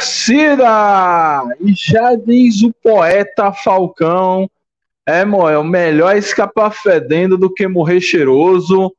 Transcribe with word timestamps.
Torcida! 0.00 1.44
E 1.60 1.74
já 1.74 2.14
diz 2.14 2.62
o 2.62 2.72
poeta 2.82 3.52
Falcão: 3.52 4.48
é, 5.06 5.24
Moel, 5.26 5.62
melhor 5.62 6.16
escapar 6.16 6.70
fedendo 6.70 7.36
do 7.36 7.52
que 7.52 7.68
morrer 7.68 8.00
cheiroso. 8.00 8.94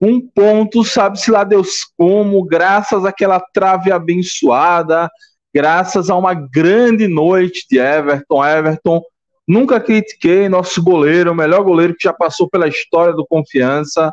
Um 0.00 0.20
ponto, 0.20 0.84
sabe-se 0.84 1.30
lá 1.30 1.44
Deus 1.44 1.80
como, 1.96 2.44
graças 2.44 3.04
àquela 3.04 3.40
trave 3.40 3.90
abençoada, 3.90 5.10
graças 5.52 6.08
a 6.10 6.16
uma 6.16 6.34
grande 6.34 7.08
noite 7.08 7.66
de 7.68 7.78
Everton. 7.78 8.44
Everton, 8.44 9.02
nunca 9.46 9.80
critiquei 9.80 10.48
nosso 10.48 10.82
goleiro, 10.82 11.32
o 11.32 11.34
melhor 11.34 11.64
goleiro 11.64 11.94
que 11.94 12.04
já 12.04 12.12
passou 12.12 12.48
pela 12.48 12.68
história 12.68 13.14
do 13.14 13.26
Confiança. 13.26 14.12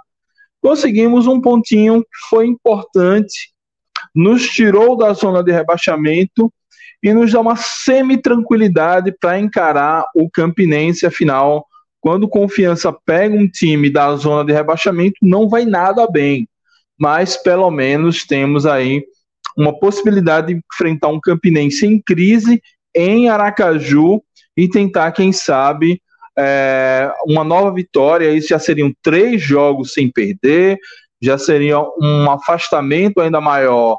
Conseguimos 0.61 1.27
um 1.27 1.41
pontinho 1.41 2.01
que 2.01 2.29
foi 2.29 2.47
importante 2.47 3.50
nos 4.13 4.47
tirou 4.49 4.97
da 4.97 5.13
zona 5.13 5.43
de 5.43 5.51
rebaixamento 5.51 6.51
e 7.03 7.13
nos 7.13 7.31
dá 7.31 7.39
uma 7.39 7.55
semi-tranquilidade 7.55 9.13
para 9.19 9.39
encarar 9.39 10.05
o 10.15 10.29
Campinense. 10.29 11.05
Afinal, 11.05 11.65
quando 11.99 12.27
Confiança 12.27 12.91
pega 13.05 13.35
um 13.35 13.47
time 13.47 13.89
da 13.89 14.15
zona 14.15 14.45
de 14.45 14.53
rebaixamento, 14.53 15.15
não 15.21 15.49
vai 15.49 15.65
nada 15.65 16.07
bem. 16.07 16.47
Mas 16.99 17.35
pelo 17.37 17.69
menos 17.71 18.25
temos 18.25 18.65
aí 18.65 19.03
uma 19.57 19.77
possibilidade 19.77 20.53
de 20.53 20.61
enfrentar 20.73 21.07
um 21.07 21.19
Campinense 21.19 21.85
em 21.85 21.99
crise 21.99 22.61
em 22.95 23.29
Aracaju 23.29 24.21
e 24.55 24.67
tentar, 24.67 25.11
quem 25.11 25.31
sabe, 25.31 26.01
é, 26.37 27.11
uma 27.25 27.43
nova 27.43 27.73
vitória. 27.73 28.31
Isso 28.31 28.49
já 28.49 28.59
seriam 28.59 28.93
três 29.01 29.41
jogos 29.41 29.93
sem 29.93 30.11
perder, 30.11 30.77
já 31.21 31.37
seria 31.37 31.79
um 32.01 32.29
afastamento 32.29 33.21
ainda 33.21 33.39
maior 33.39 33.97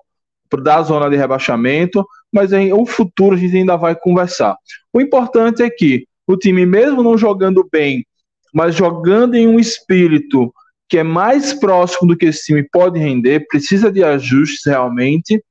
da 0.63 0.83
zona 0.83 1.09
de 1.09 1.17
rebaixamento, 1.17 2.05
mas 2.31 2.53
em 2.53 2.73
o 2.73 2.85
futuro 2.85 3.35
a 3.35 3.39
gente 3.39 3.57
ainda 3.57 3.77
vai 3.77 3.95
conversar. 3.95 4.57
O 4.93 5.01
importante 5.01 5.63
é 5.63 5.71
que 5.71 6.07
o 6.27 6.37
time, 6.37 6.67
mesmo 6.67 7.03
não 7.03 7.17
jogando 7.17 7.67
bem, 7.71 8.05
mas 8.53 8.75
jogando 8.75 9.35
em 9.35 9.47
um 9.47 9.59
espírito 9.59 10.53
que 10.89 10.99
é 10.99 11.03
mais 11.03 11.55
próximo 11.55 12.09
do 12.09 12.17
que 12.17 12.27
esse 12.27 12.45
time 12.47 12.63
pode 12.71 12.99
render, 12.99 13.47
precisa 13.49 13.91
de 13.91 14.05
ajustes 14.05 14.67
realmente, 14.67 15.43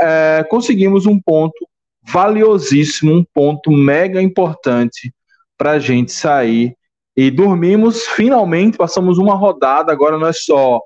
é, 0.00 0.46
conseguimos 0.48 1.04
um 1.04 1.20
ponto 1.20 1.68
valiosíssimo, 2.02 3.12
um 3.12 3.24
ponto 3.34 3.70
mega 3.70 4.22
importante 4.22 5.12
para 5.58 5.72
a 5.72 5.78
gente 5.78 6.12
sair 6.12 6.74
e 7.14 7.30
dormimos 7.30 8.06
finalmente, 8.06 8.78
passamos 8.78 9.18
uma 9.18 9.34
rodada, 9.34 9.92
agora 9.92 10.16
não 10.16 10.26
é 10.26 10.32
só 10.32 10.80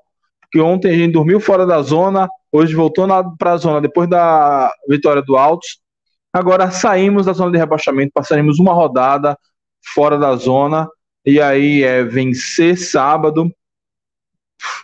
que 0.53 0.61
ontem 0.61 0.91
a 0.91 0.95
gente 0.95 1.13
dormiu 1.13 1.39
fora 1.39 1.65
da 1.65 1.81
zona, 1.81 2.29
hoje 2.51 2.75
voltou 2.75 3.07
para 3.39 3.53
a 3.53 3.57
zona 3.57 3.81
depois 3.81 4.07
da 4.07 4.71
vitória 4.87 5.23
do 5.23 5.35
Altos. 5.35 5.79
Agora 6.31 6.69
saímos 6.69 7.25
da 7.25 7.33
zona 7.33 7.51
de 7.51 7.57
rebaixamento, 7.57 8.11
passaremos 8.13 8.59
uma 8.59 8.71
rodada 8.71 9.35
fora 9.95 10.15
da 10.15 10.35
zona 10.35 10.87
e 11.25 11.41
aí 11.41 11.81
é 11.81 12.03
vencer 12.03 12.77
sábado 12.77 13.51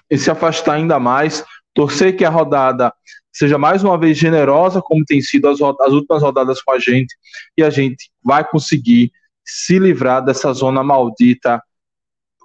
e 0.10 0.18
se 0.18 0.32
afastar 0.32 0.74
ainda 0.74 0.98
mais, 0.98 1.46
torcer 1.72 2.18
que 2.18 2.26
a 2.26 2.32
rodada 2.32 2.92
seja 3.32 3.60
mais 3.60 3.84
uma 3.84 3.96
vez 3.96 4.18
generosa, 4.18 4.82
como 4.82 5.06
tem 5.06 5.22
sido 5.22 5.48
as, 5.50 5.62
as 5.62 5.94
últimas 5.94 6.24
rodadas 6.24 6.64
com 6.64 6.72
a 6.72 6.80
gente, 6.80 7.16
e 7.56 7.62
a 7.62 7.70
gente 7.70 8.10
vai 8.24 8.44
conseguir 8.44 9.12
se 9.46 9.78
livrar 9.78 10.26
dessa 10.26 10.52
zona 10.52 10.84
maldita 10.84 11.62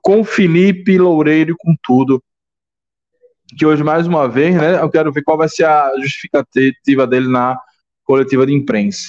com 0.03 0.23
Felipe 0.23 0.99
Loureiro 0.99 1.53
e 1.53 1.57
com 1.57 1.75
tudo 1.83 2.23
que 3.57 3.67
hoje, 3.67 3.83
mais 3.83 4.07
uma 4.07 4.29
vez, 4.29 4.55
né, 4.55 4.81
eu 4.81 4.91
quero 4.91 5.13
ver 5.13 5.23
qual 5.23 5.37
vai 5.37 5.49
ser 5.49 5.65
a 5.65 5.93
justificativa 6.01 7.07
dele 7.07 7.29
na 7.29 7.59
coletiva 8.05 8.47
de 8.47 8.53
imprensa. 8.53 9.09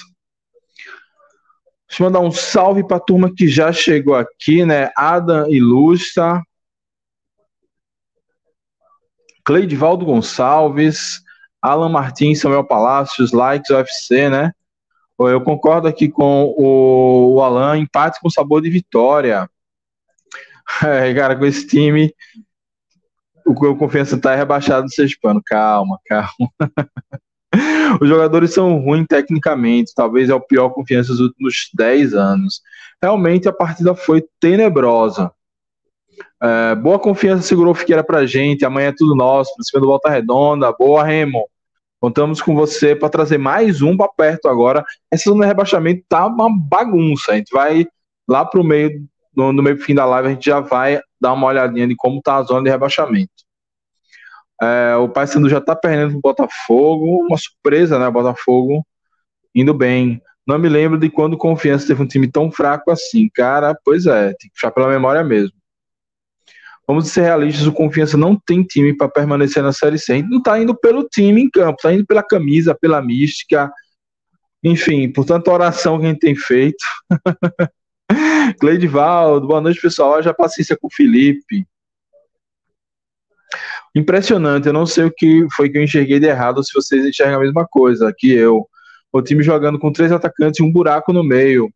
Deixa 1.87 2.03
eu 2.03 2.05
mandar 2.05 2.19
um 2.19 2.31
salve 2.31 2.85
para 2.85 2.97
a 2.97 2.99
turma 2.99 3.33
que 3.33 3.47
já 3.47 3.71
chegou 3.71 4.15
aqui, 4.15 4.65
né? 4.65 4.89
Adam 4.97 5.47
Ilustra, 5.49 6.41
Cleidivaldo 9.45 10.05
Gonçalves, 10.05 11.21
Alan 11.61 11.89
Martins, 11.89 12.41
Samuel 12.41 12.65
Palácios, 12.65 13.31
Likes 13.31 13.69
UFC, 13.69 14.29
né? 14.29 14.51
Eu 15.17 15.41
concordo 15.41 15.87
aqui 15.87 16.09
com 16.09 16.53
o, 16.57 17.41
Alan, 17.41 17.77
empate 17.77 18.19
com 18.19 18.29
sabor 18.29 18.61
de 18.61 18.69
vitória. 18.69 19.49
É, 20.83 21.13
cara, 21.13 21.35
com 21.35 21.45
esse 21.45 21.67
time 21.67 22.11
o 23.45 23.75
Confiança 23.75 24.17
tá 24.17 24.35
rebaixado 24.35 24.87
no 24.87 25.05
pano. 25.21 25.41
Calma, 25.45 25.99
calma. 26.05 26.49
Os 28.01 28.09
jogadores 28.09 28.53
são 28.53 28.77
ruins 28.79 29.05
tecnicamente, 29.07 29.93
talvez 29.95 30.29
é 30.29 30.35
o 30.35 30.41
pior 30.41 30.69
Confiança 30.69 31.13
dos 31.13 31.21
últimos 31.21 31.69
10 31.73 32.13
anos. 32.13 32.61
Realmente 33.01 33.47
a 33.47 33.53
partida 33.53 33.95
foi 33.95 34.25
tenebrosa. 34.39 35.31
É, 36.41 36.75
boa 36.75 36.99
confiança 36.99 37.43
segurou 37.43 37.71
o 37.71 37.75
Figueira 37.75 38.03
pra 38.03 38.25
gente. 38.25 38.65
Amanhã 38.65 38.89
é 38.89 38.95
tudo 38.95 39.15
nosso, 39.15 39.51
pra 39.71 39.79
do 39.79 39.87
Volta 39.87 40.09
Redonda. 40.09 40.71
Boa, 40.73 41.03
Remo. 41.03 41.47
Contamos 41.99 42.41
com 42.41 42.53
você 42.53 42.95
para 42.95 43.09
trazer 43.09 43.37
mais 43.37 43.81
um 43.81 43.97
para 43.97 44.07
perto 44.09 44.47
agora. 44.47 44.83
Essa 45.11 45.29
zona 45.29 45.41
de 45.41 45.47
rebaixamento 45.47 46.03
tá 46.07 46.27
uma 46.27 46.49
bagunça. 46.49 47.31
A 47.31 47.35
gente 47.35 47.51
vai 47.51 47.87
lá 48.27 48.45
pro 48.45 48.63
meio, 48.63 49.03
no, 49.35 49.51
no 49.51 49.63
meio 49.63 49.77
fim 49.77 49.95
da 49.95 50.05
live, 50.05 50.27
a 50.27 50.31
gente 50.31 50.45
já 50.45 50.59
vai 50.59 50.99
dar 51.19 51.33
uma 51.33 51.47
olhadinha 51.47 51.87
de 51.87 51.95
como 51.95 52.21
tá 52.21 52.35
a 52.35 52.43
zona 52.43 52.63
de 52.63 52.69
rebaixamento. 52.69 53.31
É, 54.61 54.95
o 54.95 55.09
Paysandu 55.09 55.49
já 55.49 55.59
tá 55.59 55.75
perdendo 55.75 56.11
pro 56.11 56.21
Botafogo, 56.21 57.25
uma 57.25 57.37
surpresa, 57.37 57.99
né? 57.99 58.09
Botafogo 58.09 58.85
indo 59.53 59.73
bem. 59.73 60.21
Não 60.47 60.59
me 60.59 60.69
lembro 60.69 60.99
de 60.99 61.09
quando 61.09 61.33
o 61.33 61.37
Confiança 61.37 61.87
teve 61.87 62.03
um 62.03 62.07
time 62.07 62.29
tão 62.29 62.51
fraco 62.51 62.91
assim. 62.91 63.29
Cara, 63.33 63.77
pois 63.83 64.05
é, 64.05 64.27
tem 64.27 64.49
que 64.49 64.53
puxar 64.53 64.71
pela 64.71 64.87
memória 64.87 65.23
mesmo. 65.23 65.55
Vamos 66.87 67.07
ser 67.07 67.21
realistas, 67.21 67.65
o 67.65 67.71
Confiança 67.73 68.15
não 68.15 68.35
tem 68.35 68.61
time 68.61 68.95
para 68.95 69.09
permanecer 69.09 69.63
na 69.63 69.73
Série 69.73 69.97
C. 69.97 70.21
Não 70.21 70.41
tá 70.41 70.59
indo 70.59 70.75
pelo 70.75 71.03
time 71.03 71.41
em 71.41 71.49
campo, 71.49 71.81
tá 71.81 71.91
indo 71.91 72.05
pela 72.05 72.21
camisa, 72.21 72.77
pela 72.79 73.01
mística. 73.01 73.71
Enfim, 74.63 75.11
por 75.11 75.25
tanta 75.25 75.51
oração 75.51 75.99
que 75.99 76.05
a 76.05 76.09
gente 76.09 76.19
tem 76.19 76.35
feito. 76.35 76.83
Cleidivaldo, 78.59 79.47
boa 79.47 79.61
noite, 79.61 79.81
pessoal. 79.81 80.21
Já 80.21 80.31
paciência 80.31 80.77
com 80.79 80.85
o 80.85 80.93
Felipe. 80.93 81.65
Impressionante, 83.95 84.67
eu 84.67 84.73
não 84.73 84.85
sei 84.85 85.05
o 85.05 85.11
que 85.11 85.47
foi 85.55 85.69
que 85.69 85.77
eu 85.77 85.83
enxerguei 85.83 86.19
de 86.19 86.27
errado, 86.27 86.61
se 86.61 86.73
vocês 86.73 87.05
enxergam 87.05 87.37
a 87.37 87.43
mesma 87.43 87.65
coisa 87.65 88.13
que 88.15 88.29
eu. 88.29 88.67
O 89.11 89.21
time 89.21 89.41
jogando 89.41 89.79
com 89.79 89.91
três 89.91 90.11
atacantes 90.11 90.59
e 90.59 90.63
um 90.63 90.71
buraco 90.71 91.13
no 91.13 91.23
meio, 91.23 91.71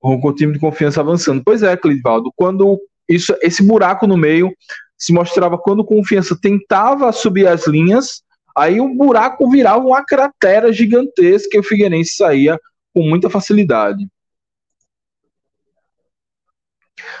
com 0.00 0.20
o 0.20 0.34
time 0.34 0.52
de 0.52 0.58
confiança 0.58 1.00
avançando. 1.00 1.40
Pois 1.44 1.62
é, 1.62 1.76
Clivaldo, 1.76 2.32
quando 2.34 2.80
isso, 3.08 3.36
esse 3.40 3.62
buraco 3.62 4.04
no 4.06 4.16
meio 4.16 4.52
se 4.98 5.12
mostrava 5.12 5.56
quando 5.56 5.84
confiança 5.84 6.36
tentava 6.40 7.12
subir 7.12 7.46
as 7.46 7.68
linhas, 7.68 8.22
aí 8.56 8.80
o 8.80 8.92
buraco 8.92 9.48
virava 9.48 9.86
uma 9.86 10.04
cratera 10.04 10.72
gigantesca 10.72 11.56
e 11.56 11.60
o 11.60 11.62
Figueirense 11.62 12.16
saía 12.16 12.58
com 12.92 13.02
muita 13.02 13.30
facilidade. 13.30 14.08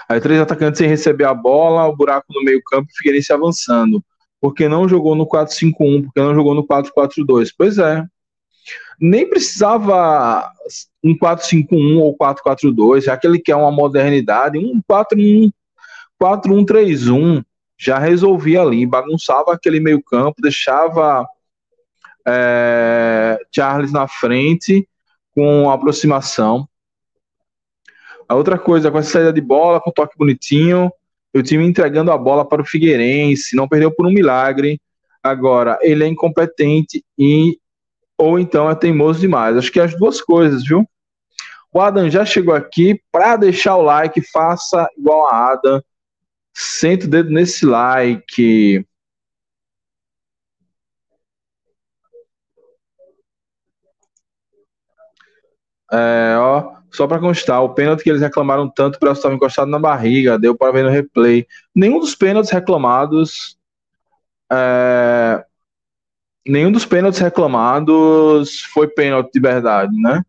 Aí 0.08 0.20
três 0.20 0.40
atacantes 0.40 0.78
sem 0.78 0.88
receber 0.88 1.24
a 1.24 1.34
bola, 1.34 1.86
o 1.86 1.96
buraco 1.96 2.26
no 2.30 2.42
meio 2.42 2.62
campo, 2.64 2.88
o 2.90 2.96
Figueirense 2.96 3.32
avançando. 3.32 4.02
Porque 4.40 4.68
não 4.68 4.88
jogou 4.88 5.14
no 5.14 5.26
4-5-1, 5.26 6.04
porque 6.04 6.20
não 6.20 6.34
jogou 6.34 6.54
no 6.54 6.66
4-4-2. 6.66 7.50
Pois 7.56 7.78
é. 7.78 8.04
nem 9.00 9.28
precisava 9.28 10.50
um 11.02 11.16
4-5-1 11.16 11.98
ou 11.98 12.16
4-4-2, 12.16 13.02
já 13.02 13.16
que 13.16 13.26
ele 13.26 13.38
quer 13.38 13.56
uma 13.56 13.70
modernidade, 13.70 14.58
um 14.58 14.80
4-1, 14.88 15.50
4-1-3-1 16.20 17.44
já 17.78 17.98
resolvia 17.98 18.60
ali, 18.60 18.84
bagunçava 18.84 19.52
aquele 19.52 19.78
meio 19.78 20.02
campo, 20.02 20.42
deixava 20.42 21.26
é, 22.26 23.38
Charles 23.54 23.92
na 23.92 24.08
frente 24.08 24.86
com 25.34 25.70
aproximação. 25.70 26.68
A 28.28 28.34
outra 28.34 28.58
coisa, 28.58 28.90
com 28.90 28.98
essa 28.98 29.10
saída 29.10 29.32
de 29.32 29.40
bola, 29.40 29.80
com 29.80 29.90
toque 29.90 30.16
bonitinho, 30.16 30.92
o 31.34 31.42
time 31.42 31.64
entregando 31.64 32.12
a 32.12 32.18
bola 32.18 32.46
para 32.46 32.62
o 32.62 32.64
Figueirense, 32.64 33.56
não 33.56 33.68
perdeu 33.68 33.90
por 33.90 34.06
um 34.06 34.12
milagre. 34.12 34.80
Agora, 35.22 35.78
ele 35.82 36.04
é 36.04 36.06
incompetente 36.06 37.04
e 37.18 37.58
ou 38.16 38.38
então 38.38 38.68
é 38.68 38.74
teimoso 38.74 39.20
demais. 39.20 39.56
Acho 39.56 39.70
que 39.72 39.80
é 39.80 39.84
as 39.84 39.96
duas 39.96 40.20
coisas, 40.20 40.64
viu? 40.64 40.86
O 41.72 41.80
Adam 41.80 42.10
já 42.10 42.24
chegou 42.24 42.54
aqui 42.54 43.00
para 43.12 43.36
deixar 43.36 43.76
o 43.76 43.82
like, 43.82 44.20
faça 44.22 44.88
igual 44.96 45.28
a 45.28 45.52
Adam. 45.52 45.82
Senta 46.54 47.06
o 47.06 47.08
dedo 47.08 47.30
nesse 47.30 47.64
like. 47.64 48.84
É, 55.90 56.36
ó, 56.38 56.77
só 56.90 57.06
para 57.06 57.18
constar, 57.18 57.62
o 57.62 57.74
pênalti 57.74 58.02
que 58.02 58.10
eles 58.10 58.22
reclamaram 58.22 58.68
tanto, 58.68 58.96
o 58.96 59.00
braço 59.00 59.18
estava 59.18 59.34
encostado 59.34 59.70
na 59.70 59.78
barriga, 59.78 60.38
deu 60.38 60.56
para 60.56 60.72
ver 60.72 60.84
no 60.84 60.90
replay. 60.90 61.46
Nenhum 61.74 62.00
dos 62.00 62.14
pênaltis 62.14 62.50
reclamados. 62.50 63.56
É, 64.50 65.44
nenhum 66.46 66.72
dos 66.72 66.86
pênaltis 66.86 67.20
reclamados 67.20 68.62
foi 68.72 68.88
pênalti 68.88 69.32
de 69.32 69.40
verdade, 69.40 69.94
né? 70.00 70.22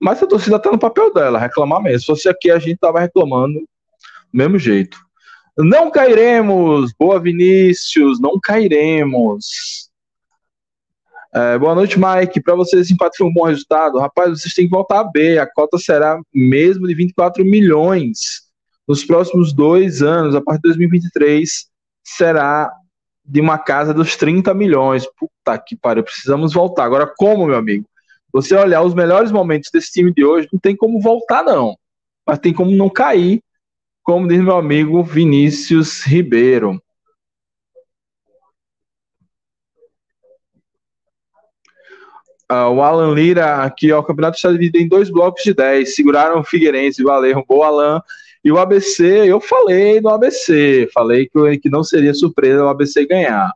Mas 0.00 0.22
a 0.22 0.26
torcida 0.26 0.58
tá 0.58 0.70
no 0.70 0.78
papel 0.78 1.12
dela, 1.12 1.38
reclamar 1.38 1.82
mesmo. 1.82 2.00
Se 2.00 2.06
fosse 2.06 2.28
aqui, 2.28 2.50
a 2.50 2.58
gente 2.58 2.78
tava 2.78 3.00
reclamando 3.00 3.60
do 3.60 3.68
mesmo 4.32 4.58
jeito. 4.58 4.98
Não 5.58 5.90
cairemos! 5.90 6.92
Boa, 6.98 7.20
Vinícius! 7.20 8.18
Não 8.20 8.40
cairemos! 8.40 9.89
É, 11.32 11.56
boa 11.58 11.76
noite, 11.76 11.96
Mike. 11.96 12.42
Para 12.42 12.56
vocês, 12.56 12.90
empate 12.90 13.18
foi 13.18 13.26
um 13.28 13.32
bom 13.32 13.44
resultado. 13.44 14.00
Rapaz, 14.00 14.30
vocês 14.30 14.52
têm 14.52 14.64
que 14.64 14.70
voltar 14.70 15.00
a 15.00 15.04
B. 15.04 15.38
A 15.38 15.46
cota 15.46 15.78
será 15.78 16.20
mesmo 16.34 16.88
de 16.88 16.94
24 16.94 17.44
milhões 17.44 18.42
nos 18.86 19.04
próximos 19.04 19.52
dois 19.52 20.02
anos. 20.02 20.34
A 20.34 20.40
partir 20.40 20.62
de 20.62 20.68
2023, 20.70 21.66
será 22.04 22.72
de 23.24 23.40
uma 23.40 23.58
casa 23.58 23.94
dos 23.94 24.16
30 24.16 24.52
milhões. 24.54 25.06
Puta 25.16 25.56
que 25.56 25.76
pariu, 25.76 26.02
precisamos 26.02 26.52
voltar. 26.52 26.84
Agora, 26.84 27.06
como, 27.16 27.46
meu 27.46 27.56
amigo? 27.56 27.86
Você 28.32 28.56
olhar 28.56 28.82
os 28.82 28.94
melhores 28.94 29.30
momentos 29.30 29.70
desse 29.72 29.92
time 29.92 30.12
de 30.12 30.24
hoje, 30.24 30.48
não 30.52 30.58
tem 30.58 30.74
como 30.74 31.00
voltar, 31.00 31.44
não. 31.44 31.76
Mas 32.26 32.40
tem 32.40 32.52
como 32.52 32.72
não 32.72 32.88
cair, 32.88 33.40
como 34.02 34.26
diz 34.26 34.40
meu 34.40 34.56
amigo 34.56 35.04
Vinícius 35.04 36.02
Ribeiro. 36.02 36.82
Uh, 42.50 42.68
o 42.74 42.82
Alan 42.82 43.14
Lira 43.14 43.62
aqui, 43.62 43.92
ó, 43.92 44.00
o 44.00 44.02
campeonato 44.02 44.36
está 44.36 44.50
dividido 44.50 44.78
em 44.78 44.88
dois 44.88 45.08
blocos 45.08 45.44
de 45.44 45.54
10. 45.54 45.94
Seguraram 45.94 46.40
o 46.40 46.44
Figueirense, 46.44 47.02
valeu, 47.02 47.44
boa 47.48 47.68
Alan. 47.68 48.02
E 48.44 48.50
o 48.50 48.58
ABC, 48.58 49.04
eu 49.30 49.40
falei 49.40 50.00
no 50.00 50.08
ABC, 50.08 50.88
falei 50.92 51.28
que, 51.28 51.58
que 51.58 51.70
não 51.70 51.84
seria 51.84 52.12
surpresa 52.14 52.64
o 52.64 52.68
ABC 52.68 53.06
ganhar. 53.06 53.52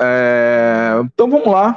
É, 0.00 0.92
então 1.04 1.28
vamos 1.28 1.48
lá. 1.48 1.76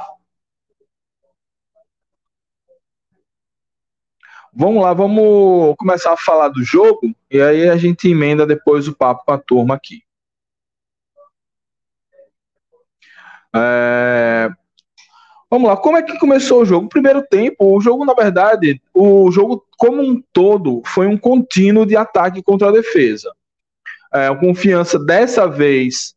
Vamos 4.54 4.82
lá, 4.82 4.92
vamos 4.92 5.74
começar 5.76 6.12
a 6.12 6.16
falar 6.16 6.48
do 6.48 6.62
jogo 6.62 7.00
e 7.30 7.40
aí 7.40 7.68
a 7.68 7.76
gente 7.76 8.08
emenda 8.08 8.46
depois 8.46 8.86
o 8.86 8.94
papo 8.94 9.24
com 9.24 9.32
a 9.32 9.38
turma 9.38 9.74
aqui. 9.74 10.02
É, 13.54 14.50
Vamos 15.52 15.68
lá, 15.68 15.76
como 15.76 15.98
é 15.98 16.02
que 16.02 16.18
começou 16.18 16.62
o 16.62 16.64
jogo? 16.64 16.88
Primeiro 16.88 17.22
tempo, 17.28 17.76
o 17.76 17.78
jogo, 17.78 18.06
na 18.06 18.14
verdade, 18.14 18.80
o 18.94 19.30
jogo 19.30 19.62
como 19.76 20.00
um 20.00 20.18
todo 20.32 20.80
foi 20.86 21.06
um 21.06 21.18
contínuo 21.18 21.84
de 21.84 21.94
ataque 21.94 22.42
contra 22.42 22.70
a 22.70 22.72
defesa. 22.72 23.30
É, 24.14 24.28
a 24.28 24.34
confiança 24.34 24.98
dessa 24.98 25.46
vez, 25.46 26.14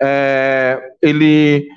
é, 0.00 0.80
ele 1.02 1.68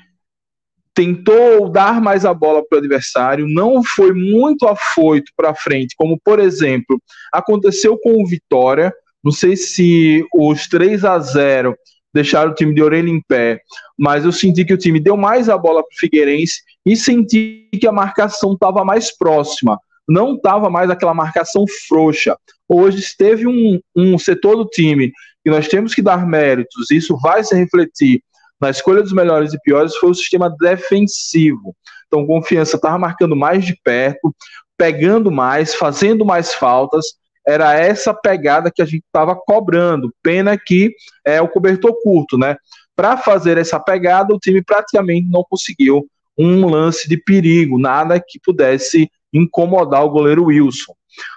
tentou 0.94 1.68
dar 1.68 2.00
mais 2.00 2.24
a 2.24 2.32
bola 2.32 2.66
para 2.66 2.76
o 2.76 2.78
adversário, 2.78 3.46
não 3.46 3.84
foi 3.84 4.14
muito 4.14 4.66
afoito 4.66 5.30
para 5.36 5.54
frente, 5.54 5.94
como 5.98 6.18
por 6.24 6.38
exemplo 6.38 6.98
aconteceu 7.30 7.98
com 7.98 8.22
o 8.22 8.26
Vitória. 8.26 8.90
Não 9.22 9.30
sei 9.30 9.56
se 9.56 10.26
os 10.32 10.66
3 10.68 11.04
a 11.04 11.18
0 11.18 11.76
deixaram 12.14 12.52
o 12.52 12.54
time 12.54 12.72
de 12.72 12.82
orelha 12.82 13.10
em 13.10 13.20
pé, 13.20 13.60
mas 13.98 14.24
eu 14.24 14.32
senti 14.32 14.64
que 14.64 14.72
o 14.72 14.78
time 14.78 15.00
deu 15.00 15.16
mais 15.16 15.48
a 15.48 15.58
bola 15.58 15.82
para 15.82 15.92
o 15.92 15.98
Figueirense 15.98 16.62
e 16.86 16.96
senti 16.96 17.68
que 17.78 17.86
a 17.86 17.92
marcação 17.92 18.52
estava 18.52 18.84
mais 18.84 19.14
próxima, 19.16 19.78
não 20.08 20.36
estava 20.36 20.70
mais 20.70 20.88
aquela 20.88 21.12
marcação 21.12 21.64
frouxa. 21.88 22.36
Hoje 22.68 23.04
teve 23.18 23.46
um, 23.46 23.80
um 23.96 24.16
setor 24.16 24.56
do 24.56 24.66
time 24.66 25.10
que 25.44 25.50
nós 25.50 25.66
temos 25.66 25.94
que 25.94 26.00
dar 26.00 26.26
méritos, 26.26 26.90
isso 26.90 27.18
vai 27.20 27.42
se 27.42 27.54
refletir 27.54 28.22
na 28.60 28.70
escolha 28.70 29.02
dos 29.02 29.12
melhores 29.12 29.52
e 29.52 29.60
piores, 29.60 29.96
foi 29.96 30.10
o 30.10 30.14
sistema 30.14 30.48
defensivo. 30.48 31.74
Então, 32.06 32.26
confiança 32.26 32.76
estava 32.76 32.96
marcando 32.96 33.34
mais 33.34 33.64
de 33.64 33.76
perto, 33.82 34.34
pegando 34.78 35.30
mais, 35.30 35.74
fazendo 35.74 36.24
mais 36.24 36.54
faltas, 36.54 37.06
era 37.46 37.74
essa 37.74 38.14
pegada 38.14 38.70
que 38.74 38.82
a 38.82 38.84
gente 38.84 39.04
estava 39.04 39.34
cobrando. 39.36 40.12
Pena 40.22 40.56
que 40.58 40.94
é 41.24 41.40
o 41.40 41.48
cobertor 41.48 41.94
curto, 42.02 42.38
né? 42.38 42.56
Para 42.96 43.16
fazer 43.16 43.58
essa 43.58 43.78
pegada, 43.78 44.34
o 44.34 44.38
time 44.38 44.62
praticamente 44.62 45.28
não 45.28 45.44
conseguiu 45.48 46.06
um 46.38 46.68
lance 46.68 47.08
de 47.08 47.16
perigo, 47.16 47.78
nada 47.78 48.20
que 48.20 48.40
pudesse 48.42 49.08
incomodar 49.32 50.04
o 50.04 50.10
goleiro 50.10 50.44
Wilson. 50.44 50.94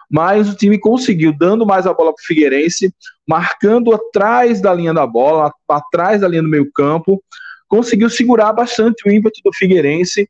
Mas 0.10 0.50
o 0.50 0.56
time 0.56 0.80
conseguiu, 0.80 1.34
dando 1.38 1.66
mais 1.66 1.86
a 1.86 1.94
bola 1.94 2.14
para 2.14 2.22
o 2.22 2.26
Figueirense, 2.26 2.94
marcando 3.28 3.94
atrás 3.94 4.62
da 4.62 4.74
linha 4.74 4.94
da 4.94 5.06
bola, 5.06 5.52
atrás 5.68 6.22
da 6.22 6.28
linha 6.28 6.42
do 6.42 6.50
meio-campo, 6.50 7.22
conseguiu 7.68 8.10
segurar 8.10 8.54
bastante 8.54 9.08
o 9.08 9.12
ímpeto 9.12 9.42
do 9.44 9.54
Figueirense 9.54 10.28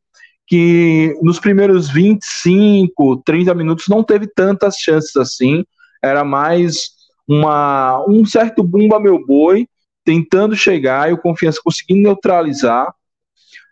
que 0.48 1.14
nos 1.22 1.40
primeiros 1.40 1.90
25, 1.90 3.22
30 3.26 3.54
minutos 3.54 3.86
não 3.90 4.02
teve 4.02 4.28
tantas 4.28 4.78
chances 4.78 5.16
assim, 5.18 5.66
era 6.04 6.24
mais 6.24 6.90
uma, 7.28 8.04
um 8.08 8.26
certo 8.26 8.64
bumba 8.64 9.00
meu 9.00 9.26
boi, 9.26 9.68
tentando 10.06 10.56
chegar 10.56 11.10
e 11.10 11.14
o 11.14 11.18
Confiança 11.18 11.60
conseguindo 11.64 12.02
neutralizar, 12.02 12.94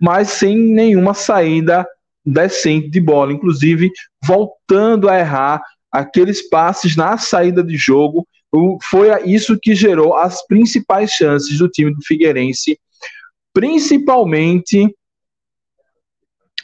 mas 0.02 0.30
sem 0.30 0.58
nenhuma 0.58 1.14
saída 1.14 1.88
decente 2.26 2.90
de 2.90 3.00
bola, 3.00 3.32
inclusive 3.32 3.92
voltando 4.24 5.08
a 5.08 5.18
errar 5.18 5.62
aqueles 5.92 6.48
passes 6.50 6.96
na 6.96 7.18
saída 7.18 7.64
de 7.64 7.78
jogo, 7.78 8.28
foi 8.84 9.08
isso 9.26 9.58
que 9.60 9.76
gerou 9.76 10.16
as 10.16 10.46
principais 10.46 11.12
chances 11.12 11.58
do 11.58 11.70
time 11.70 11.94
do 11.94 12.02
Figueirense, 12.02 12.80
principalmente 13.54 14.94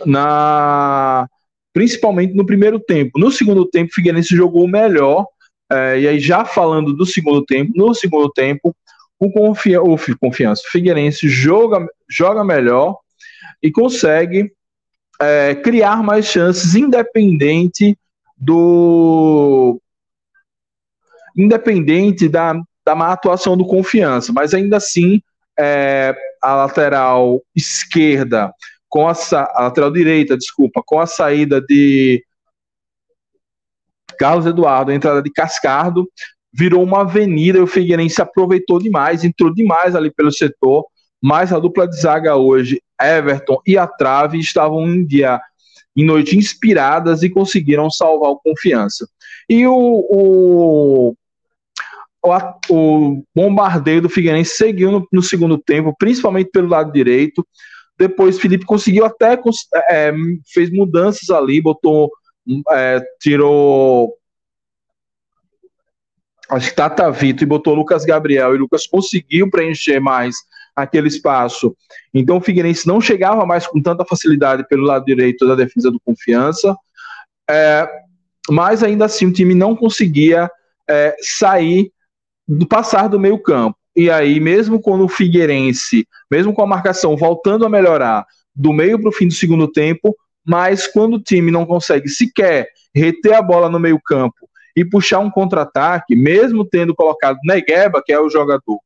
na 0.05 1.27
principalmente 1.73 2.33
no 2.33 2.45
primeiro 2.45 2.79
tempo. 2.79 3.17
No 3.17 3.31
segundo 3.31 3.65
tempo, 3.65 3.91
o 3.91 3.93
Figueirense 3.93 4.35
jogou 4.35 4.67
melhor. 4.67 5.25
É, 5.71 5.99
e 6.01 6.07
aí, 6.07 6.19
já 6.19 6.43
falando 6.43 6.93
do 6.93 7.05
segundo 7.05 7.45
tempo, 7.45 7.71
no 7.75 7.93
segundo 7.95 8.29
tempo, 8.29 8.75
o, 9.17 9.31
confia, 9.31 9.81
o 9.81 9.95
confiança, 10.19 10.63
Figueirense 10.69 11.29
joga, 11.29 11.87
joga 12.09 12.43
melhor 12.43 12.97
e 13.63 13.71
consegue 13.71 14.51
é, 15.19 15.55
criar 15.55 16.03
mais 16.03 16.25
chances, 16.25 16.75
independente 16.75 17.97
do 18.35 19.79
independente 21.37 22.27
da, 22.27 22.59
da 22.85 22.93
má 22.93 23.13
atuação 23.13 23.55
do 23.55 23.65
confiança, 23.65 24.33
mas 24.33 24.53
ainda 24.53 24.77
assim 24.77 25.21
é, 25.57 26.13
a 26.41 26.55
lateral 26.55 27.41
esquerda 27.55 28.51
com 28.89 29.07
a, 29.07 29.13
a 29.31 29.63
lateral 29.63 29.91
direita, 29.91 30.35
desculpa, 30.35 30.81
com 30.85 30.99
a 30.99 31.05
saída 31.05 31.61
de 31.61 32.21
Carlos 34.21 34.45
Eduardo, 34.45 34.91
a 34.91 34.93
entrada 34.93 35.19
de 35.19 35.31
Cascardo, 35.31 36.07
virou 36.53 36.83
uma 36.83 37.01
avenida 37.01 37.57
e 37.57 37.61
o 37.61 37.65
Figueirense 37.65 38.21
aproveitou 38.21 38.77
demais, 38.77 39.23
entrou 39.23 39.51
demais 39.51 39.95
ali 39.95 40.11
pelo 40.11 40.31
setor, 40.31 40.85
mas 41.19 41.51
a 41.51 41.57
dupla 41.57 41.87
de 41.87 41.99
zaga 41.99 42.35
hoje, 42.35 42.79
Everton 43.01 43.59
e 43.65 43.79
a 43.79 43.87
Trave, 43.87 44.37
estavam 44.37 44.87
em 44.87 45.03
dia 45.03 45.41
em 45.97 46.05
noite 46.05 46.37
inspiradas 46.37 47.23
e 47.23 47.31
conseguiram 47.31 47.89
salvar 47.89 48.29
o 48.29 48.39
confiança. 48.39 49.07
E 49.49 49.65
o, 49.65 49.73
o, 49.73 51.15
o, 52.23 52.37
o 52.69 53.23
bombardeio 53.35 54.03
do 54.03 54.09
Figueirense 54.09 54.55
seguiu 54.55 54.91
no, 54.91 55.07
no 55.11 55.23
segundo 55.23 55.57
tempo, 55.57 55.95
principalmente 55.97 56.51
pelo 56.51 56.67
lado 56.69 56.91
direito, 56.91 57.43
Depois 57.97 58.39
Felipe 58.39 58.65
conseguiu 58.65 59.03
até 59.03 59.39
é, 59.89 60.13
fez 60.53 60.69
mudanças 60.71 61.31
ali, 61.31 61.59
botou, 61.59 62.11
é, 62.71 63.01
tirou 63.19 64.17
acho 66.49 66.69
que 66.69 66.75
Tata 66.75 67.09
Vito 67.09 67.43
e 67.43 67.47
botou 67.47 67.73
Lucas 67.73 68.03
Gabriel 68.03 68.53
e 68.53 68.57
Lucas 68.57 68.85
conseguiu 68.85 69.49
preencher 69.49 69.99
mais 69.99 70.35
aquele 70.75 71.07
espaço. 71.07 71.75
Então 72.13 72.37
o 72.37 72.41
Figueirense 72.41 72.87
não 72.87 72.99
chegava 72.99 73.45
mais 73.45 73.65
com 73.65 73.81
tanta 73.81 74.05
facilidade 74.05 74.67
pelo 74.67 74.83
lado 74.83 75.05
direito 75.05 75.47
da 75.47 75.55
defesa 75.55 75.89
do 75.89 75.99
Confiança, 75.99 76.75
é, 77.49 77.87
mas 78.49 78.83
ainda 78.83 79.05
assim 79.05 79.27
o 79.27 79.33
time 79.33 79.55
não 79.55 79.75
conseguia 79.75 80.49
é, 80.89 81.15
sair 81.21 81.91
do 82.47 82.67
passar 82.67 83.07
do 83.07 83.19
meio 83.19 83.39
campo. 83.39 83.77
E 83.95 84.09
aí, 84.09 84.39
mesmo 84.39 84.81
quando 84.81 85.03
o 85.03 85.09
Figueirense, 85.09 86.07
mesmo 86.29 86.53
com 86.53 86.61
a 86.61 86.67
marcação 86.67 87.15
voltando 87.15 87.65
a 87.65 87.69
melhorar 87.69 88.25
do 88.55 88.71
meio 88.73 88.99
para 88.99 89.09
o 89.09 89.13
fim 89.13 89.27
do 89.27 89.33
segundo 89.33 89.69
tempo, 89.69 90.15
mas 90.45 90.87
quando 90.87 91.15
o 91.15 91.21
time 91.21 91.51
não 91.51 91.65
consegue 91.65 92.09
sequer 92.09 92.67
reter 92.93 93.33
a 93.33 93.41
bola 93.41 93.69
no 93.69 93.79
meio 93.79 93.99
campo 94.03 94.49
e 94.75 94.83
puxar 94.85 95.19
um 95.19 95.29
contra-ataque, 95.29 96.15
mesmo 96.15 96.65
tendo 96.65 96.95
colocado 96.95 97.37
Negueba, 97.43 98.01
que 98.03 98.11
é 98.11 98.19
o 98.19 98.29
jogador 98.29 98.79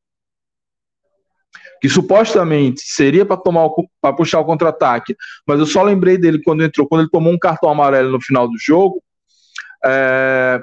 que 1.81 1.89
supostamente 1.89 2.81
seria 2.81 3.25
para 3.25 3.38
tomar 3.38 3.69
para 4.01 4.15
puxar 4.15 4.39
o 4.39 4.45
contra-ataque, 4.45 5.15
mas 5.45 5.59
eu 5.59 5.65
só 5.65 5.83
lembrei 5.83 6.17
dele 6.17 6.41
quando 6.43 6.63
entrou, 6.63 6.88
quando 6.88 7.01
ele 7.01 7.12
tomou 7.12 7.31
um 7.31 7.38
cartão 7.38 7.69
amarelo 7.69 8.12
no 8.12 8.21
final 8.21 8.47
do 8.47 8.57
jogo, 8.57 9.03
é, 9.85 10.59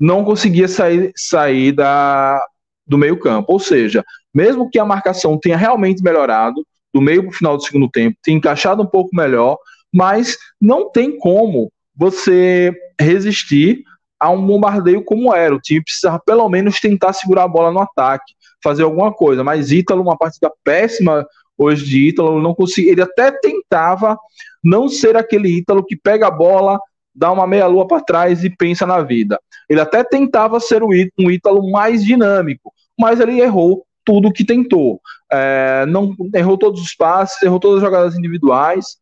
não 0.00 0.24
conseguia 0.24 0.66
sair, 0.66 1.12
sair 1.14 1.70
da, 1.70 2.40
do 2.86 2.98
meio 2.98 3.18
campo. 3.18 3.52
Ou 3.52 3.60
seja, 3.60 4.04
mesmo 4.34 4.68
que 4.68 4.78
a 4.78 4.84
marcação 4.84 5.38
tenha 5.38 5.56
realmente 5.56 6.02
melhorado, 6.02 6.66
do 6.92 7.00
meio 7.00 7.22
para 7.22 7.30
o 7.30 7.34
final 7.34 7.56
do 7.56 7.62
segundo 7.62 7.88
tempo, 7.88 8.18
tenha 8.22 8.36
encaixado 8.36 8.82
um 8.82 8.86
pouco 8.86 9.14
melhor, 9.14 9.56
mas 9.92 10.36
não 10.60 10.90
tem 10.90 11.18
como 11.18 11.72
você 11.96 12.72
resistir 13.00 13.82
a 14.18 14.30
um 14.30 14.44
bombardeio 14.46 15.04
como 15.04 15.34
era. 15.34 15.54
O 15.54 15.60
time 15.60 15.82
precisava 15.82 16.20
pelo 16.24 16.48
menos 16.48 16.80
tentar 16.80 17.12
segurar 17.12 17.44
a 17.44 17.48
bola 17.48 17.72
no 17.72 17.80
ataque, 17.80 18.34
fazer 18.62 18.84
alguma 18.84 19.12
coisa. 19.12 19.42
Mas 19.42 19.72
Ítalo, 19.72 20.02
uma 20.02 20.16
partida 20.16 20.50
péssima 20.62 21.26
hoje 21.58 21.84
de 21.84 22.08
Ítalo, 22.08 22.40
não 22.40 22.54
conseguia. 22.54 22.92
Ele 22.92 23.02
até 23.02 23.32
tentava 23.32 24.16
não 24.62 24.88
ser 24.88 25.16
aquele 25.16 25.48
Ítalo 25.48 25.84
que 25.84 25.96
pega 25.96 26.28
a 26.28 26.30
bola, 26.30 26.78
dá 27.14 27.32
uma 27.32 27.46
meia-lua 27.46 27.86
para 27.86 28.02
trás 28.02 28.44
e 28.44 28.50
pensa 28.50 28.86
na 28.86 29.02
vida. 29.02 29.40
Ele 29.68 29.80
até 29.80 30.04
tentava 30.04 30.60
ser 30.60 30.82
um 30.82 31.30
Ítalo 31.30 31.70
mais 31.70 32.04
dinâmico, 32.04 32.72
mas 32.98 33.20
ele 33.20 33.40
errou 33.40 33.84
tudo 34.04 34.32
que 34.32 34.44
tentou. 34.44 35.00
É, 35.30 35.86
não 35.86 36.14
errou 36.34 36.58
todos 36.58 36.80
os 36.80 36.94
passes, 36.94 37.42
errou 37.42 37.60
todas 37.60 37.78
as 37.78 37.82
jogadas 37.82 38.16
individuais. 38.16 38.96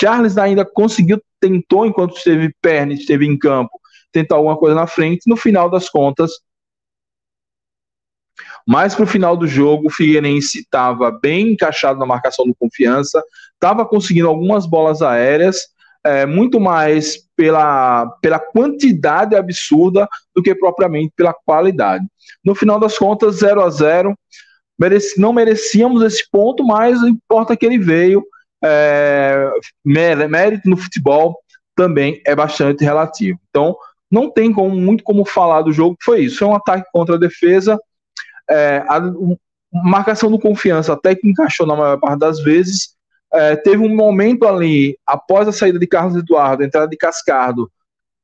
Charles 0.00 0.38
ainda 0.38 0.64
conseguiu, 0.64 1.20
tentou 1.40 1.86
enquanto 1.86 2.16
esteve 2.16 2.52
perna, 2.60 2.94
esteve 2.94 3.26
em 3.26 3.38
campo, 3.38 3.78
tentar 4.12 4.36
alguma 4.36 4.56
coisa 4.56 4.74
na 4.74 4.86
frente. 4.86 5.28
No 5.28 5.36
final 5.36 5.70
das 5.70 5.88
contas, 5.88 6.32
mais 8.66 8.94
para 8.94 9.04
o 9.04 9.08
final 9.08 9.36
do 9.36 9.46
jogo, 9.46 9.86
o 9.86 9.90
Figueirense 9.90 10.60
estava 10.60 11.10
bem 11.10 11.52
encaixado 11.52 11.98
na 11.98 12.06
marcação 12.06 12.44
do 12.44 12.54
confiança, 12.54 13.22
estava 13.54 13.86
conseguindo 13.86 14.28
algumas 14.28 14.66
bolas 14.66 15.02
aéreas, 15.02 15.60
é, 16.04 16.26
muito 16.26 16.60
mais 16.60 17.18
pela, 17.36 18.06
pela 18.20 18.38
quantidade 18.38 19.34
absurda 19.34 20.08
do 20.34 20.42
que 20.42 20.54
propriamente 20.54 21.12
pela 21.16 21.32
qualidade. 21.32 22.04
No 22.44 22.54
final 22.54 22.78
das 22.78 22.98
contas, 22.98 23.36
0 23.36 23.62
a 23.62 23.70
0 23.70 24.18
mereci, 24.78 25.20
não 25.20 25.32
merecíamos 25.32 26.02
esse 26.02 26.28
ponto, 26.30 26.64
mas 26.64 27.00
importa 27.02 27.56
que 27.56 27.66
ele 27.66 27.78
veio. 27.78 28.24
É, 28.64 29.50
mérito 29.84 30.68
no 30.68 30.76
futebol 30.76 31.38
também 31.74 32.20
é 32.26 32.34
bastante 32.34 32.82
relativo. 32.84 33.38
Então, 33.50 33.76
não 34.10 34.30
tem 34.30 34.52
como, 34.52 34.74
muito 34.74 35.04
como 35.04 35.24
falar 35.24 35.62
do 35.62 35.72
jogo 35.72 35.96
foi 36.02 36.22
isso. 36.22 36.38
Foi 36.38 36.48
um 36.48 36.54
ataque 36.54 36.88
contra 36.92 37.16
a 37.16 37.18
defesa. 37.18 37.78
É, 38.48 38.82
a, 38.88 38.96
a 38.96 39.10
marcação 39.72 40.30
do 40.30 40.38
confiança 40.38 40.92
até 40.92 41.14
que 41.14 41.28
encaixou 41.28 41.66
na 41.66 41.76
maior 41.76 41.98
parte 41.98 42.18
das 42.18 42.40
vezes, 42.40 42.96
é, 43.32 43.56
teve 43.56 43.78
um 43.78 43.94
momento 43.94 44.46
ali, 44.46 44.96
após 45.06 45.48
a 45.48 45.52
saída 45.52 45.78
de 45.78 45.86
Carlos 45.86 46.16
Eduardo, 46.16 46.62
a 46.62 46.66
entrada 46.66 46.88
de 46.88 46.96
Cascardo, 46.96 47.70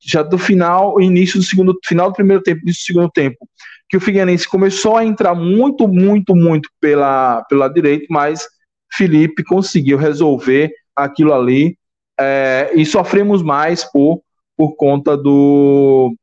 já 0.00 0.23
do 0.23 0.38
final, 0.38 1.00
início 1.00 1.38
do 1.38 1.44
segundo, 1.44 1.78
final 1.85 2.11
do 2.11 2.14
primeiro 2.14 2.42
tempo, 2.42 2.61
início 2.62 2.82
do 2.82 2.87
segundo 2.87 3.11
tempo, 3.11 3.37
que 3.93 3.97
o 3.99 4.01
Figueirense 4.01 4.49
começou 4.49 4.97
a 4.97 5.05
entrar 5.05 5.35
muito, 5.35 5.87
muito, 5.87 6.35
muito 6.35 6.71
pela, 6.81 7.45
pela 7.45 7.69
direita, 7.69 8.07
mas 8.09 8.49
Felipe 8.91 9.45
conseguiu 9.45 9.99
resolver 9.99 10.73
aquilo 10.97 11.35
ali 11.35 11.77
é, 12.19 12.73
e 12.75 12.87
sofremos 12.87 13.43
mais 13.43 13.85
por, 13.85 14.23
por 14.57 14.77
conta 14.77 15.15
do 15.15 16.17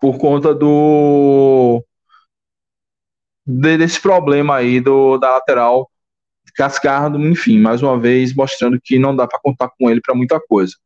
por 0.00 0.16
conta 0.16 0.54
do 0.54 1.82
desse 3.44 4.00
problema 4.00 4.54
aí 4.54 4.80
do, 4.80 5.18
da 5.18 5.32
lateral 5.32 5.90
Cascardo, 6.54 7.18
enfim, 7.18 7.58
mais 7.58 7.82
uma 7.82 7.98
vez 7.98 8.32
mostrando 8.32 8.80
que 8.80 8.96
não 8.96 9.14
dá 9.14 9.26
para 9.26 9.40
contar 9.40 9.70
com 9.76 9.90
ele 9.90 10.00
para 10.00 10.14
muita 10.14 10.40
coisa. 10.40 10.76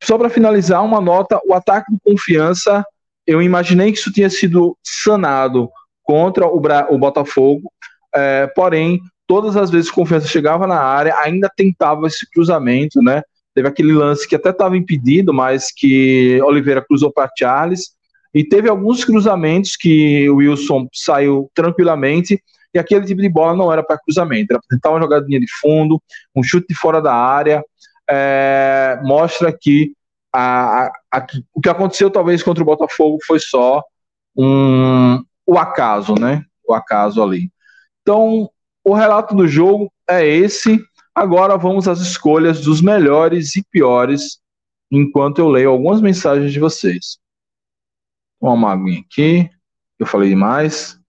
Só 0.00 0.16
para 0.16 0.30
finalizar, 0.30 0.84
uma 0.84 1.00
nota: 1.00 1.40
o 1.44 1.54
ataque 1.54 1.92
de 1.92 1.98
confiança, 2.00 2.84
eu 3.26 3.42
imaginei 3.42 3.92
que 3.92 3.98
isso 3.98 4.12
tinha 4.12 4.30
sido 4.30 4.76
sanado 4.82 5.68
contra 6.02 6.46
o, 6.46 6.60
Bra 6.60 6.86
o 6.90 6.98
Botafogo, 6.98 7.70
é, 8.14 8.46
porém, 8.46 9.00
todas 9.26 9.56
as 9.56 9.70
vezes 9.70 9.90
que 9.90 9.96
confiança 9.96 10.28
chegava 10.28 10.66
na 10.66 10.80
área, 10.80 11.16
ainda 11.18 11.50
tentava 11.54 12.06
esse 12.06 12.28
cruzamento, 12.30 13.02
né? 13.02 13.22
Teve 13.54 13.68
aquele 13.68 13.92
lance 13.92 14.28
que 14.28 14.36
até 14.36 14.50
estava 14.50 14.76
impedido, 14.76 15.32
mas 15.32 15.72
que 15.74 16.40
Oliveira 16.42 16.84
cruzou 16.86 17.10
para 17.10 17.30
Charles. 17.36 17.96
E 18.34 18.44
teve 18.44 18.68
alguns 18.68 19.04
cruzamentos 19.04 19.76
que 19.76 20.28
o 20.28 20.36
Wilson 20.36 20.86
saiu 20.92 21.50
tranquilamente 21.54 22.38
e 22.74 22.78
aquele 22.78 23.06
tipo 23.06 23.22
de 23.22 23.28
bola 23.30 23.56
não 23.56 23.72
era 23.72 23.82
para 23.82 23.98
cruzamento, 23.98 24.52
era 24.52 24.60
para 24.60 24.76
tentar 24.76 24.90
uma 24.90 25.00
jogadinha 25.00 25.40
de 25.40 25.46
fundo, 25.60 26.00
um 26.34 26.42
chute 26.42 26.66
de 26.68 26.74
fora 26.74 27.00
da 27.00 27.14
área. 27.14 27.64
É, 28.08 29.00
mostra 29.02 29.50
que 29.58 29.92
a, 30.34 30.90
a, 31.12 31.26
o 31.54 31.60
que 31.60 31.68
aconteceu 31.68 32.10
talvez 32.10 32.42
contra 32.42 32.62
o 32.62 32.66
Botafogo 32.66 33.18
foi 33.26 33.38
só 33.38 33.82
um, 34.36 35.22
o 35.46 35.58
acaso, 35.58 36.14
né? 36.14 36.44
O 36.68 36.74
acaso 36.74 37.22
ali. 37.22 37.50
Então, 38.02 38.50
o 38.84 38.94
relato 38.94 39.34
do 39.34 39.48
jogo 39.48 39.92
é 40.08 40.26
esse. 40.26 40.84
Agora 41.14 41.56
vamos 41.56 41.88
às 41.88 42.00
escolhas 42.00 42.60
dos 42.60 42.80
melhores 42.82 43.56
e 43.56 43.64
piores, 43.70 44.38
enquanto 44.90 45.38
eu 45.38 45.48
leio 45.48 45.70
algumas 45.70 46.00
mensagens 46.00 46.52
de 46.52 46.60
vocês. 46.60 47.18
Uma 48.40 48.72
aguinha 48.72 49.00
aqui. 49.00 49.50
Eu 49.98 50.06
falei 50.06 50.28
demais. 50.28 51.00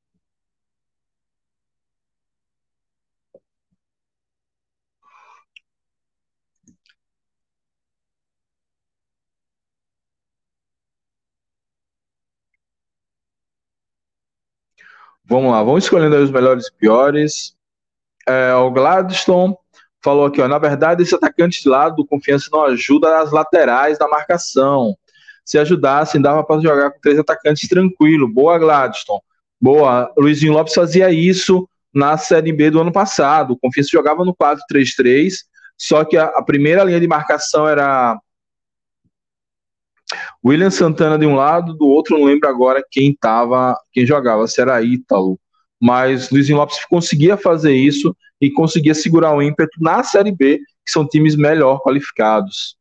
Vamos 15.29 15.51
lá, 15.51 15.62
vamos 15.62 15.84
escolhendo 15.84 16.15
os 16.15 16.31
melhores 16.31 16.67
e 16.67 16.74
piores. 16.74 17.53
É, 18.25 18.53
o 18.55 18.72
Gladstone 18.72 19.55
falou 20.01 20.25
aqui, 20.25 20.41
ó, 20.41 20.48
na 20.48 20.57
verdade, 20.57 21.03
esse 21.03 21.13
atacante 21.13 21.62
de 21.62 21.67
lado 21.67 21.98
do 21.98 22.05
Confiança 22.05 22.50
não 22.51 22.63
ajuda 22.63 23.19
as 23.19 23.31
laterais 23.31 23.98
da 23.98 24.07
marcação. 24.07 24.96
Se 25.43 25.57
ajudassem, 25.57 26.22
dava 26.22 26.43
para 26.46 26.62
jogar 26.62 26.91
com 26.91 27.00
três 27.01 27.19
atacantes 27.19 27.67
tranquilo. 27.67 28.27
Boa, 28.27 28.57
Gladstone. 28.57 29.19
Boa. 29.60 30.13
Luizinho 30.17 30.53
Lopes 30.53 30.74
fazia 30.74 31.12
isso 31.12 31.67
na 31.93 32.17
Série 32.17 32.53
B 32.53 32.69
do 32.69 32.79
ano 32.79 32.91
passado. 32.91 33.51
O 33.51 33.57
Confiança 33.57 33.89
jogava 33.91 34.24
no 34.24 34.34
4-3-3, 34.34 35.34
só 35.77 36.05
que 36.05 36.15
a, 36.15 36.25
a 36.25 36.41
primeira 36.41 36.86
linha 36.86 37.01
de 37.01 37.07
marcação 37.07 37.67
era 37.67 38.17
William 40.46 40.70
Santana 40.70 41.17
de 41.17 41.25
um 41.25 41.36
lado, 41.36 41.74
do 41.74 41.88
outro 41.88 42.17
não 42.17 42.25
lembro 42.25 42.48
agora 42.48 42.84
quem 42.89 43.13
tava, 43.13 43.77
quem 43.91 44.06
jogava, 44.06 44.48
se 44.48 44.62
era 44.62 44.82
Ítalo. 44.82 45.39
Mas 45.79 46.29
Luizinho 46.29 46.58
Lopes 46.58 46.84
conseguia 46.86 47.38
fazer 47.38 47.74
isso 47.74 48.15
e 48.41 48.50
conseguia 48.51 48.94
segurar 48.94 49.36
o 49.36 49.41
ímpeto 49.41 49.82
na 49.82 50.03
Série 50.03 50.32
B, 50.32 50.58
que 50.58 50.91
são 50.91 51.08
times 51.08 51.36
melhor 51.36 51.79
qualificados. 51.79 52.77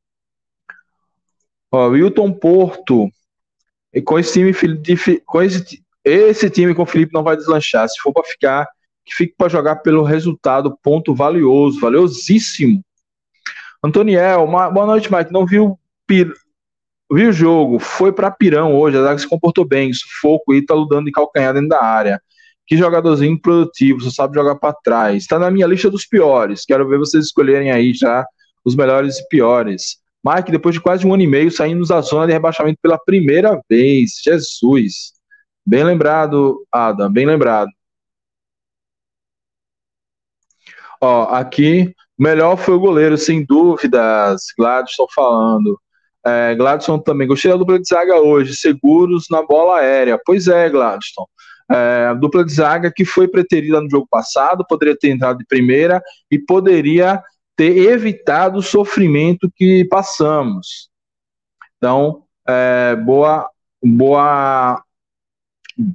Ó, 1.70 1.88
Wilton 1.88 2.32
Porto, 2.32 3.08
com 4.04 4.18
esse 4.18 4.32
time, 4.34 4.52
com 5.24 5.42
esse, 5.42 5.82
esse 6.04 6.50
time 6.50 6.74
com 6.74 6.82
o 6.82 6.86
Felipe 6.86 7.12
não 7.12 7.22
vai 7.22 7.36
deslanchar. 7.36 7.88
Se 7.88 8.00
for 8.00 8.12
para 8.12 8.24
ficar, 8.24 8.68
que 9.04 9.14
fique 9.14 9.34
para 9.36 9.48
jogar 9.48 9.76
pelo 9.76 10.02
resultado, 10.02 10.76
ponto 10.82 11.14
valioso, 11.14 11.80
valiosíssimo. 11.80 12.82
Antoniel, 13.82 14.46
boa 14.46 14.86
noite, 14.86 15.12
Mike. 15.12 15.32
Não 15.32 15.46
viu 15.46 15.78
Viu 17.10 17.28
o 17.28 17.32
jogo, 17.32 17.78
foi 17.78 18.12
para 18.12 18.30
Pirão 18.30 18.76
hoje, 18.76 18.96
a 18.98 19.02
zaga 19.02 19.18
se 19.18 19.28
comportou 19.28 19.64
bem, 19.64 19.92
sufoco, 19.92 20.52
Ítalo 20.52 20.88
dando 20.88 21.06
de 21.06 21.12
calcanhar 21.12 21.54
dentro 21.54 21.68
da 21.68 21.82
área. 21.82 22.20
Que 22.66 22.76
jogadorzinho 22.76 23.40
produtivo, 23.40 24.00
só 24.00 24.10
sabe 24.10 24.34
jogar 24.34 24.56
para 24.56 24.76
trás. 24.82 25.22
Está 25.22 25.38
na 25.38 25.50
minha 25.50 25.66
lista 25.68 25.88
dos 25.88 26.04
piores. 26.04 26.64
Quero 26.64 26.88
ver 26.88 26.98
vocês 26.98 27.26
escolherem 27.26 27.70
aí 27.70 27.94
já 27.94 28.26
os 28.64 28.74
melhores 28.74 29.18
e 29.18 29.28
piores. 29.28 29.98
Mike, 30.24 30.50
depois 30.50 30.74
de 30.74 30.80
quase 30.80 31.06
um 31.06 31.14
ano 31.14 31.22
e 31.22 31.26
meio, 31.28 31.52
saímos 31.52 31.88
da 31.88 32.00
zona 32.00 32.26
de 32.26 32.32
rebaixamento 32.32 32.80
pela 32.82 32.98
primeira 32.98 33.60
vez. 33.70 34.20
Jesus. 34.24 35.12
Bem 35.64 35.84
lembrado, 35.84 36.66
Adam, 36.72 37.12
bem 37.12 37.24
lembrado. 37.24 37.70
Ó, 41.00 41.24
aqui, 41.34 41.94
melhor 42.18 42.56
foi 42.56 42.74
o 42.74 42.80
goleiro, 42.80 43.16
sem 43.16 43.44
dúvidas. 43.44 44.42
Gladson 44.58 45.06
falando. 45.14 45.80
É, 46.26 46.54
Gladson 46.56 46.98
também. 46.98 47.28
Gostei 47.28 47.50
da 47.50 47.56
dupla 47.56 47.78
de 47.78 47.88
zaga 47.88 48.20
hoje, 48.20 48.56
seguros 48.56 49.26
na 49.30 49.42
bola 49.42 49.78
aérea. 49.78 50.20
Pois 50.24 50.48
é, 50.48 50.68
Gladson. 50.68 51.24
É, 51.70 52.06
a 52.10 52.14
dupla 52.14 52.44
de 52.44 52.52
zaga 52.52 52.92
que 52.94 53.04
foi 53.04 53.28
preterida 53.28 53.80
no 53.80 53.90
jogo 53.90 54.06
passado, 54.10 54.66
poderia 54.68 54.96
ter 54.96 55.10
entrado 55.10 55.38
de 55.38 55.46
primeira 55.46 56.02
e 56.30 56.38
poderia 56.38 57.22
ter 57.56 57.76
evitado 57.76 58.58
o 58.58 58.62
sofrimento 58.62 59.50
que 59.54 59.84
passamos. 59.84 60.90
Então, 61.76 62.24
é, 62.46 62.96
boa, 62.96 63.48
boa, 63.82 64.82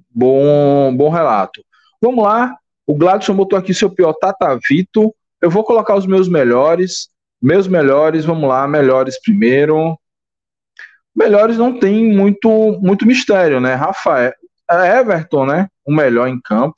bom, 0.10 0.96
bom 0.96 1.10
relato. 1.10 1.62
Vamos 2.02 2.24
lá, 2.24 2.56
o 2.88 2.96
Gladson 2.96 3.36
botou 3.36 3.58
aqui 3.58 3.74
seu 3.74 3.90
pior 3.90 4.14
Tatavito. 4.14 5.14
Eu 5.42 5.50
vou 5.50 5.64
colocar 5.64 5.96
os 5.96 6.06
meus 6.06 6.28
melhores. 6.28 7.10
Meus 7.42 7.68
melhores, 7.68 8.26
vamos 8.26 8.48
lá, 8.48 8.68
melhores 8.68 9.20
primeiro. 9.22 9.98
Melhores 11.16 11.58
não 11.58 11.78
tem 11.78 12.16
muito, 12.16 12.50
muito 12.82 13.06
mistério, 13.06 13.60
né? 13.60 13.74
Rafael, 13.74 14.34
é 14.70 15.00
Everton, 15.00 15.46
né? 15.46 15.68
O 15.86 15.94
melhor 15.94 16.28
em 16.28 16.40
campo. 16.40 16.76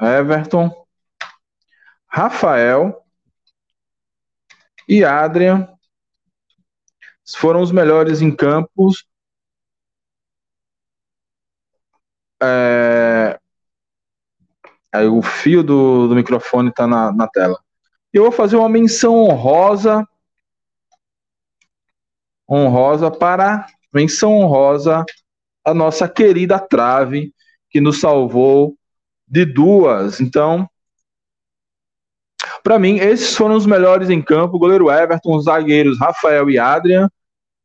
Everton, 0.00 0.70
Rafael 2.08 3.04
e 4.88 5.04
Adrian 5.04 5.68
foram 7.36 7.60
os 7.62 7.70
melhores 7.70 8.20
em 8.20 8.34
campos. 8.34 9.06
É, 12.42 13.38
Aí 14.92 15.06
o 15.06 15.22
fio 15.22 15.62
do, 15.62 16.06
do 16.06 16.14
microfone 16.14 16.68
está 16.68 16.86
na, 16.86 17.10
na 17.12 17.26
tela. 17.26 17.58
Eu 18.12 18.24
vou 18.24 18.32
fazer 18.32 18.56
uma 18.56 18.68
menção 18.68 19.14
honrosa. 19.14 20.06
Honrosa 22.52 23.10
para. 23.10 23.66
Menção 23.92 24.32
honrosa 24.34 25.04
a 25.64 25.74
nossa 25.74 26.08
querida 26.08 26.58
trave, 26.58 27.32
que 27.70 27.80
nos 27.80 28.00
salvou 28.00 28.74
de 29.28 29.44
duas. 29.44 30.20
Então, 30.20 30.68
para 32.62 32.78
mim, 32.78 32.96
esses 32.96 33.36
foram 33.36 33.54
os 33.54 33.66
melhores 33.66 34.10
em 34.10 34.20
campo: 34.20 34.58
goleiro 34.58 34.90
Everton, 34.90 35.36
os 35.36 35.44
zagueiros 35.44 35.98
Rafael 35.98 36.50
e 36.50 36.58
Adrian. 36.58 37.08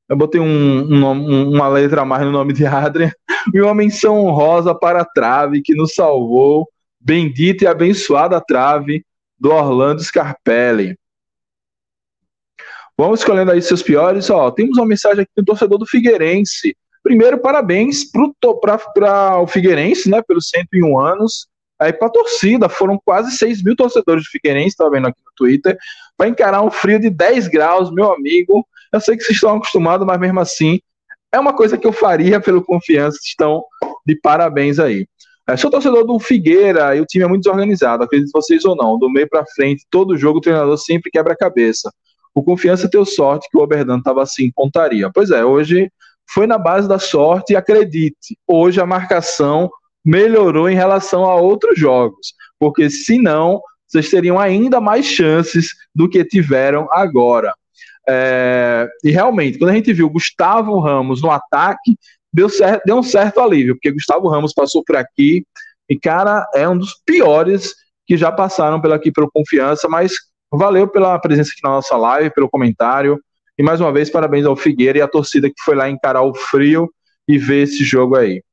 Eu 0.10 0.15
botei 0.15 0.39
um, 0.39 0.46
um, 0.46 1.51
uma 1.51 1.67
letra 1.67 2.01
a 2.01 2.06
mais 2.06 2.24
no 2.24 2.32
nome 2.32 2.53
de 2.53 2.65
Adrian. 2.65 3.12
E 3.53 3.62
uma 3.62 3.74
menção 3.74 4.25
honrosa 4.25 4.75
para 4.75 5.03
a 5.03 5.06
trave, 5.06 5.62
que 5.62 5.74
nos 5.74 5.94
salvou 5.94 6.67
Bendita 7.00 7.63
e 7.63 7.67
abençoada 7.67 8.41
trave 8.41 9.06
do 9.39 9.50
Orlando 9.51 10.03
Scarpelli. 10.03 10.98
Vamos 12.97 13.19
escolhendo 13.19 13.51
aí 13.51 13.61
seus 13.61 13.83
piores. 13.83 14.29
Ó, 14.29 14.49
temos 14.49 14.77
uma 14.77 14.85
mensagem 14.85 15.21
aqui 15.21 15.31
do 15.37 15.45
torcedor 15.45 15.77
do 15.77 15.85
Figueirense. 15.85 16.75
Primeiro, 17.03 17.37
parabéns 17.37 18.03
para 18.03 19.41
o 19.41 19.47
Figueirense, 19.47 20.09
né, 20.09 20.21
pelos 20.27 20.49
101 20.49 20.99
anos. 20.99 21.47
Aí 21.79 21.93
para 21.93 22.07
a 22.07 22.11
torcida, 22.11 22.67
foram 22.67 22.99
quase 23.05 23.37
6 23.37 23.63
mil 23.63 23.75
torcedores 23.75 24.23
do 24.23 24.29
Figueirense, 24.31 24.69
estava 24.69 24.89
vendo 24.89 25.07
aqui 25.07 25.21
no 25.23 25.31
Twitter, 25.36 25.77
para 26.17 26.27
encarar 26.27 26.63
um 26.63 26.71
frio 26.71 26.99
de 26.99 27.12
10 27.12 27.47
graus, 27.47 27.91
meu 27.93 28.12
amigo. 28.12 28.67
Eu 28.91 28.99
sei 28.99 29.15
que 29.15 29.23
vocês 29.23 29.38
estão 29.38 29.55
acostumados, 29.55 30.05
mas 30.05 30.19
mesmo 30.19 30.39
assim, 30.39 30.79
é 31.31 31.39
uma 31.39 31.53
coisa 31.53 31.77
que 31.77 31.86
eu 31.86 31.93
faria 31.93 32.41
pelo 32.41 32.63
confiança. 32.63 33.19
Estão 33.23 33.63
de 34.05 34.15
parabéns 34.15 34.79
aí. 34.79 35.07
É, 35.47 35.55
sou 35.55 35.69
torcedor 35.69 36.03
do 36.03 36.19
Figueira 36.19 36.95
e 36.95 36.99
o 36.99 37.05
time 37.05 37.23
é 37.23 37.27
muito 37.27 37.43
desorganizado, 37.43 38.03
acredito 38.03 38.31
vocês 38.33 38.65
ou 38.65 38.75
não. 38.75 38.97
Do 38.97 39.10
meio 39.10 39.29
para 39.29 39.45
frente, 39.45 39.86
todo 39.89 40.17
jogo 40.17 40.39
o 40.39 40.41
treinador 40.41 40.77
sempre 40.77 41.12
quebra 41.12 41.33
a 41.33 41.38
cabeça. 41.38 41.91
O 42.38 42.43
Confiança 42.43 42.88
teu 42.88 43.04
sorte 43.04 43.50
que 43.50 43.58
o 43.58 43.62
Oberdan 43.62 43.97
estava 43.97 44.21
assim 44.21 44.52
pontaria. 44.52 45.10
Pois 45.12 45.32
é, 45.32 45.43
hoje 45.43 45.91
foi 46.30 46.45
na 46.45 46.60
base 46.60 46.88
da 46.88 47.00
sorte 47.00 47.54
e 47.54 47.56
acredite, 47.56 48.38
hoje 48.45 48.80
a 48.80 48.86
marcação 48.86 49.71
melhorou 50.06 50.69
em 50.69 50.76
relação 50.76 51.26
a 51.26 51.36
outros 51.36 51.80
jogos, 51.80 52.36
porque 52.60 52.91
senão 52.91 53.60
vocês 53.88 54.08
teriam 54.12 54.38
ainda 54.38 54.80
mais 54.80 55.08
chances 55.08 55.69
do 55.95 56.08
que 56.08 56.23
tiveram 56.23 56.88
agora. 56.91 57.52
É, 58.08 58.88
e 59.04 59.10
realmente, 59.10 59.58
quando 59.58 59.71
a 59.71 59.73
gente 59.73 59.91
viu 59.91 60.08
Gustavo 60.08 60.78
Ramos 60.80 61.23
no 61.23 61.32
ataque, 61.32 61.97
deu, 62.32 62.50
certo, 62.50 62.84
deu 62.86 62.97
um 62.97 63.04
certo 63.04 63.39
alívio, 63.39 63.73
porque 63.73 63.91
Gustavo 63.91 64.30
Ramos 64.30 64.54
passou 64.54 64.84
por 64.86 64.95
aqui 64.95 65.43
e, 65.89 65.97
cara, 65.97 66.47
é 66.54 66.69
um 66.69 66.78
dos 66.78 67.02
piores 67.04 67.73
que 68.06 68.15
já 68.15 68.32
passaram 68.32 68.80
pela 68.80 68.95
aqui 68.95 69.12
pelo 69.12 69.32
Confiança, 69.32 69.89
mas 69.89 70.13
valeu 70.51 70.88
pela 70.88 71.19
presença 71.19 71.51
aqui 71.51 71.62
na 71.63 71.71
nossa 71.71 71.95
live, 71.97 72.33
pelo 72.33 72.49
comentário. 72.49 73.21
E 73.57 73.63
mais 73.63 73.81
uma 73.81 73.91
vez, 73.91 74.10
parabéns 74.10 74.45
ao 74.45 74.55
Figueira 74.55 74.99
e 74.99 75.01
à 75.01 75.07
torcida 75.07 75.49
que 75.49 75.62
foi 75.63 75.75
lá 75.75 75.89
encarar 75.89 76.21
o 76.21 76.33
frio 76.33 76.91
e 77.27 77.38
ver 77.38 77.63
esse 77.63 77.83
jogo 77.83 78.15
aí. 78.15 78.43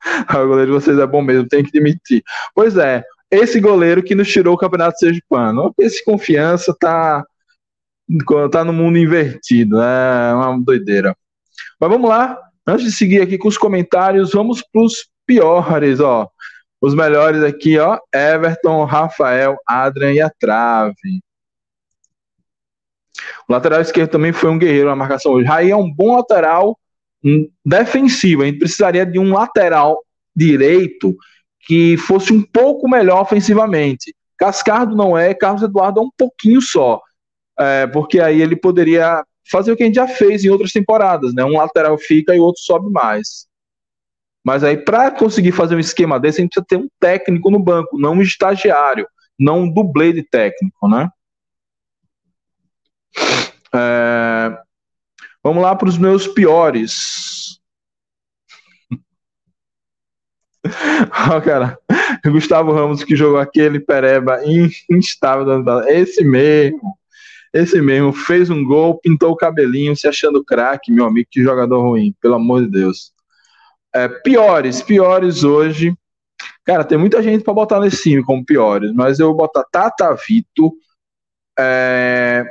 O 0.30 0.46
goleiro 0.46 0.72
de 0.72 0.80
vocês 0.80 0.98
é 0.98 1.06
bom 1.06 1.20
mesmo, 1.22 1.46
tem 1.46 1.62
que 1.62 1.76
admitir. 1.76 2.22
Pois 2.54 2.76
é, 2.78 3.04
esse 3.30 3.60
goleiro 3.60 4.02
que 4.02 4.14
nos 4.14 4.28
tirou 4.28 4.54
o 4.54 4.58
Campeonato 4.58 4.98
Sergipano. 4.98 5.72
Esse 5.78 6.04
confiança 6.04 6.74
tá, 6.78 7.24
tá 8.50 8.64
no 8.64 8.72
mundo 8.72 8.98
invertido, 8.98 9.76
né? 9.76 10.30
É 10.30 10.34
uma 10.34 10.60
doideira. 10.60 11.16
Mas 11.78 11.90
vamos 11.90 12.08
lá, 12.08 12.36
antes 12.66 12.86
de 12.86 12.92
seguir 12.92 13.20
aqui 13.20 13.38
com 13.38 13.48
os 13.48 13.56
comentários, 13.56 14.32
vamos 14.32 14.62
para 14.62 14.82
os 14.82 15.06
piores, 15.24 16.00
ó. 16.00 16.28
Os 16.80 16.94
melhores 16.94 17.42
aqui, 17.42 17.78
ó, 17.78 17.98
Everton, 18.14 18.84
Rafael, 18.84 19.56
Adrian 19.66 20.12
e 20.12 20.20
a 20.20 20.30
trave. 20.30 21.20
O 23.48 23.52
lateral 23.52 23.80
esquerdo 23.80 24.10
também 24.10 24.32
foi 24.32 24.50
um 24.50 24.58
guerreiro 24.58 24.88
na 24.88 24.96
marcação 24.96 25.32
hoje. 25.32 25.46
Raí 25.46 25.70
é 25.70 25.76
um 25.76 25.92
bom 25.92 26.16
lateral 26.16 26.78
um 27.22 27.48
defensivo. 27.64 28.42
A 28.42 28.46
gente 28.46 28.58
precisaria 28.58 29.04
de 29.04 29.18
um 29.18 29.32
lateral 29.32 30.02
direito 30.34 31.14
que 31.66 31.96
fosse 31.98 32.32
um 32.32 32.42
pouco 32.42 32.88
melhor 32.88 33.20
ofensivamente. 33.20 34.14
Cascardo 34.38 34.96
não 34.96 35.16
é, 35.16 35.34
Carlos 35.34 35.62
Eduardo 35.62 36.00
é 36.00 36.02
um 36.02 36.10
pouquinho 36.16 36.62
só. 36.62 37.00
É, 37.58 37.86
porque 37.86 38.20
aí 38.20 38.40
ele 38.40 38.56
poderia 38.56 39.22
fazer 39.50 39.70
o 39.70 39.76
que 39.76 39.82
a 39.82 39.86
gente 39.86 39.96
já 39.96 40.08
fez 40.08 40.44
em 40.44 40.48
outras 40.48 40.72
temporadas, 40.72 41.34
né? 41.34 41.44
Um 41.44 41.58
lateral 41.58 41.98
fica 41.98 42.34
e 42.34 42.40
o 42.40 42.44
outro 42.44 42.62
sobe 42.62 42.90
mais. 42.90 43.46
Mas 44.44 44.64
aí, 44.64 44.76
para 44.76 45.10
conseguir 45.10 45.52
fazer 45.52 45.76
um 45.76 45.80
esquema 45.80 46.18
desse, 46.18 46.40
a 46.40 46.42
gente 46.42 46.52
precisa 46.52 46.66
ter 46.66 46.76
um 46.76 46.88
técnico 46.98 47.50
no 47.50 47.58
banco, 47.58 47.98
não 47.98 48.14
um 48.14 48.22
estagiário, 48.22 49.06
não 49.38 49.60
um 49.60 49.72
dublê 49.72 50.12
de 50.12 50.22
técnico, 50.22 50.88
né? 50.88 51.08
É... 53.74 54.58
Vamos 55.42 55.62
lá 55.62 55.74
para 55.74 55.88
os 55.88 55.98
meus 55.98 56.26
piores. 56.26 57.58
oh, 60.64 61.40
cara, 61.40 61.78
Gustavo 62.26 62.72
Ramos 62.72 63.02
que 63.02 63.16
jogou 63.16 63.38
aquele 63.38 63.80
pereba 63.80 64.40
instável. 64.90 65.64
Esse 65.88 66.22
mesmo. 66.22 66.98
Esse 67.52 67.80
mesmo 67.80 68.12
fez 68.12 68.48
um 68.48 68.62
gol, 68.62 69.00
pintou 69.00 69.32
o 69.32 69.36
cabelinho, 69.36 69.96
se 69.96 70.06
achando 70.06 70.44
craque, 70.44 70.92
meu 70.92 71.04
amigo, 71.04 71.28
que 71.28 71.42
jogador 71.42 71.80
ruim, 71.80 72.14
pelo 72.20 72.36
amor 72.36 72.62
de 72.62 72.70
Deus. 72.70 73.12
É, 73.94 74.08
piores, 74.08 74.82
piores 74.82 75.42
hoje. 75.44 75.94
Cara, 76.64 76.84
tem 76.84 76.96
muita 76.96 77.22
gente 77.22 77.42
para 77.42 77.54
botar 77.54 77.80
nesse 77.80 78.02
time 78.02 78.24
como 78.24 78.44
piores, 78.44 78.92
mas 78.92 79.18
eu 79.18 79.28
vou 79.28 79.36
botar 79.36 79.64
Tata 79.70 80.14
Vito. 80.14 80.72
É, 81.58 82.44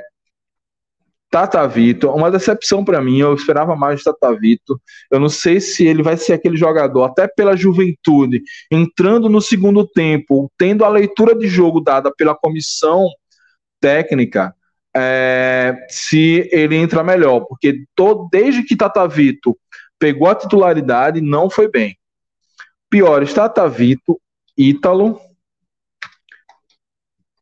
Tata 1.30 1.68
Vito, 1.68 2.10
uma 2.10 2.32
decepção 2.32 2.84
para 2.84 3.02
mim, 3.02 3.20
eu 3.20 3.34
esperava 3.34 3.76
mais 3.76 4.00
de 4.00 4.06
Tata 4.06 4.34
Vito. 4.38 4.82
Eu 5.12 5.20
não 5.20 5.30
sei 5.30 5.62
se 5.62 5.86
ele 5.86 6.02
vai 6.02 6.18
ser 6.18 6.34
aquele 6.34 6.58
jogador, 6.58 7.04
até 7.04 7.28
pela 7.28 7.56
juventude, 7.56 8.42
entrando 8.72 9.30
no 9.30 9.40
segundo 9.40 9.88
tempo, 9.88 10.52
tendo 10.58 10.84
a 10.84 10.90
leitura 10.90 11.36
de 11.36 11.48
jogo 11.48 11.82
dada 11.82 12.12
pela 12.16 12.36
comissão 12.36 13.08
técnica, 13.80 14.54
é, 14.96 15.76
se 15.88 16.50
ele 16.52 16.76
entra 16.76 17.04
melhor, 17.04 17.42
porque 17.42 17.84
todo, 17.96 18.28
desde 18.32 18.64
que 18.64 18.76
Tatavito 18.76 19.56
pegou 20.00 20.28
a 20.30 20.36
titularidade, 20.36 21.22
não 21.22 21.50
foi 21.50 21.70
bem. 21.70 22.00
Piores, 22.90 23.34
Tatavito, 23.34 24.20
Ítalo, 24.58 25.22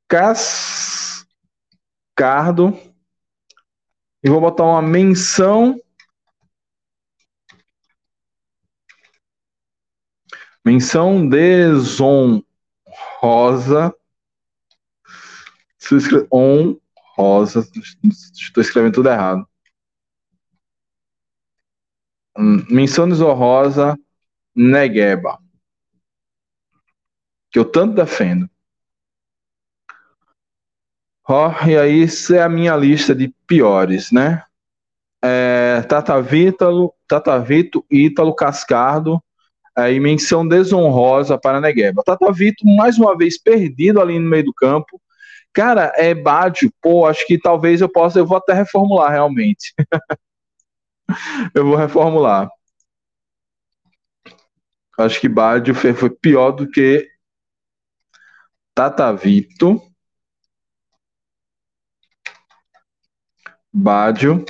Cascardo, 0.07 1.27
e 4.23 4.29
vou 4.29 4.41
botar 4.41 4.63
uma 4.63 4.81
menção. 4.81 5.79
Menção 10.65 11.29
desonrosa. 11.29 12.43
Honrosa. 16.29 17.65
Estou 18.33 18.61
escrevendo 18.61 18.95
tudo 18.95 19.07
errado. 19.07 19.47
Menção 22.37 23.07
desonrosa. 23.07 23.97
Negueba. 24.55 25.37
Que 27.51 27.59
eu 27.59 27.65
tanto 27.65 27.95
defendo. 27.95 28.49
Oh, 31.29 31.51
e 31.67 31.77
aí, 31.77 32.03
isso 32.03 32.33
é 32.33 32.41
a 32.41 32.47
minha 32.47 32.75
lista 32.75 33.13
de 33.13 33.33
piores, 33.45 34.11
né? 34.11 34.43
É, 35.21 35.81
Tata, 35.81 36.21
Vítalo, 36.21 36.93
Tata 37.07 37.37
Vito, 37.39 37.85
Ítalo, 37.91 38.33
Cascardo, 38.33 39.21
é, 39.77 39.91
e 39.91 39.99
menção 39.99 40.47
desonrosa 40.47 41.37
para 41.37 41.59
Negueba. 41.59 42.01
Tata 42.03 42.31
Vito, 42.31 42.65
mais 42.65 42.97
uma 42.97 43.17
vez, 43.17 43.37
perdido 43.37 43.99
ali 43.99 44.17
no 44.17 44.29
meio 44.29 44.45
do 44.45 44.53
campo. 44.53 45.01
Cara, 45.51 45.91
é 45.95 46.13
Bádio, 46.13 46.71
pô, 46.81 47.05
acho 47.05 47.25
que 47.27 47.37
talvez 47.37 47.81
eu 47.81 47.89
possa, 47.89 48.19
eu 48.19 48.25
vou 48.25 48.37
até 48.37 48.53
reformular 48.53 49.11
realmente. 49.11 49.73
eu 51.53 51.65
vou 51.65 51.75
reformular. 51.75 52.49
Acho 54.97 55.21
que 55.21 55.29
Bádio 55.29 55.75
foi, 55.75 56.09
pior 56.09 56.51
do 56.51 56.69
que 56.69 57.07
Tata 58.73 59.13
Vito. 59.13 59.81
Bádio 63.71 64.43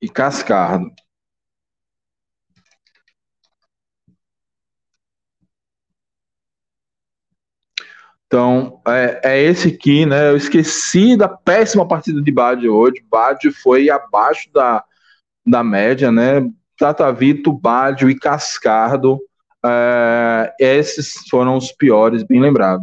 e 0.00 0.08
Cascardo. 0.10 0.90
Então, 8.26 8.80
é, 8.86 9.20
é, 9.24 9.42
esse 9.42 9.68
aqui, 9.68 10.06
né? 10.06 10.30
Eu 10.30 10.36
esqueci 10.36 11.16
da 11.16 11.28
péssima 11.28 11.86
partida 11.86 12.20
de 12.20 12.32
Bádio 12.32 12.74
hoje. 12.74 13.04
Bádio 13.08 13.52
foi 13.52 13.90
abaixo 13.90 14.50
da, 14.52 14.84
da 15.44 15.62
média, 15.62 16.10
né? 16.10 16.48
Tata 16.78 17.12
Vito, 17.12 17.52
Bádio 17.52 18.10
e 18.10 18.18
Cascardo. 18.18 19.20
É, 19.64 20.54
esses 20.58 21.28
foram 21.28 21.56
os 21.56 21.70
piores, 21.72 22.22
bem 22.24 22.40
lembrado. 22.40 22.82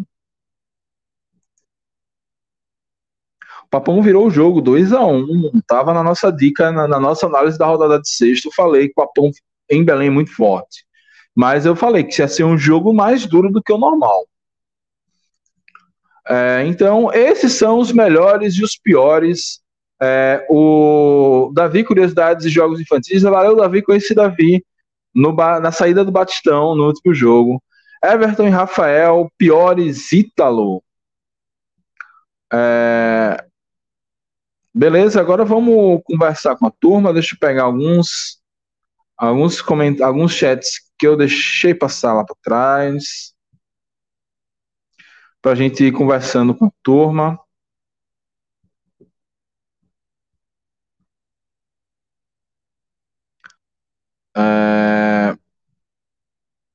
O 3.65 3.69
Papão 3.69 4.02
virou 4.02 4.28
o 4.28 4.32
jogo 4.32 4.62
2 4.62 4.93
a 4.93 5.06
1 5.06 5.17
um, 5.17 5.62
Tava 5.67 5.93
na 5.93 6.02
nossa 6.02 6.32
dica, 6.32 6.72
na, 6.72 6.88
na, 6.88 7.00
nossa 7.00 7.28
análise 7.28 7.58
da 7.58 7.67
rodada 7.67 8.02
de 8.02 8.10
sexto. 8.10 8.48
Eu 8.48 8.52
falei 8.54 8.88
que 8.88 8.93
o 8.93 9.06
Papão 9.06 9.32
em 9.69 9.86
Belém 9.86 10.08
é 10.08 10.12
muito 10.12 10.34
forte. 10.36 10.86
Mas 11.36 11.65
eu 11.65 11.76
falei 11.76 12.04
que 12.04 12.22
ia 12.22 12.28
ser 12.28 12.43
um 12.43 12.58
jogo 12.58 12.93
mais 12.93 13.26
duro 13.26 13.52
do 13.52 13.62
que 13.62 13.72
o 13.72 13.78
normal. 13.78 14.26
É, 16.28 16.63
então, 16.65 17.13
esses 17.13 17.54
são 17.54 17.80
os 17.80 17.91
melhores 17.91 18.56
e 18.56 18.63
os 18.63 18.78
piores. 18.78 19.62
É, 20.01 20.45
o 20.49 21.51
Davi 21.53 21.83
Curiosidades 21.83 22.45
e 22.45 22.49
Jogos 22.49 22.79
Infantis. 22.79 23.21
Valeu, 23.21 23.55
Davi, 23.55 23.81
conheci 23.81 24.13
Davi 24.13 24.63
no, 25.13 25.33
na 25.33 25.71
saída 25.71 26.05
do 26.05 26.12
Batistão, 26.12 26.75
no 26.75 26.88
último 26.88 27.13
jogo. 27.13 27.62
Everton 28.03 28.47
e 28.47 28.49
Rafael, 28.49 29.29
piores 29.38 30.12
Ítalo. 30.12 30.81
É, 32.51 33.45
beleza, 34.73 35.19
agora 35.19 35.43
vamos 35.43 36.01
conversar 36.05 36.55
com 36.55 36.67
a 36.67 36.71
turma. 36.71 37.13
Deixa 37.13 37.35
eu 37.35 37.39
pegar 37.39 37.63
alguns 37.63 38.39
alguns 39.17 39.62
comentários, 39.62 40.07
alguns 40.07 40.31
chats 40.31 40.79
que 40.97 41.05
eu 41.05 41.17
deixei 41.17 41.75
passar 41.75 42.13
lá 42.13 42.23
para 42.23 42.35
trás 42.41 43.33
para 45.41 45.51
a 45.51 45.55
gente 45.55 45.83
ir 45.83 45.91
conversando 45.91 46.55
com 46.55 46.65
a 46.65 46.71
turma. 46.83 47.39
É... 54.38 55.36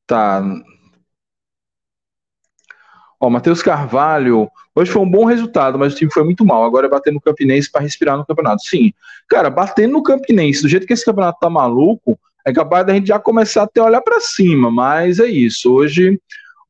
Tá. 0.06 0.42
Ó, 3.20 3.30
Matheus 3.30 3.62
Carvalho, 3.62 4.50
hoje 4.74 4.90
foi 4.90 5.00
um 5.00 5.10
bom 5.10 5.24
resultado, 5.24 5.78
mas 5.78 5.94
o 5.94 5.96
time 5.96 6.12
foi 6.12 6.24
muito 6.24 6.44
mal. 6.44 6.64
Agora 6.64 6.86
é 6.86 6.90
bater 6.90 7.12
no 7.12 7.20
Campinense 7.20 7.70
para 7.70 7.80
respirar 7.80 8.16
no 8.18 8.26
campeonato. 8.26 8.62
Sim, 8.64 8.92
cara, 9.28 9.48
batendo 9.48 9.92
no 9.92 10.02
Campinense, 10.02 10.62
do 10.62 10.68
jeito 10.68 10.86
que 10.86 10.92
esse 10.92 11.04
campeonato 11.04 11.38
tá 11.38 11.48
maluco, 11.48 12.18
é 12.46 12.52
capaz 12.52 12.86
da 12.86 12.92
gente 12.92 13.08
já 13.08 13.18
começar 13.18 13.62
a 13.62 13.66
ter 13.66 13.80
olhar 13.80 14.02
para 14.02 14.20
cima, 14.20 14.70
mas 14.70 15.18
é 15.18 15.26
isso. 15.26 15.72
Hoje, 15.72 16.20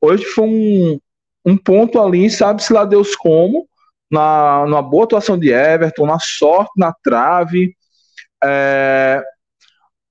hoje 0.01 0.25
foi 0.27 0.45
um, 0.45 1.01
um 1.45 1.57
ponto 1.57 2.01
ali, 2.01 2.31
sabe-se 2.31 2.73
lá 2.73 2.85
Deus 2.85 3.17
como, 3.17 3.67
na, 4.11 4.65
numa 4.67 4.83
boa 4.83 5.05
atuação 5.05 5.37
de 5.37 5.51
Everton, 5.51 6.07
na 6.07 6.19
sorte, 6.21 6.71
na 6.77 6.93
trave. 7.03 7.75
É, 8.45 9.21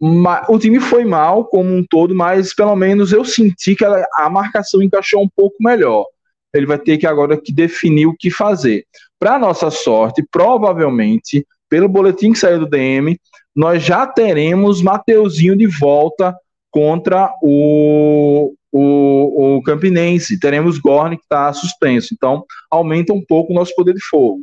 o 0.06 0.60
time 0.60 0.82
foi 0.82 1.06
mal 1.06 1.46
como 1.46 1.74
um 1.74 1.86
todo, 1.90 2.14
mas 2.14 2.54
pelo 2.54 2.76
menos 2.76 3.14
eu 3.14 3.24
senti 3.24 3.74
que 3.74 3.86
a 3.86 4.30
marcação 4.30 4.82
encaixou 4.82 5.24
um 5.24 5.30
pouco 5.34 5.56
melhor. 5.62 6.06
Ele 6.54 6.66
vai 6.66 6.78
ter 6.78 6.98
que 6.98 7.08
agora 7.08 7.40
que 7.40 7.54
definir 7.54 8.06
o 8.06 8.16
que 8.16 8.30
fazer. 8.30 8.86
Para 9.18 9.40
nossa 9.40 9.72
sorte, 9.72 10.22
provavelmente, 10.30 11.48
pelo 11.70 11.88
boletim 11.88 12.34
que 12.34 12.40
saiu 12.40 12.60
do 12.60 12.70
DM, 12.70 13.18
nós 13.56 13.82
já 13.82 14.06
teremos 14.06 14.82
Mateuzinho 14.82 15.56
de 15.56 15.68
volta 15.68 16.36
contra 16.70 17.34
o, 17.42 18.54
o, 18.74 19.58
o 19.58 19.64
Campinense. 19.64 20.38
Teremos 20.38 20.78
Gorne 20.80 21.16
que 21.16 21.24
está 21.24 21.54
suspenso. 21.54 22.14
Então, 22.14 22.46
aumenta 22.70 23.14
um 23.14 23.24
pouco 23.24 23.54
o 23.54 23.56
nosso 23.56 23.74
poder 23.74 23.94
de 23.94 24.04
fogo. 24.04 24.42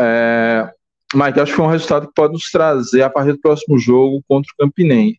É, 0.00 0.72
Mike, 1.14 1.40
acho 1.40 1.52
que 1.52 1.56
foi 1.56 1.64
um 1.64 1.70
resultado 1.70 2.06
que 2.08 2.14
pode 2.14 2.34
nos 2.34 2.50
trazer 2.50 3.02
a 3.02 3.08
partir 3.10 3.32
do 3.32 3.40
próximo 3.40 3.78
jogo 3.78 4.22
contra 4.28 4.50
o 4.52 4.56
Campinense. 4.64 5.18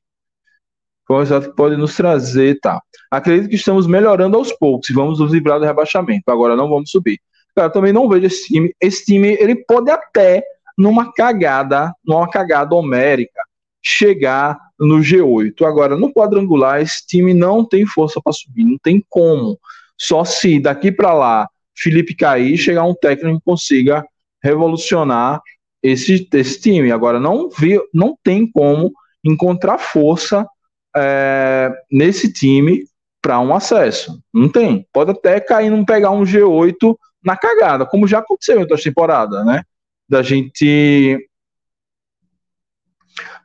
Foi 1.08 1.16
um 1.16 1.20
resultado 1.20 1.50
que 1.50 1.56
pode 1.56 1.76
nos 1.76 1.96
trazer, 1.96 2.60
tá? 2.60 2.80
Acredito 3.10 3.50
que 3.50 3.56
estamos 3.56 3.88
melhorando 3.88 4.38
aos 4.38 4.52
poucos 4.52 4.90
e 4.90 4.94
vamos 4.94 5.20
nos 5.20 5.32
livrar 5.32 5.60
do 5.60 5.66
rebaixamento. 5.66 6.30
Agora 6.30 6.56
não 6.56 6.70
vamos 6.70 6.92
subir. 6.92 7.20
Cara, 7.56 7.72
também 7.72 7.92
não 7.92 8.08
vejo 8.08 8.28
esse 8.28 8.48
time. 8.48 8.72
Esse 8.80 9.06
time, 9.06 9.30
ele 9.40 9.56
pode 9.56 9.90
até, 9.90 10.44
numa 10.78 11.12
cagada, 11.12 11.92
numa 12.06 12.30
cagada 12.30 12.76
homérica, 12.76 13.42
chegar 13.82 14.60
no 14.80 14.98
G8. 14.98 15.66
Agora, 15.66 15.98
no 15.98 16.14
quadrangular, 16.14 16.82
esse 16.82 17.06
time 17.08 17.34
não 17.34 17.66
tem 17.66 17.88
força 17.88 18.22
para 18.24 18.32
subir, 18.32 18.64
não 18.64 18.78
tem 18.78 19.04
como. 19.10 19.58
Só 19.98 20.24
se 20.24 20.60
daqui 20.60 20.92
para 20.92 21.14
lá 21.14 21.50
Felipe 21.76 22.16
cair, 22.16 22.58
chegar 22.58 22.84
um 22.84 22.94
técnico 22.94 23.40
que 23.40 23.46
consiga 23.46 24.06
revolucionar 24.44 25.42
esse, 25.82 26.28
esse 26.34 26.62
time. 26.62 26.92
Agora, 26.92 27.20
não, 27.20 27.50
vi, 27.50 27.80
não 27.94 28.18
tem 28.24 28.50
como 28.50 28.92
encontrar 29.24 29.78
força 29.78 30.48
é, 30.96 31.72
nesse 31.92 32.32
time 32.32 32.84
para 33.22 33.40
um 33.40 33.54
acesso. 33.54 34.22
Não 34.34 34.50
tem. 34.50 34.88
Pode 34.94 35.12
até 35.12 35.40
cair, 35.40 35.70
não 35.70 35.86
pegar 35.86 36.12
um 36.12 36.24
G8 36.24 36.96
na 37.24 37.36
cagada, 37.36 37.86
como 37.86 38.08
já 38.08 38.20
aconteceu 38.20 38.58
em 38.58 38.62
outras 38.62 38.82
temporadas, 38.82 39.46
né? 39.46 39.64
Da 40.08 40.22
gente 40.22 41.18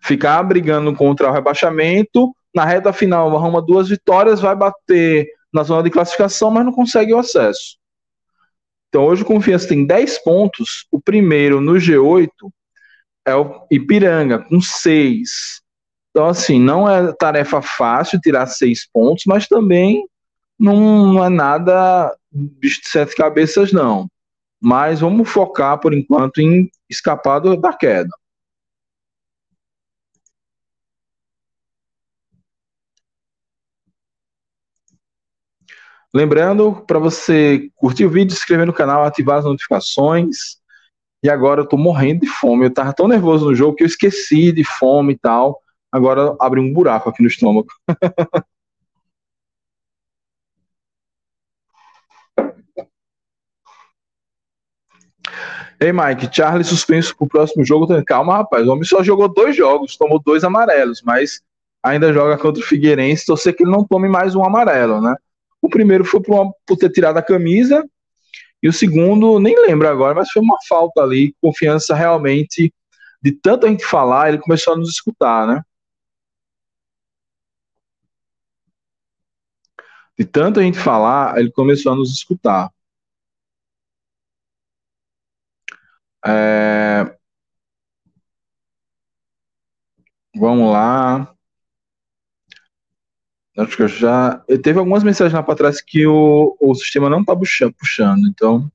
ficar 0.00 0.42
brigando 0.42 0.94
contra 0.94 1.28
o 1.28 1.32
rebaixamento. 1.32 2.34
Na 2.54 2.64
reta 2.64 2.92
final, 2.92 3.34
arruma 3.36 3.60
duas 3.60 3.88
vitórias, 3.88 4.40
vai 4.40 4.54
bater 4.54 5.26
na 5.52 5.64
zona 5.64 5.82
de 5.82 5.90
classificação, 5.90 6.50
mas 6.50 6.64
não 6.64 6.72
consegue 6.72 7.12
o 7.12 7.18
acesso. 7.18 7.76
Então, 8.94 9.06
hoje 9.06 9.22
o 9.22 9.26
Confiança 9.26 9.66
tem 9.66 9.84
10 9.84 10.22
pontos. 10.22 10.86
O 10.88 11.00
primeiro 11.00 11.60
no 11.60 11.72
G8 11.72 12.30
é 13.26 13.34
o 13.34 13.66
Ipiranga, 13.68 14.38
com 14.38 14.60
6. 14.60 15.60
Então, 16.10 16.26
assim, 16.28 16.60
não 16.60 16.88
é 16.88 17.12
tarefa 17.12 17.60
fácil 17.60 18.20
tirar 18.20 18.46
6 18.46 18.88
pontos, 18.92 19.24
mas 19.26 19.48
também 19.48 20.06
não, 20.56 21.24
é 21.24 21.28
nada 21.28 22.16
de 22.32 22.70
sete 22.84 23.16
cabeças, 23.16 23.72
não. 23.72 24.06
Mas 24.60 25.00
vamos 25.00 25.28
focar, 25.28 25.80
por 25.80 25.92
enquanto, 25.92 26.38
em 26.38 26.70
escapar 26.88 27.40
da 27.40 27.72
queda. 27.72 28.10
Lembrando 36.14 36.80
para 36.86 37.00
você 37.00 37.68
curtir 37.74 38.04
o 38.04 38.10
vídeo, 38.10 38.30
se 38.30 38.38
inscrever 38.38 38.64
no 38.64 38.72
canal, 38.72 39.02
ativar 39.02 39.38
as 39.38 39.44
notificações. 39.44 40.58
E 41.24 41.28
agora 41.28 41.62
eu 41.62 41.66
tô 41.66 41.76
morrendo 41.76 42.20
de 42.20 42.28
fome. 42.28 42.66
Eu 42.66 42.72
tava 42.72 42.92
tão 42.92 43.08
nervoso 43.08 43.46
no 43.46 43.54
jogo 43.54 43.74
que 43.76 43.82
eu 43.82 43.86
esqueci 43.88 44.52
de 44.52 44.62
fome 44.62 45.14
e 45.14 45.18
tal. 45.18 45.58
Agora 45.90 46.36
abriu 46.40 46.62
um 46.62 46.72
buraco 46.72 47.10
aqui 47.10 47.20
no 47.20 47.28
estômago. 47.28 47.66
Ei, 55.80 55.92
Mike, 55.92 56.28
Charlie 56.32 56.64
suspenso 56.64 57.16
pro 57.16 57.26
próximo 57.26 57.64
jogo. 57.64 57.88
Calma, 58.04 58.36
rapaz. 58.36 58.66
O 58.68 58.70
homem 58.72 58.84
só 58.84 59.02
jogou 59.02 59.28
dois 59.28 59.56
jogos, 59.56 59.96
tomou 59.96 60.22
dois 60.24 60.44
amarelos, 60.44 61.02
mas 61.04 61.42
ainda 61.82 62.12
joga 62.12 62.38
contra 62.38 62.62
o 62.62 62.64
Figueirense, 62.64 63.26
torcer 63.26 63.54
que 63.56 63.64
ele 63.64 63.72
não 63.72 63.84
tome 63.84 64.08
mais 64.08 64.36
um 64.36 64.44
amarelo, 64.44 65.00
né? 65.00 65.16
O 65.64 65.68
primeiro 65.70 66.04
foi 66.04 66.20
por, 66.20 66.34
uma, 66.34 66.52
por 66.66 66.76
ter 66.76 66.90
tirado 66.90 67.16
a 67.16 67.22
camisa, 67.22 67.82
e 68.62 68.68
o 68.68 68.72
segundo, 68.72 69.40
nem 69.40 69.58
lembro 69.66 69.88
agora, 69.88 70.14
mas 70.14 70.30
foi 70.30 70.42
uma 70.42 70.58
falta 70.68 71.00
ali, 71.00 71.34
confiança 71.40 71.94
realmente, 71.94 72.70
de 73.22 73.32
tanta 73.32 73.66
gente 73.66 73.82
falar, 73.82 74.28
ele 74.28 74.38
começou 74.38 74.74
a 74.74 74.76
nos 74.76 74.90
escutar, 74.90 75.46
né? 75.46 75.62
De 80.18 80.26
tanta 80.26 80.60
gente 80.62 80.78
falar, 80.78 81.38
ele 81.38 81.50
começou 81.50 81.92
a 81.92 81.96
nos 81.96 82.12
escutar. 82.12 82.70
É... 86.26 87.16
Vamos 90.36 90.70
lá. 90.72 91.33
Acho 93.56 93.76
que 93.76 93.82
eu 93.84 93.88
já. 93.88 94.42
Teve 94.62 94.78
algumas 94.78 95.04
mensagens 95.04 95.32
lá 95.32 95.42
para 95.42 95.54
trás 95.54 95.80
que 95.80 96.06
o, 96.06 96.56
o 96.60 96.74
sistema 96.74 97.08
não 97.08 97.20
está 97.20 97.36
puxando, 97.36 98.26
então. 98.28 98.70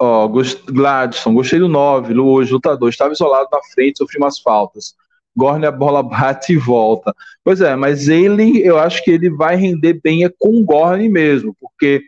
Ó. 0.00 0.28
Gladson, 0.28 1.34
gostei 1.34 1.58
do 1.58 1.68
9, 1.68 2.16
hoje, 2.18 2.52
lutador, 2.52 2.88
estava 2.88 3.12
isolado 3.12 3.48
na 3.50 3.60
frente, 3.74 3.98
sofreu 3.98 4.22
umas 4.22 4.38
faltas. 4.38 4.94
Gorne 5.36 5.66
a 5.66 5.72
bola 5.72 6.02
bate 6.02 6.52
e 6.52 6.56
volta. 6.56 7.14
Pois 7.44 7.60
é, 7.60 7.74
mas 7.74 8.08
ele, 8.08 8.64
eu 8.64 8.78
acho 8.78 9.02
que 9.02 9.10
ele 9.10 9.30
vai 9.30 9.56
render 9.56 10.00
bem 10.02 10.24
é 10.24 10.28
com 10.38 10.60
o 10.60 10.64
Gorne 10.64 11.08
mesmo, 11.08 11.56
porque 11.60 12.02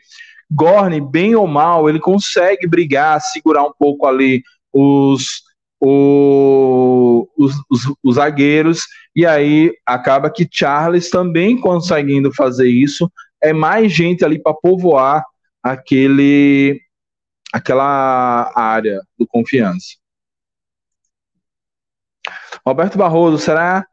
Gorne, 0.51 1.01
bem 1.01 1.35
ou 1.35 1.47
mal, 1.47 1.89
ele 1.89 2.01
consegue 2.01 2.67
brigar, 2.67 3.21
segurar 3.21 3.65
um 3.65 3.73
pouco 3.73 4.07
ali 4.07 4.43
os, 4.73 5.43
o, 5.81 7.27
os, 7.39 7.55
os, 7.71 7.95
os, 8.05 8.15
zagueiros, 8.17 8.87
e 9.17 9.25
aí 9.25 9.73
acaba 9.87 10.31
que 10.31 10.47
Charles 10.51 11.09
também 11.09 11.59
conseguindo 11.59 12.33
fazer 12.35 12.69
isso, 12.69 13.11
é 13.43 13.53
mais 13.53 13.91
gente 13.91 14.25
ali 14.25 14.39
para 14.39 14.53
povoar 14.53 15.25
aquele 15.63 16.81
aquela 17.53 18.53
área 18.55 19.01
do 19.19 19.27
confiança. 19.27 19.97
Roberto 22.65 22.99
Barroso, 22.99 23.39
será 23.39 23.85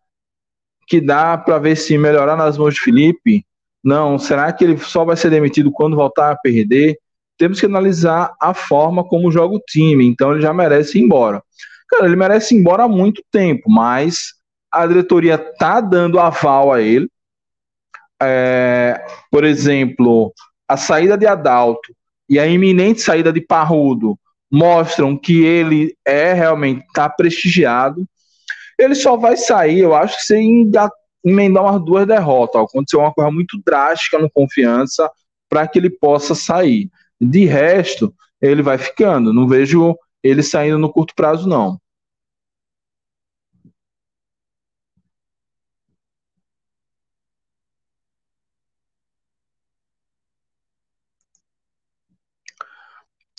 que 0.87 1.01
dá 1.01 1.37
para 1.37 1.57
ver 1.57 1.75
se 1.75 1.97
melhorar 1.97 2.35
nas 2.35 2.57
mãos 2.57 2.75
de 2.75 2.81
Felipe? 2.81 3.45
Não, 3.83 4.19
será 4.19 4.51
que 4.51 4.63
ele 4.63 4.77
só 4.77 5.05
vai 5.05 5.15
ser 5.15 5.29
demitido 5.29 5.71
quando 5.71 5.95
voltar 5.95 6.31
a 6.31 6.35
perder? 6.35 6.97
Temos 7.37 7.59
que 7.59 7.65
analisar 7.65 8.33
a 8.39 8.53
forma 8.53 9.03
como 9.03 9.31
joga 9.31 9.55
o 9.55 9.61
time, 9.65 10.05
então 10.05 10.31
ele 10.31 10.41
já 10.41 10.53
merece 10.53 10.97
ir 10.97 11.03
embora. 11.03 11.41
Cara, 11.89 12.05
ele 12.05 12.15
merece 12.15 12.55
ir 12.55 12.59
embora 12.59 12.83
há 12.83 12.87
muito 12.87 13.23
tempo, 13.31 13.69
mas 13.69 14.33
a 14.71 14.85
diretoria 14.85 15.37
tá 15.37 15.79
dando 15.79 16.19
aval 16.19 16.71
a 16.71 16.81
ele. 16.81 17.09
É, 18.21 19.05
por 19.31 19.43
exemplo, 19.43 20.33
a 20.67 20.75
saída 20.75 21.17
de 21.17 21.25
Adalto 21.25 21.93
e 22.29 22.39
a 22.39 22.47
iminente 22.47 23.01
saída 23.01 23.31
de 23.31 23.39
Parrudo 23.39 24.17
mostram 24.51 25.17
que 25.17 25.43
ele 25.43 25.95
é 26.05 26.33
realmente 26.33 26.85
tá 26.93 27.09
prestigiado. 27.09 28.07
Ele 28.77 28.95
só 28.95 29.17
vai 29.17 29.37
sair, 29.37 29.79
eu 29.79 29.95
acho, 29.95 30.19
se 30.21 30.35
emendar 31.23 31.63
umas 31.63 31.83
duas 31.83 32.05
derrotas. 32.05 32.61
Aconteceu 32.61 32.99
uma 32.99 33.13
coisa 33.13 33.31
muito 33.31 33.59
drástica 33.65 34.19
no 34.19 34.29
confiança 34.29 35.09
para 35.49 35.67
que 35.67 35.79
ele 35.79 35.89
possa 35.89 36.35
sair. 36.35 36.89
De 37.19 37.45
resto, 37.45 38.13
ele 38.41 38.61
vai 38.61 38.77
ficando. 38.77 39.33
Não 39.33 39.47
vejo 39.47 39.95
ele 40.27 40.43
saindo 40.43 40.77
no 40.79 40.91
curto 40.91 41.13
prazo, 41.15 41.47
não. 41.47 41.79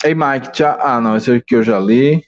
Ei, 0.03 0.13
Mike, 0.13 0.51
tchau. 0.51 0.77
Ah, 0.81 0.99
não, 0.99 1.15
esse 1.17 1.31
aqui 1.31 1.55
eu 1.55 1.63
já 1.63 1.79
li. 1.79 2.21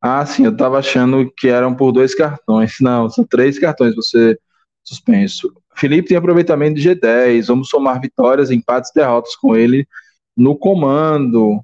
Ah, 0.00 0.24
sim, 0.24 0.44
eu 0.44 0.56
tava 0.56 0.78
achando 0.78 1.30
que 1.36 1.48
eram 1.48 1.74
por 1.74 1.92
dois 1.92 2.14
cartões. 2.14 2.74
Não, 2.80 3.08
são 3.10 3.24
três 3.24 3.58
cartões 3.58 3.94
você 3.94 4.38
suspenso. 4.84 5.52
Felipe 5.76 6.08
tem 6.08 6.16
aproveitamento 6.16 6.76
de 6.76 6.82
G10. 6.82 7.48
Vamos 7.48 7.68
somar 7.68 8.00
vitórias, 8.00 8.50
empates 8.50 8.92
derrotas 8.94 9.34
com 9.36 9.56
ele 9.56 9.86
no 10.36 10.56
comando. 10.56 11.60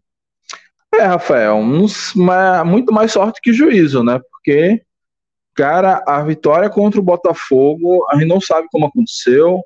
É, 0.99 1.07
Rafael, 1.07 1.57
uns, 1.57 2.13
muito 2.65 2.93
mais 2.93 3.13
sorte 3.13 3.41
que 3.43 3.53
juízo, 3.53 4.03
né? 4.03 4.21
Porque, 4.31 4.83
cara, 5.55 6.03
a 6.07 6.23
vitória 6.23 6.71
contra 6.71 7.01
o 7.01 7.05
Botafogo, 7.05 8.07
a 8.11 8.17
gente 8.17 8.29
não 8.29 8.41
sabe 8.41 8.69
como 8.71 8.87
aconteceu. 8.87 9.63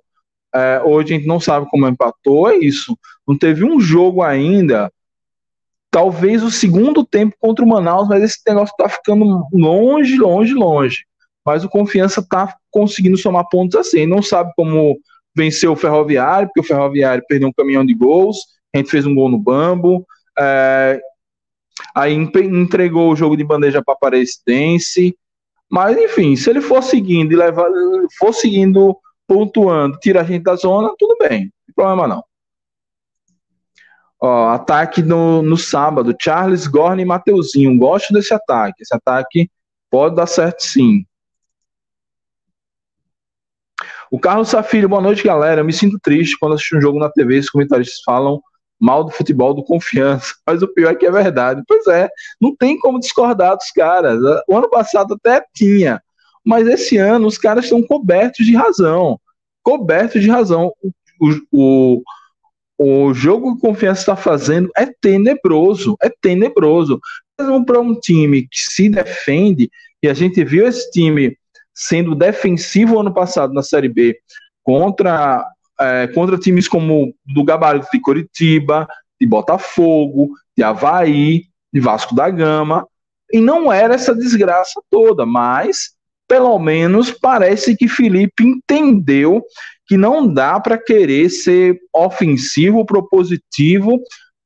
É, 0.54 0.80
hoje 0.82 1.12
a 1.12 1.16
gente 1.16 1.28
não 1.28 1.38
sabe 1.38 1.66
como 1.70 1.86
empatou, 1.86 2.50
é 2.50 2.56
isso. 2.56 2.96
Não 3.26 3.36
teve 3.36 3.64
um 3.64 3.78
jogo 3.78 4.22
ainda 4.22 4.90
talvez 5.90 6.42
o 6.42 6.50
segundo 6.50 7.04
tempo 7.04 7.34
contra 7.40 7.64
o 7.64 7.68
Manaus, 7.68 8.08
mas 8.08 8.22
esse 8.22 8.38
negócio 8.46 8.74
tá 8.76 8.88
ficando 8.88 9.46
longe, 9.52 10.16
longe, 10.16 10.54
longe. 10.54 11.04
Mas 11.44 11.64
o 11.64 11.68
Confiança 11.68 12.24
tá 12.26 12.54
conseguindo 12.70 13.16
somar 13.16 13.48
pontos 13.50 13.76
assim. 13.76 14.06
Não 14.06 14.22
sabe 14.22 14.52
como 14.56 14.98
vencer 15.34 15.68
o 15.68 15.76
Ferroviário, 15.76 16.48
porque 16.48 16.60
o 16.60 16.64
Ferroviário 16.64 17.24
perdeu 17.28 17.48
um 17.48 17.52
caminhão 17.52 17.84
de 17.84 17.94
gols, 17.94 18.38
a 18.74 18.78
gente 18.78 18.90
fez 18.90 19.06
um 19.06 19.14
gol 19.14 19.28
no 19.28 19.38
Bambo, 19.38 20.06
é, 20.38 21.00
aí 21.94 22.14
entregou 22.14 23.12
o 23.12 23.16
jogo 23.16 23.36
de 23.36 23.44
bandeja 23.44 23.82
para 23.82 23.94
Aparecidense. 23.94 25.16
Mas 25.70 25.96
enfim, 25.96 26.34
se 26.36 26.48
ele 26.48 26.60
for 26.60 26.82
seguindo 26.82 27.32
e 27.32 27.36
levar, 27.36 27.68
for 28.18 28.32
seguindo 28.32 28.96
pontuando, 29.26 29.98
tira 29.98 30.22
a 30.22 30.24
gente 30.24 30.42
da 30.42 30.56
zona, 30.56 30.94
tudo 30.98 31.16
bem, 31.18 31.52
não 31.68 31.74
problema 31.74 32.08
não. 32.08 32.24
Ó, 34.20 34.48
ataque 34.48 35.02
no, 35.02 35.42
no 35.42 35.56
sábado, 35.56 36.16
Charles, 36.20 36.66
Gorne 36.66 37.02
e 37.02 37.04
Mateuzinho. 37.04 37.78
Gosto 37.78 38.12
desse 38.12 38.34
ataque. 38.34 38.82
Esse 38.82 38.94
ataque 38.94 39.48
pode 39.90 40.16
dar 40.16 40.26
certo 40.26 40.60
sim. 40.62 41.04
O 44.10 44.18
Carlos 44.18 44.48
Safiro, 44.48 44.88
boa 44.88 45.02
noite, 45.02 45.22
galera. 45.22 45.60
Eu 45.60 45.64
me 45.64 45.72
sinto 45.72 45.98
triste 46.02 46.36
quando 46.38 46.54
assisto 46.54 46.76
um 46.76 46.80
jogo 46.80 46.98
na 46.98 47.10
TV 47.10 47.36
e 47.36 47.40
os 47.40 47.50
comentaristas 47.50 48.00
falam 48.02 48.40
mal 48.80 49.04
do 49.04 49.10
futebol 49.10 49.54
do 49.54 49.64
confiança. 49.64 50.34
Mas 50.46 50.62
o 50.62 50.68
pior 50.68 50.92
é 50.92 50.94
que 50.94 51.06
é 51.06 51.10
verdade. 51.10 51.62
Pois 51.66 51.86
é, 51.86 52.08
não 52.40 52.54
tem 52.54 52.78
como 52.78 53.00
discordar 53.00 53.56
dos 53.56 53.70
caras. 53.70 54.20
O 54.48 54.56
ano 54.56 54.70
passado 54.70 55.14
até 55.14 55.44
tinha. 55.54 56.02
Mas 56.44 56.66
esse 56.66 56.96
ano 56.96 57.26
os 57.26 57.38
caras 57.38 57.64
estão 57.64 57.82
cobertos 57.82 58.46
de 58.46 58.54
razão. 58.54 59.20
Cobertos 59.62 60.22
de 60.22 60.30
razão. 60.30 60.72
O, 61.20 61.32
o, 61.52 62.02
o 62.78 63.12
jogo 63.12 63.52
que 63.52 63.58
o 63.58 63.70
Confiança 63.70 64.00
está 64.00 64.16
fazendo 64.16 64.70
é 64.76 64.86
tenebroso, 65.00 65.96
é 66.00 66.08
tenebroso. 66.08 67.00
Mesmo 67.38 67.66
para 67.66 67.80
um 67.80 67.94
time 67.94 68.42
que 68.42 68.58
se 68.58 68.88
defende, 68.88 69.70
e 70.02 70.08
a 70.08 70.14
gente 70.14 70.42
viu 70.44 70.66
esse 70.66 70.90
time 70.90 71.36
sendo 71.74 72.14
defensivo 72.14 72.98
ano 72.98 73.12
passado 73.12 73.52
na 73.52 73.62
Série 73.62 73.88
B 73.88 74.16
contra, 74.62 75.44
é, 75.80 76.06
contra 76.08 76.38
times 76.38 76.68
como 76.68 77.14
do 77.24 77.44
Gabarito 77.44 77.88
de 77.92 78.00
Coritiba, 78.00 78.88
de 79.20 79.26
Botafogo, 79.26 80.30
de 80.56 80.62
Havaí, 80.62 81.44
de 81.72 81.80
Vasco 81.80 82.14
da 82.14 82.30
Gama, 82.30 82.86
e 83.32 83.40
não 83.40 83.72
era 83.72 83.94
essa 83.94 84.14
desgraça 84.14 84.80
toda, 84.90 85.26
mas 85.26 85.96
pelo 86.26 86.58
menos 86.58 87.10
parece 87.10 87.76
que 87.76 87.88
Felipe 87.88 88.44
entendeu 88.44 89.42
que 89.86 89.96
não 89.96 90.26
dá 90.26 90.60
para 90.60 90.76
querer 90.76 91.30
ser 91.30 91.80
ofensivo, 91.94 92.84
propositivo, 92.84 93.98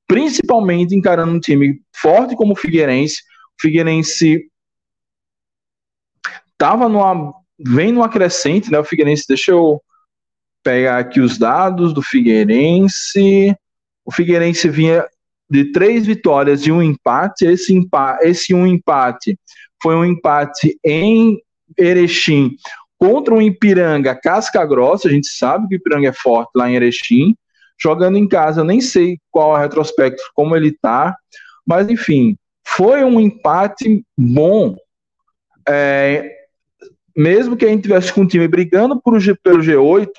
principalmente 0.06 0.94
encarando 0.94 1.32
um 1.32 1.40
time 1.40 1.80
forte 1.94 2.36
como 2.36 2.52
o 2.52 2.56
Figueirense. 2.56 3.22
O 3.58 3.62
Figueirense 3.62 4.48
estava 6.52 6.88
numa 6.88 7.34
vem 7.58 7.92
numa 7.92 8.08
crescente, 8.08 8.70
né? 8.70 8.78
O 8.78 8.84
Figueirense, 8.84 9.24
deixa 9.28 9.50
eu 9.52 9.80
pegar 10.62 10.98
aqui 10.98 11.20
os 11.20 11.38
dados 11.38 11.92
do 11.92 12.02
Figueirense. 12.02 13.54
O 14.04 14.12
Figueirense 14.12 14.68
vinha 14.68 15.06
de 15.50 15.72
três 15.72 16.06
vitórias 16.06 16.66
e 16.66 16.72
um 16.72 16.82
empate. 16.82 17.44
Esse, 17.44 17.74
empate, 17.74 18.26
esse 18.26 18.54
um 18.54 18.66
empate 18.66 19.38
foi 19.82 19.94
um 19.94 20.04
empate 20.04 20.78
em 20.84 21.40
Erechim 21.78 22.56
contra 23.02 23.34
o 23.34 23.42
Ipiranga 23.42 24.14
casca 24.14 24.64
grossa, 24.64 25.08
a 25.08 25.10
gente 25.10 25.26
sabe 25.26 25.66
que 25.66 25.74
o 25.74 25.76
Ipiranga 25.76 26.10
é 26.10 26.12
forte 26.12 26.52
lá 26.54 26.70
em 26.70 26.76
Erechim, 26.76 27.34
jogando 27.76 28.16
em 28.16 28.28
casa, 28.28 28.60
eu 28.60 28.64
nem 28.64 28.80
sei 28.80 29.18
qual 29.28 29.56
é 29.56 29.58
o 29.58 29.60
retrospecto, 29.60 30.22
como 30.34 30.54
ele 30.54 30.70
tá, 30.70 31.12
mas 31.66 31.90
enfim, 31.90 32.36
foi 32.64 33.02
um 33.02 33.18
empate 33.18 34.04
bom, 34.16 34.76
é, 35.68 36.32
mesmo 37.16 37.56
que 37.56 37.64
a 37.64 37.68
gente 37.70 37.82
tivesse 37.82 38.12
com 38.12 38.20
o 38.20 38.28
time 38.28 38.46
brigando 38.46 39.00
por, 39.02 39.18
pelo 39.42 39.58
G8, 39.58 40.12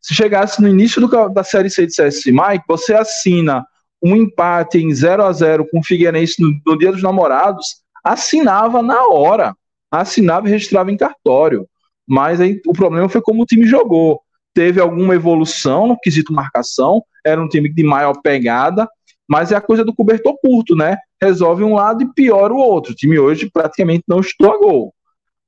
se 0.00 0.14
chegasse 0.14 0.60
no 0.62 0.68
início 0.68 1.00
do, 1.00 1.28
da 1.28 1.44
Série 1.44 1.70
C 1.70 1.82
e 1.82 1.86
dissesse, 1.86 2.30
Mike, 2.32 2.64
você 2.66 2.94
assina 2.94 3.64
um 4.02 4.14
empate 4.14 4.78
em 4.78 4.92
0 4.94 5.24
a 5.24 5.32
0 5.32 5.66
com 5.68 5.80
o 5.80 5.84
Figueirense 5.84 6.40
no, 6.40 6.52
no 6.64 6.78
Dia 6.78 6.92
dos 6.92 7.02
Namorados, 7.02 7.82
assinava 8.02 8.82
na 8.82 9.06
hora, 9.06 9.54
assinava 9.90 10.46
e 10.48 10.50
registrava 10.50 10.90
em 10.90 10.96
cartório. 10.96 11.66
Mas 12.06 12.40
aí 12.40 12.60
o 12.66 12.72
problema 12.72 13.08
foi 13.08 13.20
como 13.20 13.42
o 13.42 13.46
time 13.46 13.66
jogou. 13.66 14.20
Teve 14.54 14.80
alguma 14.80 15.14
evolução 15.14 15.86
no 15.86 15.98
quesito 15.98 16.32
marcação, 16.32 17.02
era 17.24 17.40
um 17.40 17.48
time 17.48 17.72
de 17.72 17.82
maior 17.82 18.14
pegada, 18.22 18.88
mas 19.28 19.52
é 19.52 19.56
a 19.56 19.60
coisa 19.60 19.84
do 19.84 19.94
cobertor 19.94 20.36
curto, 20.40 20.74
né? 20.74 20.96
Resolve 21.20 21.62
um 21.62 21.74
lado 21.74 22.02
e 22.02 22.12
piora 22.14 22.52
o 22.52 22.58
outro. 22.58 22.92
O 22.92 22.94
time 22.94 23.18
hoje 23.18 23.50
praticamente 23.52 24.04
não 24.08 24.20
estou 24.20 24.50
a 24.50 24.58
gol. 24.58 24.94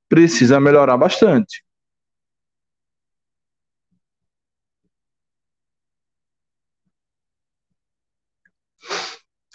Precisa 0.08 0.60
melhorar 0.60 0.98
bastante. 0.98 1.62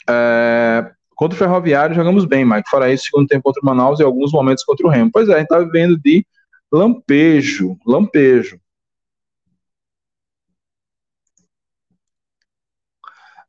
É, 0.10 0.92
contra 1.16 1.36
o 1.36 1.40
Ferroviário 1.40 1.96
jogamos 1.96 2.26
bem, 2.26 2.46
Mike. 2.46 2.70
Fora 2.70 2.92
isso, 2.92 3.06
segundo 3.06 3.28
tempo 3.28 3.44
contra 3.44 3.62
o 3.62 3.66
Manaus 3.66 4.00
e 4.00 4.04
alguns 4.04 4.32
momentos 4.32 4.64
contra 4.64 4.86
o 4.86 4.90
Remo. 4.90 5.10
Pois 5.12 5.30
é, 5.30 5.36
a 5.36 5.40
gente 5.40 5.48
tá 5.48 5.60
vivendo 5.60 5.98
de 6.00 6.26
lampejo, 6.72 7.78
lampejo. 7.86 8.60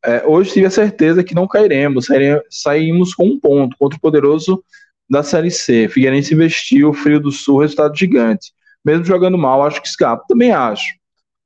É, 0.05 0.25
hoje 0.25 0.53
tive 0.53 0.67
a 0.67 0.71
certeza 0.71 1.25
que 1.25 1.35
não 1.35 1.49
cairemos, 1.49 2.07
saímos 2.49 3.13
com 3.13 3.27
um 3.27 3.41
ponto 3.41 3.77
contra 3.77 3.99
o 3.99 4.01
poderoso 4.01 4.63
da 5.11 5.23
Série 5.23 5.51
C. 5.51 5.89
Figueirense 5.89 6.33
investiu, 6.33 6.93
Frio 6.93 7.19
do 7.19 7.33
Sul, 7.33 7.59
resultado 7.59 7.97
gigante. 7.97 8.53
Mesmo 8.85 9.05
jogando 9.05 9.37
mal, 9.37 9.65
acho 9.65 9.83
que 9.83 9.89
escapa. 9.89 10.25
Também 10.29 10.53
acho. 10.53 10.95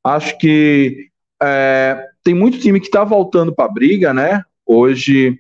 Acho 0.05 0.37
que 0.39 1.09
é, 1.43 2.07
tem 2.23 2.35
muito 2.35 2.59
time 2.59 2.81
que 2.81 2.87
está 2.87 3.03
voltando 3.03 3.55
para 3.55 3.65
a 3.65 3.73
briga, 3.73 4.13
né? 4.13 4.43
Hoje, 4.73 5.37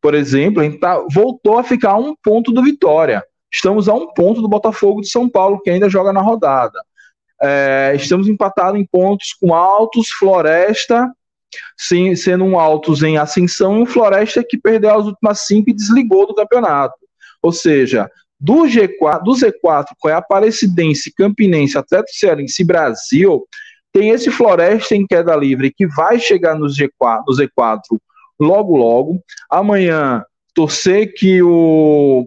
por 0.00 0.14
exemplo, 0.14 0.60
a 0.60 0.64
gente 0.64 0.78
tá, 0.78 1.04
voltou 1.12 1.58
a 1.58 1.64
ficar 1.64 1.90
a 1.90 1.96
um 1.96 2.14
ponto 2.22 2.52
do 2.52 2.62
Vitória. 2.62 3.24
Estamos 3.52 3.88
a 3.88 3.94
um 3.94 4.06
ponto 4.14 4.40
do 4.40 4.48
Botafogo 4.48 5.00
de 5.00 5.08
São 5.08 5.28
Paulo, 5.28 5.60
que 5.60 5.68
ainda 5.68 5.90
joga 5.90 6.12
na 6.12 6.20
rodada. 6.20 6.80
É, 7.42 7.92
estamos 7.96 8.28
empatados 8.28 8.80
em 8.80 8.86
pontos 8.86 9.32
com 9.32 9.52
Altos, 9.52 10.10
Floresta, 10.10 11.10
sim, 11.76 12.14
sendo 12.14 12.44
um 12.44 12.56
Altos 12.56 13.02
em 13.02 13.18
ascensão 13.18 13.78
e 13.78 13.82
um 13.82 13.86
Floresta 13.86 14.44
que 14.48 14.56
perdeu 14.56 14.96
as 14.96 15.06
últimas 15.06 15.40
cinco 15.40 15.70
e 15.70 15.74
desligou 15.74 16.24
do 16.24 16.34
campeonato. 16.36 16.94
Ou 17.42 17.50
seja, 17.50 18.08
do 18.38 18.62
G4, 18.62 19.24
do 19.24 19.32
Z4, 19.32 19.86
com 19.98 20.06
a 20.06 20.18
Aparecidense, 20.18 21.12
Campinense, 21.12 21.76
Atlético 21.76 22.16
Cearense 22.16 22.62
e 22.62 22.64
Brasil, 22.64 23.44
tem 23.92 24.10
esse 24.10 24.30
Floresta 24.30 24.94
em 24.94 25.04
queda 25.04 25.34
livre 25.34 25.74
que 25.74 25.88
vai 25.88 26.20
chegar 26.20 26.54
no 26.54 26.66
G4, 26.66 27.22
no 27.26 27.34
Z4 27.34 27.80
logo 28.38 28.76
logo. 28.76 29.22
Amanhã, 29.50 30.24
torcer 30.54 31.14
que 31.14 31.42
o, 31.42 32.26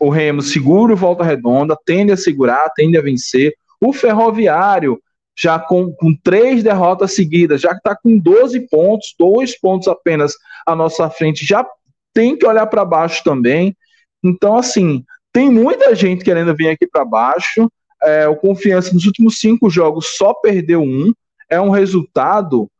o 0.00 0.08
Remo 0.08 0.42
segure 0.42 0.92
o 0.92 0.96
Volta 0.96 1.24
Redonda, 1.24 1.76
tende 1.84 2.12
a 2.12 2.16
segurar, 2.16 2.70
tende 2.74 2.98
a 2.98 3.02
vencer. 3.02 3.54
O 3.80 3.92
Ferroviário, 3.92 5.00
já 5.36 5.58
com, 5.58 5.92
com 5.92 6.14
três 6.22 6.62
derrotas 6.62 7.14
seguidas, 7.14 7.60
já 7.60 7.70
que 7.70 7.78
está 7.78 7.96
com 7.96 8.18
12 8.18 8.68
pontos, 8.68 9.14
dois 9.18 9.58
pontos 9.58 9.88
apenas 9.88 10.34
à 10.66 10.74
nossa 10.74 11.10
frente, 11.10 11.44
já 11.44 11.66
tem 12.12 12.36
que 12.36 12.46
olhar 12.46 12.66
para 12.66 12.84
baixo 12.84 13.22
também. 13.24 13.76
Então, 14.22 14.56
assim, 14.56 15.04
tem 15.32 15.50
muita 15.50 15.94
gente 15.94 16.24
querendo 16.24 16.54
vir 16.54 16.68
aqui 16.68 16.86
para 16.86 17.04
baixo. 17.04 17.68
É, 18.02 18.28
o 18.28 18.36
Confiança 18.36 18.92
nos 18.92 19.04
últimos 19.04 19.38
cinco 19.38 19.68
jogos 19.68 20.16
só 20.16 20.32
perdeu 20.32 20.80
um. 20.80 21.12
É 21.50 21.60
um 21.60 21.70
resultado 21.70 22.70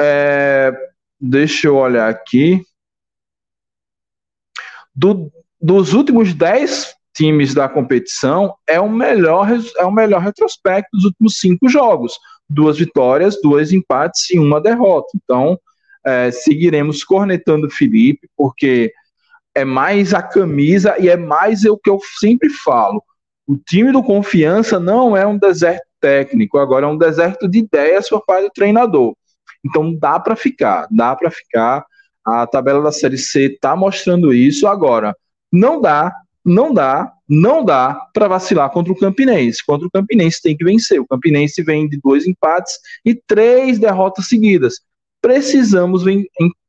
é, 0.00 0.72
Deixa 1.24 1.68
eu 1.68 1.76
olhar 1.76 2.10
aqui. 2.10 2.66
Do, 4.92 5.30
dos 5.60 5.92
últimos 5.92 6.34
10 6.34 6.96
times 7.14 7.54
da 7.54 7.68
competição, 7.68 8.56
é 8.66 8.80
o 8.80 8.88
melhor, 8.88 9.48
é 9.78 9.84
o 9.84 9.92
melhor 9.92 10.20
retrospecto 10.20 10.88
dos 10.92 11.04
últimos 11.04 11.38
cinco 11.38 11.68
jogos. 11.68 12.18
Duas 12.50 12.78
vitórias, 12.78 13.40
dois 13.40 13.72
empates 13.72 14.30
e 14.30 14.38
uma 14.38 14.60
derrota. 14.60 15.06
Então, 15.14 15.56
é, 16.04 16.32
seguiremos 16.32 17.04
cornetando 17.04 17.68
o 17.68 17.70
Felipe, 17.70 18.28
porque 18.36 18.92
é 19.54 19.64
mais 19.64 20.12
a 20.12 20.22
camisa 20.22 20.96
e 20.98 21.08
é 21.08 21.16
mais 21.16 21.64
o 21.64 21.78
que 21.78 21.88
eu 21.88 22.00
sempre 22.18 22.50
falo. 22.50 23.00
O 23.46 23.56
time 23.56 23.92
do 23.92 24.02
Confiança 24.02 24.80
não 24.80 25.16
é 25.16 25.24
um 25.24 25.38
deserto 25.38 25.86
técnico, 26.00 26.58
agora 26.58 26.84
é 26.84 26.88
um 26.88 26.98
deserto 26.98 27.46
de 27.48 27.60
ideias 27.60 28.08
por 28.08 28.24
parte 28.24 28.46
do 28.46 28.52
treinador. 28.52 29.14
Então 29.64 29.94
dá 29.94 30.18
para 30.18 30.36
ficar, 30.36 30.86
dá 30.90 31.14
para 31.14 31.30
ficar. 31.30 31.84
A 32.24 32.46
tabela 32.46 32.82
da 32.82 32.92
Série 32.92 33.18
C 33.18 33.46
está 33.46 33.74
mostrando 33.74 34.32
isso 34.32 34.66
agora. 34.66 35.16
Não 35.50 35.80
dá, 35.80 36.12
não 36.44 36.72
dá, 36.72 37.12
não 37.28 37.64
dá 37.64 37.94
para 38.12 38.28
vacilar 38.28 38.70
contra 38.70 38.92
o 38.92 38.98
Campinense. 38.98 39.64
Contra 39.64 39.86
o 39.86 39.90
Campinense 39.90 40.40
tem 40.42 40.56
que 40.56 40.64
vencer. 40.64 41.00
O 41.00 41.06
Campinense 41.06 41.62
vem 41.62 41.88
de 41.88 41.98
dois 42.00 42.26
empates 42.26 42.78
e 43.04 43.14
três 43.14 43.78
derrotas 43.78 44.28
seguidas. 44.28 44.80
Precisamos 45.20 46.02
ven 46.02 46.24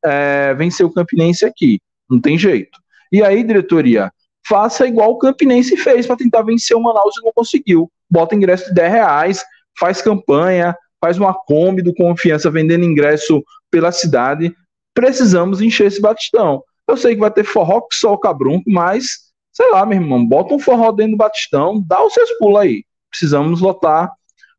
é, 0.06 0.54
vencer 0.54 0.86
o 0.86 0.92
Campinense 0.92 1.46
aqui. 1.46 1.80
Não 2.10 2.20
tem 2.20 2.38
jeito. 2.38 2.78
E 3.12 3.24
aí, 3.24 3.44
diretoria, 3.44 4.12
faça 4.48 4.88
igual 4.88 5.12
o 5.12 5.18
Campinense 5.18 5.78
fez 5.78 6.06
para 6.06 6.18
tentar 6.18 6.44
vencer 6.44 6.76
o 6.76 6.82
Manaus 6.82 7.16
e 7.18 7.26
não 7.26 7.32
conseguiu. 7.34 7.92
Bota 8.10 8.36
ingresso 8.36 8.68
de 8.68 8.74
10 8.74 8.92
reais, 8.92 9.44
faz 9.80 10.02
campanha, 10.02 10.76
faz 11.04 11.18
uma 11.18 11.34
Kombi 11.34 11.82
do 11.82 11.94
Confiança 11.94 12.50
vendendo 12.50 12.86
ingresso 12.86 13.44
pela 13.70 13.92
cidade. 13.92 14.56
Precisamos 14.94 15.60
encher 15.60 15.88
esse 15.88 16.00
Batistão. 16.00 16.64
Eu 16.88 16.96
sei 16.96 17.14
que 17.14 17.20
vai 17.20 17.30
ter 17.30 17.44
forró 17.44 17.82
que 17.82 18.08
o 18.08 18.18
cabrunco, 18.18 18.72
mas, 18.72 19.34
sei 19.52 19.70
lá, 19.70 19.86
meu 19.86 20.00
irmão, 20.00 20.26
bota 20.26 20.54
um 20.54 20.60
forró 20.60 20.94
dentro 20.94 21.12
do 21.12 21.18
Batistão, 21.18 21.84
dá 21.86 22.02
os 22.06 22.14
seus 22.14 22.32
pulos 22.38 22.62
aí. 22.62 22.86
Precisamos 23.10 23.60
lotar 23.60 24.14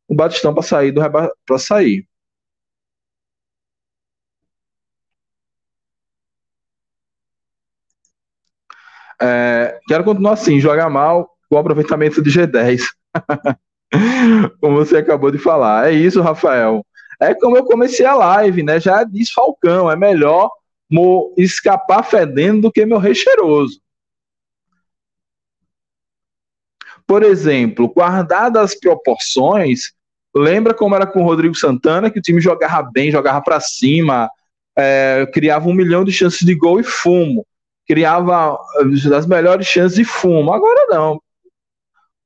o 0.07 0.13
Batistão 0.13 0.53
para 0.53 0.61
sair 0.61 0.91
do 0.91 1.01
para 1.47 1.57
sair. 1.57 2.07
É, 9.19 9.79
quero 9.87 10.03
continuar 10.03 10.33
assim, 10.33 10.59
jogar 10.59 10.91
mal 10.91 11.27
com 11.49 11.57
aproveitamento 11.57 12.21
de 12.21 12.29
G10. 12.29 12.81
como 14.61 14.77
você 14.77 14.97
acabou 14.97 15.31
de 15.31 15.37
falar. 15.37 15.91
É 15.91 15.93
isso, 15.93 16.21
Rafael. 16.21 16.85
É 17.19 17.33
como 17.33 17.57
eu 17.57 17.65
comecei 17.65 18.05
a 18.05 18.15
live, 18.15 18.63
né? 18.63 18.79
Já 18.79 19.03
diz 19.03 19.31
Falcão, 19.31 19.89
é 19.89 19.95
melhor 19.95 20.49
escapar 21.37 22.03
fedendo 22.03 22.63
do 22.63 22.71
que 22.71 22.85
meu 22.85 22.97
rei 22.97 23.15
cheiroso. 23.15 23.79
Por 27.07 27.23
exemplo, 27.23 27.87
guardadas 27.87 28.63
as 28.63 28.75
proporções, 28.79 29.93
lembra 30.35 30.73
como 30.73 30.95
era 30.95 31.05
com 31.05 31.21
o 31.21 31.25
Rodrigo 31.25 31.55
Santana, 31.55 32.09
que 32.09 32.19
o 32.19 32.21
time 32.21 32.41
jogava 32.41 32.89
bem, 32.91 33.11
jogava 33.11 33.41
para 33.41 33.59
cima, 33.59 34.29
é, 34.77 35.25
criava 35.33 35.69
um 35.69 35.73
milhão 35.73 36.03
de 36.03 36.11
chances 36.11 36.45
de 36.45 36.55
gol 36.55 36.79
e 36.79 36.83
fumo. 36.83 37.45
Criava 37.87 38.57
eh, 38.79 39.15
as 39.15 39.27
melhores 39.27 39.67
chances 39.67 39.95
de 39.95 40.03
fumo. 40.03 40.51
Agora 40.51 40.87
não. 40.89 41.21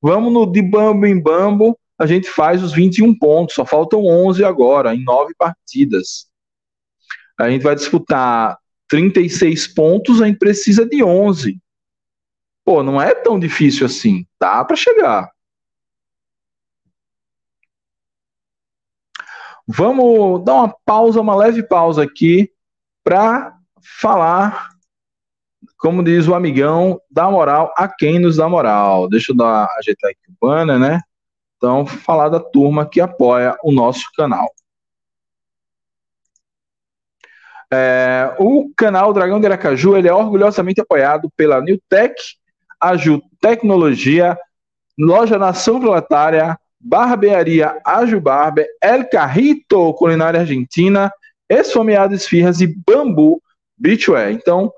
Vamos 0.02 0.32
no 0.32 0.46
de 0.46 0.62
bambo 0.62 1.06
em 1.06 1.20
bambo, 1.20 1.78
a 1.98 2.06
gente 2.06 2.30
faz 2.30 2.64
os 2.64 2.72
21 2.72 3.18
pontos, 3.18 3.56
só 3.56 3.66
faltam 3.66 4.06
11 4.06 4.44
agora, 4.46 4.96
em 4.96 5.04
nove 5.04 5.34
partidas. 5.38 6.30
A 7.38 7.50
gente 7.50 7.62
vai 7.62 7.76
disputar 7.76 8.58
36 8.88 9.68
pontos, 9.68 10.22
a 10.22 10.28
gente 10.28 10.40
precisa 10.40 10.86
de 10.86 11.04
11. 11.04 11.62
Pô, 12.64 12.84
não 12.84 13.02
é 13.02 13.14
tão 13.14 13.40
difícil 13.40 13.86
assim, 13.86 14.26
dá 14.40 14.64
para 14.64 14.76
chegar. 14.76 15.30
Vamos 19.68 20.44
dar 20.44 20.54
uma 20.54 20.76
pausa, 20.86 21.22
uma 21.22 21.36
leve 21.36 21.62
pausa 21.62 22.04
aqui, 22.04 22.52
para 23.04 23.56
falar 23.82 24.69
como 25.78 26.04
diz 26.04 26.28
o 26.28 26.36
amigão, 26.36 27.00
dá 27.10 27.30
moral 27.30 27.74
a 27.78 27.88
quem 27.88 28.20
nos 28.20 28.38
dá 28.38 28.48
moral. 28.48 29.08
Deixa 29.10 29.32
eu 29.32 29.36
dar, 29.36 29.68
ajeitar 29.78 30.12
aqui 30.12 30.30
o 30.30 30.48
banner, 30.48 30.80
né? 30.80 31.02
Então, 31.58 31.86
falar 31.86 32.30
da 32.30 32.40
turma 32.40 32.88
que 32.88 33.02
apoia 33.02 33.58
o 33.64 33.72
nosso 33.72 34.06
canal. 34.16 34.50
É, 37.72 38.34
o 38.40 38.72
canal 38.76 39.14
Dragão 39.14 39.40
de 39.40 39.46
Aracaju 39.46 39.96
ele 39.96 40.08
é 40.08 40.14
orgulhosamente 40.14 40.82
apoiado 40.82 41.30
pela 41.36 41.62
Newtec, 41.62 42.16
Aju 42.80 43.22
Tecnologia, 43.40 44.38
Loja 44.98 45.38
Nação 45.38 45.80
Proletária, 45.80 46.58
Barbearia 46.80 47.80
Aju 47.86 48.20
Barber, 48.20 48.68
El 48.82 49.08
Carrito 49.10 49.94
Culinária 49.94 50.40
Argentina, 50.40 51.12
Esfomeadas 51.48 52.22
Esfirras 52.22 52.62
e 52.62 52.68
Bambu 52.68 53.42
Beachwear. 53.78 54.32
Então, 54.32 54.72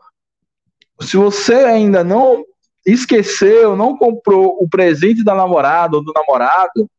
se 1.01 1.17
você 1.17 1.55
ainda 1.55 2.03
não 2.03 2.43
esqueceu, 2.85 3.75
não 3.75 3.97
comprou 3.97 4.57
o 4.59 4.67
presente 4.69 5.23
da 5.23 5.35
namorada 5.35 5.97
ou 5.97 6.03
do 6.03 6.13
namorado, 6.13 6.89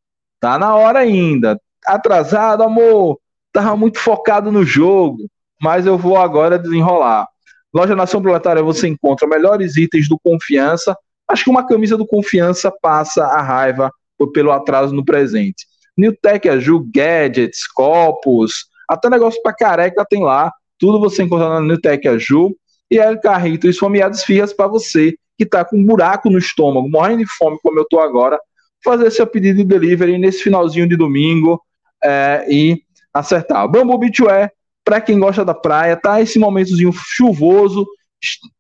tá 0.41 0.59
na 0.59 0.75
hora 0.75 1.01
ainda. 1.01 1.61
Atrasado, 1.87 2.63
amor, 2.63 3.19
tava 3.53 3.77
muito 3.77 3.99
focado 3.99 4.53
no 4.53 4.65
jogo, 4.65 5.29
mas 5.61 5.87
eu 5.87 5.99
vou 5.99 6.17
agora 6.17 6.59
desenrolar. 6.59 7.27
Loja 7.75 7.97
Nação 7.97 8.21
Proletária 8.21 8.63
você 8.63 8.87
encontra 8.87 9.27
melhores 9.27 9.77
itens 9.77 10.09
do 10.09 10.19
Confiança. 10.19 10.97
Acho 11.27 11.45
que 11.45 11.51
uma 11.51 11.67
camisa 11.67 11.97
do 11.97 12.07
Confiança 12.07 12.71
passa 12.83 13.25
a 13.25 13.41
raiva 13.41 13.91
pelo 14.33 14.53
atraso 14.53 14.95
no 14.95 15.05
presente. 15.05 15.67
Newtec 15.97 16.49
Aju, 16.49 16.87
gadgets, 16.95 17.67
copos, 17.67 18.67
até 18.89 19.11
negócio 19.11 19.43
para 19.43 19.55
careca 19.55 20.07
tem 20.09 20.23
lá. 20.23 20.53
Tudo 20.79 21.01
você 21.01 21.23
encontra 21.23 21.49
na 21.49 21.61
Newtec 21.61 22.07
Aju. 22.07 22.55
E 22.93 22.99
El 22.99 23.19
Carrito 23.19 23.67
e 23.67 23.71
Esfomeados 23.71 24.23
Fias 24.23 24.53
para 24.53 24.69
você 24.69 25.17
que 25.39 25.45
está 25.45 25.65
com 25.65 25.79
um 25.79 25.85
buraco 25.85 26.29
no 26.29 26.37
estômago, 26.37 26.87
morrendo 26.91 27.25
de 27.25 27.37
fome 27.39 27.59
como 27.63 27.79
eu 27.79 27.85
estou 27.85 28.01
agora, 28.01 28.39
fazer 28.85 29.11
seu 29.11 29.27
pedido 29.27 29.57
de 29.57 29.65
delivery 29.65 30.19
nesse 30.19 30.43
finalzinho 30.43 30.87
de 30.87 30.95
domingo 30.95 31.59
é, 32.05 32.45
e 32.51 32.83
acertar. 33.15 33.67
Bambu 33.67 33.97
Beachwear, 33.97 34.53
para 34.85 35.01
quem 35.01 35.19
gosta 35.19 35.43
da 35.43 35.55
praia, 35.55 35.97
tá 35.97 36.21
esse 36.21 36.39
momentozinho 36.39 36.93
chuvoso, 36.93 37.87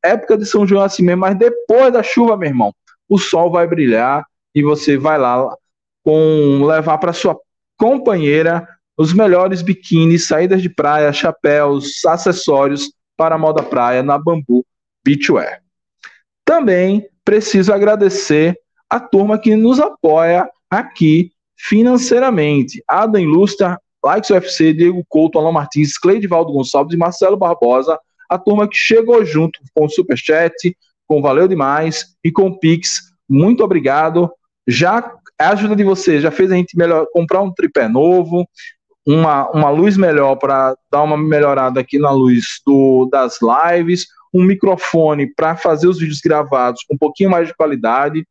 época 0.02 0.38
de 0.38 0.46
São 0.46 0.66
João 0.66 0.82
assim 0.82 1.02
mesmo, 1.02 1.20
mas 1.20 1.36
depois 1.36 1.92
da 1.92 2.02
chuva, 2.02 2.34
meu 2.34 2.48
irmão, 2.48 2.72
o 3.10 3.18
sol 3.18 3.50
vai 3.50 3.66
brilhar 3.66 4.24
e 4.54 4.62
você 4.62 4.96
vai 4.96 5.18
lá 5.18 5.54
com 6.02 6.64
levar 6.64 6.96
para 6.96 7.12
sua 7.12 7.38
companheira 7.76 8.66
os 8.96 9.12
melhores 9.12 9.60
biquínis, 9.60 10.26
saídas 10.26 10.62
de 10.62 10.70
praia, 10.70 11.12
chapéus, 11.12 12.02
acessórios 12.06 12.90
para 13.22 13.36
a 13.36 13.38
moda 13.38 13.62
praia 13.62 14.02
na 14.02 14.18
Bambu 14.18 14.66
Beachwear. 15.04 15.62
Também 16.44 17.06
preciso 17.24 17.72
agradecer 17.72 18.58
a 18.90 18.98
turma 18.98 19.38
que 19.38 19.54
nos 19.54 19.78
apoia 19.78 20.50
aqui 20.68 21.30
financeiramente. 21.56 22.82
Adam 22.88 23.22
Ilustra, 23.22 23.78
Likes 24.04 24.28
UFC, 24.28 24.74
Diego 24.74 25.04
Couto, 25.08 25.38
Alan 25.38 25.52
Martins, 25.52 25.96
Cleidivaldo 25.96 26.52
Gonçalves 26.52 26.94
e 26.94 26.98
Marcelo 26.98 27.36
Barbosa, 27.36 27.96
a 28.28 28.36
turma 28.36 28.66
que 28.68 28.76
chegou 28.76 29.24
junto 29.24 29.60
com 29.72 29.84
o 29.84 29.88
Superchat, 29.88 30.76
com 31.06 31.22
Valeu 31.22 31.46
Demais 31.46 32.16
e 32.24 32.32
com 32.32 32.48
o 32.48 32.58
Pix. 32.58 33.02
Muito 33.28 33.62
obrigado. 33.62 34.32
Já 34.66 35.14
a 35.40 35.50
ajuda 35.50 35.76
de 35.76 35.84
vocês 35.84 36.24
já 36.24 36.32
fez 36.32 36.50
a 36.50 36.56
gente 36.56 36.76
melhor 36.76 37.06
comprar 37.12 37.40
um 37.40 37.52
tripé 37.52 37.86
novo, 37.86 38.44
uma, 39.06 39.50
uma 39.50 39.70
luz 39.70 39.96
melhor 39.96 40.36
para 40.36 40.76
dar 40.90 41.02
uma 41.02 41.16
melhorada 41.16 41.80
aqui 41.80 41.98
na 41.98 42.10
luz 42.10 42.60
do, 42.64 43.08
das 43.10 43.38
lives, 43.40 44.06
um 44.32 44.44
microfone 44.44 45.32
para 45.34 45.56
fazer 45.56 45.88
os 45.88 45.98
vídeos 45.98 46.20
gravados 46.20 46.82
com 46.84 46.94
um 46.94 46.98
pouquinho 46.98 47.30
mais 47.30 47.48
de 47.48 47.54
qualidade. 47.54 48.26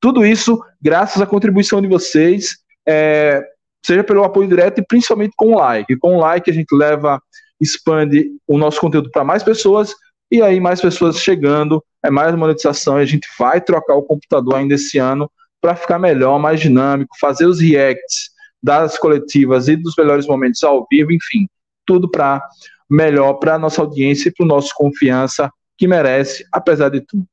Tudo 0.00 0.24
isso 0.24 0.62
graças 0.80 1.20
à 1.20 1.26
contribuição 1.26 1.82
de 1.82 1.88
vocês, 1.88 2.58
é, 2.86 3.44
seja 3.84 4.04
pelo 4.04 4.24
apoio 4.24 4.48
direto 4.48 4.80
e 4.80 4.86
principalmente 4.86 5.34
com 5.36 5.52
o 5.52 5.58
like. 5.58 5.96
Com 5.96 6.16
o 6.16 6.20
like 6.20 6.50
a 6.50 6.54
gente 6.54 6.74
leva, 6.74 7.20
expande 7.60 8.30
o 8.46 8.56
nosso 8.56 8.80
conteúdo 8.80 9.10
para 9.10 9.24
mais 9.24 9.42
pessoas 9.42 9.94
e 10.30 10.42
aí 10.42 10.60
mais 10.60 10.80
pessoas 10.80 11.18
chegando, 11.18 11.84
é 12.04 12.10
mais 12.10 12.34
monetização 12.34 12.98
e 12.98 13.02
a 13.02 13.06
gente 13.06 13.26
vai 13.38 13.60
trocar 13.60 13.94
o 13.94 14.02
computador 14.02 14.56
ainda 14.56 14.74
esse 14.74 14.98
ano 14.98 15.30
para 15.60 15.74
ficar 15.74 15.98
melhor, 15.98 16.38
mais 16.38 16.60
dinâmico, 16.60 17.16
fazer 17.18 17.46
os 17.46 17.60
reacts 17.60 18.33
das 18.64 18.96
coletivas 18.96 19.68
e 19.68 19.76
dos 19.76 19.94
melhores 19.94 20.26
momentos 20.26 20.64
ao 20.64 20.86
vivo, 20.90 21.12
enfim, 21.12 21.46
tudo 21.84 22.10
para 22.10 22.42
melhor 22.88 23.34
para 23.34 23.56
a 23.56 23.58
nossa 23.58 23.82
audiência 23.82 24.30
e 24.30 24.32
para 24.32 24.42
o 24.42 24.48
nosso 24.48 24.72
confiança 24.74 25.52
que 25.76 25.86
merece, 25.86 26.46
apesar 26.50 26.88
de 26.88 27.02
tudo. 27.02 27.26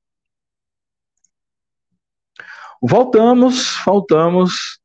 Voltamos, 2.82 3.78
voltamos 3.86 4.80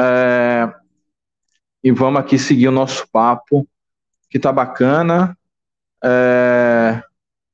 é, 0.00 0.68
e 1.84 1.92
vamos 1.92 2.20
aqui 2.20 2.38
seguir 2.38 2.66
o 2.66 2.72
nosso 2.72 3.06
papo, 3.12 3.68
que 4.28 4.38
tá 4.40 4.50
bacana. 4.50 5.38
É, 6.02 7.00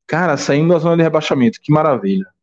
cara, 0.06 0.38
saindo 0.38 0.72
da 0.72 0.78
zona 0.78 0.96
de 0.96 1.02
rebaixamento, 1.02 1.60
que 1.60 1.70
maravilha. 1.70 2.33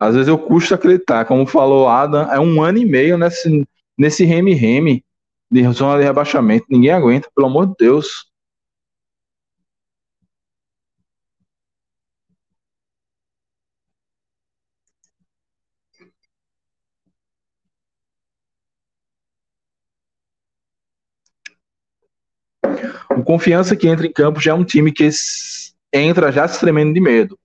Às 0.00 0.14
vezes 0.14 0.28
eu 0.28 0.38
custo 0.38 0.74
acreditar, 0.74 1.26
como 1.26 1.46
falou 1.46 1.86
Adam, 1.86 2.22
é 2.32 2.40
um 2.40 2.62
ano 2.62 2.78
e 2.78 2.86
meio 2.86 3.18
nesse, 3.18 3.68
nesse 3.98 4.24
reme-reme 4.24 5.04
de 5.50 5.62
zona 5.72 5.98
de 5.98 6.04
rebaixamento. 6.04 6.64
Ninguém 6.70 6.90
aguenta, 6.90 7.28
pelo 7.34 7.48
amor 7.48 7.66
de 7.66 7.74
Deus. 7.78 8.30
O 23.16 23.22
confiança 23.22 23.76
que 23.76 23.86
entra 23.86 24.06
em 24.06 24.12
campo 24.12 24.40
já 24.40 24.52
é 24.52 24.54
um 24.54 24.64
time 24.64 24.90
que 24.90 25.08
entra 25.92 26.32
já 26.32 26.48
se 26.48 26.58
tremendo 26.58 26.94
de 26.94 27.00
medo. 27.00 27.38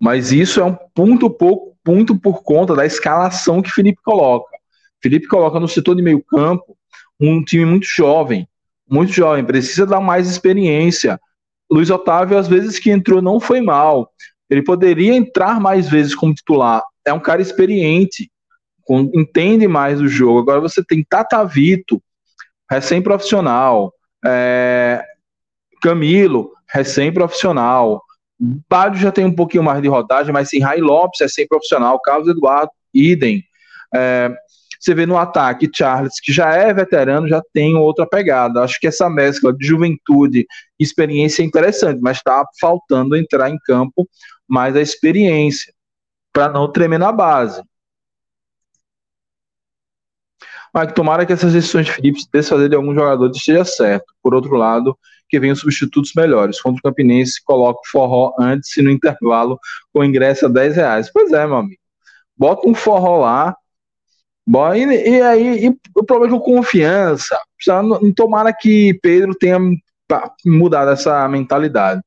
Mas 0.00 0.32
isso 0.32 0.60
é 0.60 0.64
um 0.64 0.76
ponto 0.94 1.28
pouco 1.28 1.68
ponto 1.88 2.18
por 2.18 2.42
conta 2.42 2.74
da 2.74 2.84
escalação 2.84 3.62
que 3.62 3.70
Felipe 3.70 4.02
coloca. 4.02 4.50
Felipe 5.02 5.26
coloca 5.26 5.58
no 5.58 5.66
setor 5.66 5.94
de 5.94 6.02
meio 6.02 6.22
campo 6.22 6.76
um 7.18 7.42
time 7.42 7.64
muito 7.64 7.86
jovem, 7.86 8.46
muito 8.86 9.10
jovem, 9.10 9.42
precisa 9.42 9.86
dar 9.86 9.98
mais 9.98 10.28
experiência. 10.28 11.18
Luiz 11.70 11.88
Otávio, 11.88 12.36
às 12.36 12.46
vezes 12.46 12.78
que 12.78 12.90
entrou, 12.90 13.22
não 13.22 13.40
foi 13.40 13.62
mal. 13.62 14.12
Ele 14.50 14.62
poderia 14.62 15.14
entrar 15.14 15.58
mais 15.58 15.88
vezes 15.88 16.14
como 16.14 16.34
titular. 16.34 16.82
É 17.06 17.12
um 17.12 17.20
cara 17.20 17.40
experiente, 17.40 18.30
entende 19.14 19.66
mais 19.66 19.98
do 19.98 20.08
jogo. 20.08 20.40
Agora 20.40 20.60
você 20.60 20.84
tem 20.84 21.02
Tatavito, 21.02 22.02
recém-profissional, 22.70 23.94
é, 24.22 25.02
Camilo, 25.80 26.52
recém-profissional, 26.68 28.02
Bádio 28.40 29.00
já 29.00 29.10
tem 29.10 29.24
um 29.24 29.34
pouquinho 29.34 29.64
mais 29.64 29.82
de 29.82 29.88
rodagem, 29.88 30.32
mas 30.32 30.48
sim, 30.48 30.60
Rai 30.60 30.78
Lopes 30.78 31.20
é 31.20 31.28
sempre 31.28 31.48
profissional, 31.48 32.00
Carlos 32.00 32.28
Eduardo, 32.28 32.70
idem. 32.94 33.42
É, 33.94 34.32
você 34.78 34.94
vê 34.94 35.06
no 35.06 35.18
ataque, 35.18 35.68
Charles, 35.74 36.20
que 36.20 36.32
já 36.32 36.52
é 36.52 36.72
veterano, 36.72 37.26
já 37.26 37.42
tem 37.52 37.74
outra 37.74 38.06
pegada. 38.06 38.62
Acho 38.62 38.78
que 38.78 38.86
essa 38.86 39.10
mescla 39.10 39.52
de 39.52 39.66
juventude 39.66 40.46
e 40.78 40.84
experiência 40.84 41.42
é 41.42 41.46
interessante, 41.46 42.00
mas 42.00 42.18
está 42.18 42.44
faltando 42.60 43.16
entrar 43.16 43.50
em 43.50 43.58
campo 43.58 44.08
mais 44.46 44.76
a 44.76 44.80
experiência, 44.80 45.72
para 46.32 46.48
não 46.48 46.70
tremer 46.70 46.98
na 46.98 47.10
base. 47.10 47.60
Mas 50.72 50.92
tomara 50.92 51.26
que 51.26 51.32
essas 51.32 51.52
decisões 51.52 51.86
de 51.86 51.92
Felipe 51.92 52.20
desfazer 52.32 52.68
de 52.68 52.76
alguns 52.76 52.94
jogadores 52.94 53.36
esteja 53.36 53.64
certo. 53.64 54.14
Por 54.22 54.34
outro 54.34 54.54
lado, 54.54 54.96
que 55.28 55.38
venham 55.38 55.54
substitutos 55.54 56.12
melhores. 56.14 56.60
Contra 56.60 56.78
o 56.78 56.82
Campinense, 56.82 57.42
coloca 57.44 57.80
o 57.80 57.90
forró 57.90 58.34
antes 58.38 58.76
e 58.76 58.82
no 58.82 58.90
intervalo 58.90 59.58
com 59.92 60.04
ingresso 60.04 60.46
a 60.46 60.48
10 60.48 60.76
reais. 60.76 61.10
Pois 61.12 61.32
é, 61.32 61.46
meu 61.46 61.56
amigo. 61.56 61.80
Bota 62.36 62.68
um 62.68 62.74
forró 62.74 63.18
lá. 63.18 63.56
E, 64.74 65.10
e 65.10 65.22
aí, 65.22 65.66
e 65.66 65.78
o 65.94 66.04
problema 66.04 66.36
é 66.36 66.38
com 66.38 66.56
confiança. 66.56 67.38
Não, 67.66 68.12
tomara 68.12 68.52
que 68.52 68.98
Pedro 69.02 69.34
tenha 69.34 69.58
mudado 70.44 70.90
essa 70.90 71.28
mentalidade. 71.28 72.00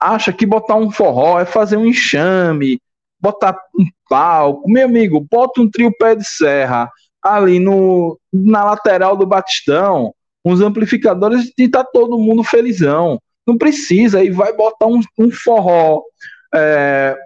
Acha 0.00 0.32
que 0.32 0.46
botar 0.46 0.76
um 0.76 0.90
forró 0.90 1.38
é 1.38 1.44
fazer 1.44 1.76
um 1.76 1.86
enxame, 1.86 2.80
botar 3.20 3.58
um 3.78 3.84
palco. 4.08 4.70
Meu 4.70 4.86
amigo, 4.86 5.26
bota 5.30 5.60
um 5.60 5.70
trio 5.70 5.92
pé 5.98 6.14
de 6.14 6.24
serra 6.24 6.90
ali 7.22 7.58
no, 7.58 8.18
na 8.32 8.64
lateral 8.64 9.16
do 9.16 9.26
Batistão 9.26 10.14
uns 10.44 10.60
amplificadores 10.60 11.52
e 11.58 11.68
tá 11.68 11.84
todo 11.84 12.18
mundo 12.18 12.42
felizão. 12.42 13.20
Não 13.46 13.56
precisa, 13.56 14.18
aí 14.18 14.30
vai 14.30 14.52
botar 14.52 14.86
um, 14.86 15.00
um 15.18 15.30
forró, 15.30 16.02
é, 16.54 17.16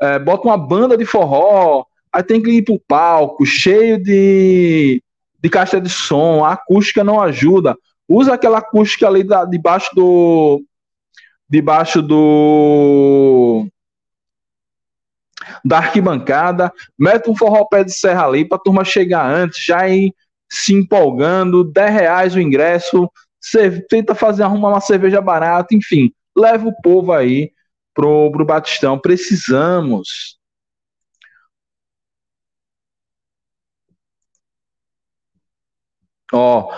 é, 0.00 0.18
bota 0.18 0.46
uma 0.46 0.56
banda 0.56 0.96
de 0.96 1.04
forró, 1.04 1.84
aí 2.12 2.22
tem 2.22 2.42
que 2.42 2.50
ir 2.50 2.62
pro 2.62 2.80
palco, 2.86 3.44
cheio 3.44 4.02
de, 4.02 5.02
de 5.42 5.50
caixa 5.50 5.80
de 5.80 5.88
som, 5.88 6.44
a 6.44 6.52
acústica 6.52 7.02
não 7.02 7.20
ajuda. 7.20 7.76
Usa 8.08 8.34
aquela 8.34 8.58
acústica 8.58 9.06
ali 9.06 9.24
da, 9.24 9.44
debaixo 9.44 9.94
do. 9.94 10.62
debaixo 11.48 12.00
do. 12.00 13.66
da 15.64 15.78
arquibancada, 15.78 16.72
mete 16.96 17.28
um 17.28 17.36
forró 17.36 17.64
pé 17.64 17.82
de 17.82 17.92
serra 17.92 18.26
ali 18.26 18.44
pra 18.44 18.58
turma 18.58 18.84
chegar 18.84 19.28
antes, 19.28 19.64
já 19.64 19.88
ir 19.88 20.14
se 20.50 20.74
empolgando, 20.74 21.64
10 21.64 21.92
reais 21.92 22.34
o 22.34 22.40
ingresso, 22.40 23.10
você 23.40 23.80
tenta 23.88 24.14
fazer 24.14 24.42
arrumar 24.42 24.70
uma 24.70 24.80
cerveja 24.80 25.20
barata, 25.20 25.74
enfim, 25.74 26.12
leva 26.36 26.68
o 26.68 26.82
povo 26.82 27.12
aí 27.12 27.52
pro, 27.94 28.30
pro 28.32 28.44
Batistão. 28.44 28.98
Precisamos. 28.98 30.38
Ó, 36.32 36.70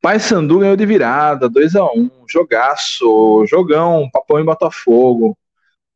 Pai 0.00 0.18
Sandu 0.20 0.58
ganhou 0.58 0.76
de 0.76 0.86
virada, 0.86 1.48
2 1.48 1.76
a 1.76 1.84
1 1.84 1.98
um, 1.98 2.10
jogaço, 2.28 3.44
jogão, 3.46 4.08
papão 4.10 4.40
em 4.40 4.44
Botafogo. 4.44 5.36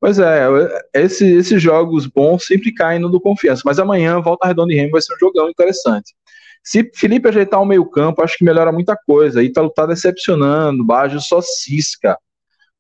Pois 0.00 0.18
é, 0.18 0.46
esse, 0.94 1.26
esses 1.26 1.62
jogos 1.62 2.06
bons 2.06 2.46
sempre 2.46 2.72
caem 2.72 3.00
no 3.00 3.10
do 3.10 3.20
confiança, 3.20 3.62
mas 3.64 3.78
amanhã, 3.78 4.20
volta 4.20 4.46
redonda 4.46 4.72
e 4.72 4.76
Remo 4.76 4.92
vai 4.92 5.02
ser 5.02 5.14
um 5.14 5.18
jogão 5.18 5.50
interessante. 5.50 6.14
Se 6.68 6.90
Felipe 6.94 7.26
ajeitar 7.26 7.62
o 7.62 7.64
meio-campo, 7.64 8.22
acho 8.22 8.36
que 8.36 8.44
melhora 8.44 8.70
muita 8.70 8.94
coisa. 8.94 9.42
Ítalo 9.42 9.70
tá 9.70 9.86
decepcionando, 9.86 10.84
Baggio 10.84 11.18
só 11.18 11.40
cisca. 11.40 12.14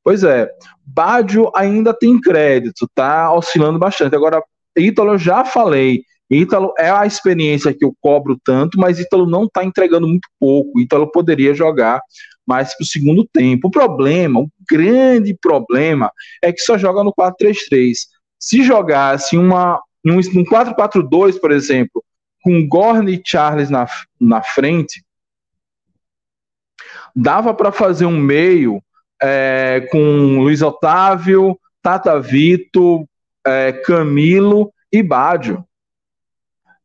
Pois 0.04 0.22
é, 0.22 0.46
Baggio 0.84 1.50
ainda 1.56 1.94
tem 1.94 2.20
crédito, 2.20 2.86
tá 2.94 3.32
oscilando 3.32 3.78
bastante. 3.78 4.14
Agora, 4.14 4.42
Ítalo 4.76 5.12
eu 5.12 5.18
já 5.18 5.42
falei, 5.42 6.02
Ítalo 6.30 6.74
é 6.78 6.90
a 6.90 7.06
experiência 7.06 7.72
que 7.72 7.82
eu 7.82 7.94
cobro 7.98 8.38
tanto, 8.44 8.78
mas 8.78 9.00
Ítalo 9.00 9.24
não 9.24 9.44
está 9.44 9.64
entregando 9.64 10.06
muito 10.06 10.28
pouco. 10.38 10.78
Ítalo 10.78 11.10
poderia 11.10 11.54
jogar 11.54 11.98
mais 12.46 12.76
para 12.76 12.84
o 12.84 12.86
segundo 12.86 13.26
tempo. 13.32 13.68
O 13.68 13.70
problema, 13.70 14.40
o 14.40 14.50
grande 14.70 15.34
problema, 15.40 16.12
é 16.42 16.52
que 16.52 16.60
só 16.60 16.76
joga 16.76 17.02
no 17.02 17.14
4-3-3. 17.14 17.94
Se 18.38 18.62
jogasse 18.62 19.38
uma, 19.38 19.80
um, 20.04 20.18
um 20.18 20.44
4-4-2, 20.44 21.40
por 21.40 21.52
exemplo, 21.52 22.04
com 22.42 22.66
Gorne 22.66 23.16
e 23.16 23.22
Charles 23.24 23.70
na, 23.70 23.86
na 24.20 24.42
frente, 24.42 25.04
dava 27.14 27.52
para 27.52 27.72
fazer 27.72 28.06
um 28.06 28.18
meio 28.18 28.82
é, 29.20 29.86
com 29.90 30.40
Luiz 30.40 30.62
Otávio, 30.62 31.58
Tata 31.82 32.20
Vito, 32.20 33.08
é, 33.46 33.72
Camilo 33.72 34.72
e 34.92 35.02
Bádio 35.02 35.64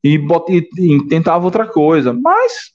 e, 0.03 0.15
e, 0.49 0.69
e 0.77 1.07
tentava 1.07 1.45
outra 1.45 1.67
coisa. 1.67 2.13
Mas 2.13 2.73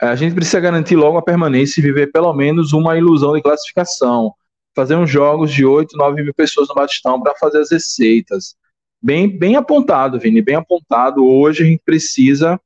a 0.00 0.14
gente 0.14 0.34
precisa 0.34 0.60
garantir 0.60 0.96
logo 0.96 1.16
a 1.16 1.22
permanência 1.22 1.80
e 1.80 1.82
viver 1.82 2.12
pelo 2.12 2.32
menos 2.34 2.72
uma 2.72 2.96
ilusão 2.96 3.34
de 3.34 3.42
classificação. 3.42 4.34
Fazer 4.74 4.96
uns 4.96 5.10
jogos 5.10 5.52
de 5.52 5.64
8, 5.64 5.96
9 5.96 6.22
mil 6.22 6.34
pessoas 6.34 6.68
no 6.68 6.74
Batistão 6.74 7.20
para 7.20 7.34
fazer 7.36 7.60
as 7.60 7.70
receitas. 7.70 8.56
Bem, 9.00 9.28
bem 9.28 9.56
apontado, 9.56 10.18
Vini, 10.18 10.42
bem 10.42 10.56
apontado. 10.56 11.26
Hoje 11.26 11.62
a 11.62 11.66
gente 11.66 11.82
precisa. 11.84 12.60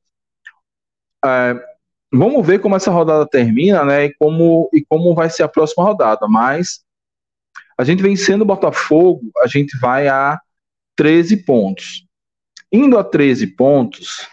É, 1.25 1.55
vamos 2.13 2.47
ver 2.47 2.61
como 2.61 2.77
essa 2.77 2.91
rodada 2.91 3.27
termina, 3.27 3.85
né? 3.85 4.07
E 4.07 4.15
como, 4.15 4.71
e 4.73 4.85
como 4.85 5.15
vai 5.15 5.29
ser 5.29 5.43
a 5.43 5.49
próxima 5.49 5.85
rodada. 5.85 6.27
Mas 6.29 6.81
a 7.77 7.85
gente 7.85 8.03
vencendo 8.03 8.43
o 8.43 8.47
Botafogo, 8.47 9.31
a 9.39 9.47
gente 9.47 9.79
vai 9.79 10.09
a 10.09 10.41
13 10.97 11.45
pontos. 11.45 12.07
Indo 12.73 12.99
a 12.99 13.05
13 13.05 13.47
pontos, 13.49 14.27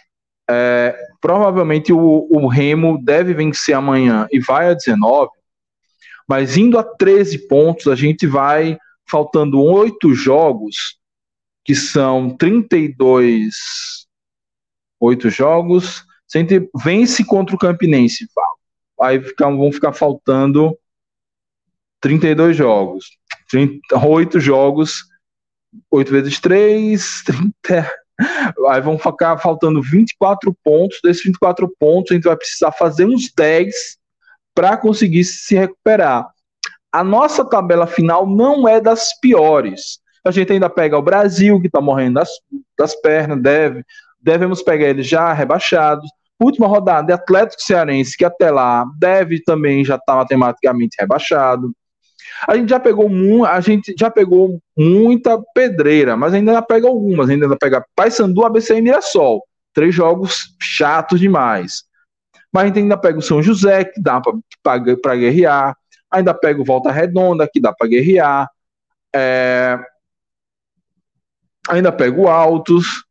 é, 0.49 0.97
provavelmente 1.21 1.93
o, 1.93 2.27
o, 2.29 2.47
Remo 2.47 2.99
deve 3.03 3.33
vencer 3.33 3.75
amanhã 3.75 4.27
e 4.31 4.39
vai 4.39 4.69
a 4.69 4.73
19, 4.73 5.29
mas 6.27 6.57
indo 6.57 6.77
a 6.77 6.83
13 6.83 7.47
pontos, 7.47 7.87
a 7.87 7.95
gente 7.95 8.25
vai 8.25 8.77
faltando 9.09 9.61
oito 9.61 10.13
jogos, 10.13 10.97
que 11.63 11.75
são 11.75 12.29
32 12.29 14.05
oito 14.99 15.29
jogos. 15.29 16.03
Se 16.27 16.37
a 16.37 16.41
gente 16.41 16.69
vence 16.83 17.23
contra 17.23 17.55
o 17.55 17.59
Campinense, 17.59 18.27
aí 18.99 19.21
fica, 19.21 19.49
vão 19.49 19.71
ficar 19.71 19.93
faltando 19.93 20.77
32 22.01 22.57
jogos. 22.57 23.05
38 23.49 24.39
jogos, 24.39 25.03
8 25.91 26.11
vezes 26.11 26.39
3, 26.39 27.23
30. 27.23 27.91
Aí 28.69 28.81
vão 28.81 28.97
ficar 28.97 29.37
faltando 29.37 29.81
24 29.81 30.55
pontos. 30.63 30.99
Desses 31.03 31.23
24 31.23 31.71
pontos, 31.79 32.11
a 32.11 32.15
gente 32.15 32.23
vai 32.23 32.35
precisar 32.35 32.71
fazer 32.71 33.05
uns 33.05 33.31
10 33.35 33.97
para 34.55 34.77
conseguir 34.77 35.25
se 35.25 35.55
recuperar. 35.55 36.27
A 36.91 37.03
nossa 37.03 37.43
tabela 37.43 37.85
final 37.85 38.25
não 38.25 38.67
é 38.67 38.79
das 38.79 39.19
piores. 39.19 39.99
A 40.25 40.31
gente 40.31 40.53
ainda 40.53 40.69
pega 40.69 40.97
o 40.97 41.01
Brasil, 41.01 41.59
que 41.59 41.67
está 41.67 41.81
morrendo 41.81 42.15
das, 42.15 42.29
das 42.77 42.95
pernas, 42.95 43.41
deve, 43.41 43.83
devemos 44.19 44.63
pegar 44.63 44.87
eles 44.87 45.05
já 45.05 45.31
rebaixados. 45.33 46.09
Última 46.41 46.67
rodada 46.67 47.13
Atlético 47.13 47.61
Cearense, 47.61 48.17
que 48.17 48.25
até 48.25 48.49
lá 48.49 48.85
deve 48.97 49.41
também 49.43 49.85
já 49.85 49.95
estar 49.95 50.13
tá 50.13 50.15
matematicamente 50.15 50.97
rebaixado. 50.99 51.71
A 52.47 52.55
gente 52.57 52.69
já 52.69 52.79
pegou 52.79 53.09
a 53.45 53.61
gente 53.61 53.95
já 53.97 54.09
pegou 54.09 54.59
muita 54.77 55.41
pedreira, 55.53 56.17
mas 56.17 56.33
ainda 56.33 56.61
pega 56.61 56.87
algumas, 56.87 57.29
ainda 57.29 57.55
pega 57.57 57.85
Paysandu, 57.95 58.43
ABC 58.43 58.75
e 58.75 58.81
Mirassol. 58.81 59.41
Três 59.73 59.93
jogos 59.93 60.55
chatos 60.59 61.19
demais. 61.19 61.84
Mas 62.55 62.63
a 62.63 62.67
gente 62.67 62.79
ainda 62.79 62.97
pega 62.97 63.19
o 63.19 63.21
São 63.21 63.43
José, 63.43 63.83
que 63.83 64.01
dá 64.01 64.21
para 64.63 65.15
guerrear. 65.17 65.75
Ainda 66.09 66.33
pega 66.33 66.61
o 66.61 66.63
Volta 66.63 66.89
Redonda, 66.89 67.49
que 67.51 67.59
dá 67.59 67.73
para 67.73 67.85
guerrear. 67.85 68.49
É... 69.13 69.77
Ainda 71.67 71.91
pega 71.91 72.17
o 72.17 72.29
Altos. 72.29 73.03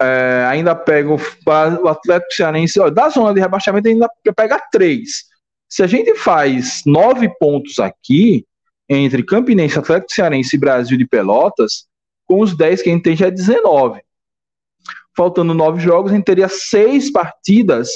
É... 0.00 0.46
ainda 0.48 0.76
pega 0.76 1.10
o, 1.12 1.88
Atlético 1.88 2.34
Cearense. 2.34 2.78
Ó, 2.78 2.88
da 2.88 3.08
zona 3.08 3.34
de 3.34 3.40
rebaixamento 3.40 3.88
ainda 3.88 4.08
pega 4.36 4.62
três. 4.70 5.24
Se 5.68 5.82
a 5.82 5.88
gente 5.88 6.14
faz 6.14 6.82
nove 6.86 7.28
pontos 7.40 7.80
aqui, 7.80 8.46
entre 8.88 9.24
Campinense, 9.24 9.76
Atlético 9.76 10.12
Cearense 10.12 10.54
e 10.54 10.60
Brasil 10.60 10.96
de 10.96 11.04
Pelotas, 11.04 11.88
com 12.26 12.38
os 12.42 12.56
10 12.56 12.82
que 12.82 12.90
a 12.90 12.92
gente 12.92 13.02
tem 13.02 13.16
já 13.16 13.26
é 13.26 13.30
19. 13.32 14.05
Faltando 15.16 15.54
nove 15.54 15.80
jogos, 15.80 16.12
a 16.12 16.14
gente 16.14 16.24
teria 16.24 16.48
seis 16.48 17.10
partidas 17.10 17.88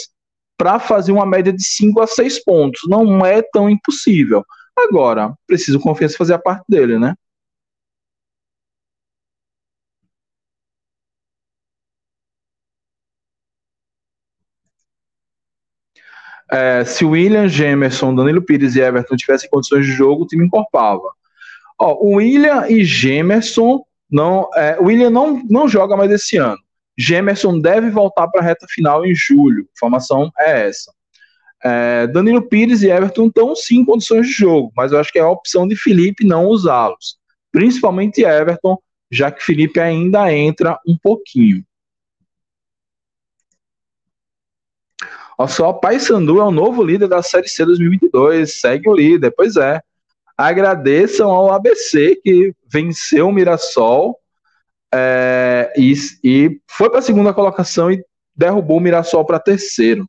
para 0.57 0.79
fazer 0.79 1.13
uma 1.13 1.27
média 1.27 1.53
de 1.53 1.65
5 1.65 2.01
a 2.01 2.07
6 2.07 2.45
pontos. 2.45 2.83
Não 2.89 3.25
é 3.25 3.43
tão 3.43 3.69
impossível. 3.69 4.45
Agora, 4.79 5.35
preciso 5.47 5.81
confiança 5.81 6.17
fazer 6.17 6.35
a 6.35 6.39
parte 6.39 6.65
dele, 6.69 6.99
né? 6.99 7.15
é, 16.51 16.85
se 16.85 17.05
William, 17.05 17.49
Gemerson, 17.49 18.15
Danilo 18.15 18.43
Pires 18.43 18.75
e 18.75 18.81
Everton 18.81 19.17
tivessem 19.17 19.49
condições 19.49 19.87
de 19.87 19.93
jogo, 19.93 20.25
o 20.25 20.27
time 20.27 20.45
encorpava. 20.45 21.13
Ó, 21.79 21.95
o 21.95 22.17
William 22.17 22.67
e 22.69 22.85
Gemerson 22.85 23.83
não, 24.11 24.51
é, 24.55 24.77
o 24.81 24.87
William 24.87 25.11
não, 25.11 25.43
não 25.49 25.69
joga 25.69 25.97
mais 25.97 26.11
esse 26.11 26.37
ano. 26.37 26.59
Gemerson 27.01 27.59
deve 27.59 27.89
voltar 27.89 28.29
para 28.29 28.43
a 28.43 28.45
reta 28.45 28.67
final 28.69 29.07
em 29.07 29.15
julho. 29.15 29.63
A 29.63 29.73
informação 29.73 30.31
é 30.39 30.69
essa. 30.69 30.93
É, 31.65 32.07
Danilo 32.07 32.43
Pires 32.43 32.83
e 32.83 32.89
Everton 32.89 33.29
estão 33.29 33.57
sim 33.57 33.79
em 33.79 33.85
condições 33.85 34.27
de 34.27 34.33
jogo, 34.33 34.71
mas 34.77 34.93
eu 34.93 34.99
acho 34.99 35.11
que 35.11 35.19
é 35.19 35.23
a 35.23 35.29
opção 35.29 35.67
de 35.67 35.77
Felipe 35.77 36.27
não 36.27 36.47
usá-los. 36.47 37.19
Principalmente 37.51 38.23
Everton, 38.23 38.79
já 39.11 39.31
que 39.31 39.43
Felipe 39.43 39.81
ainda 39.81 40.31
entra 40.33 40.79
um 40.87 40.97
pouquinho. 41.03 41.65
Olha 45.39 45.49
só, 45.49 45.73
Paysandu 45.73 46.39
é 46.39 46.45
o 46.45 46.51
novo 46.51 46.83
líder 46.83 47.09
da 47.09 47.23
Série 47.23 47.49
C 47.49 47.65
2022, 47.65 48.61
segue 48.61 48.91
o 48.91 48.95
líder, 48.95 49.31
pois 49.35 49.57
é. 49.57 49.81
Agradeçam 50.37 51.31
ao 51.31 51.51
ABC 51.51 52.21
que 52.23 52.55
venceu 52.71 53.29
o 53.29 53.33
Mirassol 53.33 54.21
é, 54.93 55.73
e, 55.77 55.95
e, 56.25 56.61
foi 56.69 56.91
para 56.91 56.99
a 56.99 57.03
segunda 57.03 57.33
colocação 57.33 57.91
e 57.91 58.03
derrubou 58.35 58.79
o 58.79 58.81
Mirassol 58.81 59.25
para 59.25 59.39
terceiro. 59.39 60.07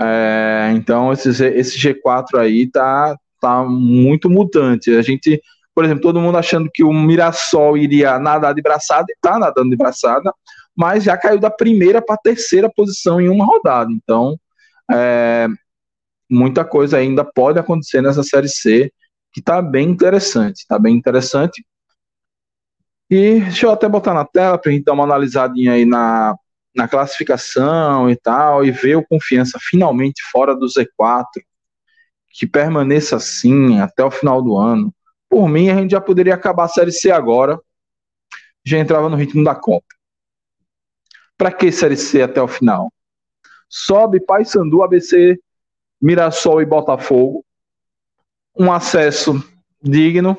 É, 0.00 0.72
então 0.74 1.12
esse, 1.12 1.30
esse 1.44 1.78
G4 1.78 2.38
aí 2.38 2.70
tá, 2.70 3.16
tá 3.40 3.64
muito 3.64 4.30
mutante. 4.30 4.94
A 4.94 5.02
gente, 5.02 5.40
por 5.74 5.84
exemplo, 5.84 6.02
todo 6.02 6.20
mundo 6.20 6.38
achando 6.38 6.70
que 6.72 6.84
o 6.84 6.92
Mirassol 6.92 7.76
iria 7.76 8.18
nadar 8.18 8.54
de 8.54 8.62
braçada 8.62 9.06
e 9.08 9.16
tá 9.20 9.38
nadando 9.38 9.70
de 9.70 9.76
braçada 9.76 10.32
mas 10.78 11.02
já 11.02 11.16
caiu 11.16 11.40
da 11.40 11.50
primeira 11.50 12.00
para 12.00 12.14
a 12.14 12.18
terceira 12.18 12.70
posição 12.70 13.20
em 13.20 13.28
uma 13.28 13.44
rodada. 13.44 13.90
Então, 13.90 14.38
é, 14.88 15.48
muita 16.30 16.64
coisa 16.64 16.98
ainda 16.98 17.24
pode 17.24 17.58
acontecer 17.58 18.00
nessa 18.00 18.22
Série 18.22 18.48
C, 18.48 18.92
que 19.32 19.40
está 19.40 19.60
bem 19.60 19.88
interessante. 19.88 20.58
Está 20.58 20.78
bem 20.78 20.94
interessante. 20.94 21.66
E 23.10 23.40
deixa 23.40 23.66
eu 23.66 23.70
até 23.70 23.88
botar 23.88 24.12
na 24.12 24.24
tela 24.24 24.58
para 24.58 24.70
a 24.70 24.74
gente 24.74 24.84
dar 24.84 24.92
uma 24.92 25.04
analisadinha 25.04 25.72
aí 25.72 25.86
na, 25.86 26.36
na 26.74 26.86
classificação 26.86 28.10
e 28.10 28.16
tal, 28.16 28.64
e 28.64 28.70
ver 28.70 28.96
o 28.96 29.06
Confiança 29.06 29.58
finalmente 29.60 30.22
fora 30.30 30.54
do 30.54 30.66
Z4, 30.66 31.24
que 32.30 32.46
permaneça 32.46 33.16
assim 33.16 33.80
até 33.80 34.04
o 34.04 34.10
final 34.10 34.42
do 34.42 34.56
ano. 34.56 34.94
Por 35.28 35.48
mim, 35.48 35.70
a 35.70 35.76
gente 35.76 35.90
já 35.92 36.00
poderia 36.00 36.34
acabar 36.34 36.64
a 36.64 36.68
Série 36.68 36.92
C 36.92 37.10
agora, 37.10 37.58
já 38.64 38.78
entrava 38.78 39.08
no 39.08 39.16
ritmo 39.16 39.42
da 39.42 39.54
Copa. 39.54 39.86
Para 41.36 41.50
que 41.50 41.72
Série 41.72 41.96
C 41.96 42.22
até 42.22 42.42
o 42.42 42.48
final? 42.48 42.92
Sobe 43.68 44.20
Paysandu, 44.20 44.82
ABC, 44.82 45.38
Mirassol 46.00 46.62
e 46.62 46.66
Botafogo. 46.66 47.44
Um 48.56 48.72
acesso 48.72 49.42
digno. 49.82 50.36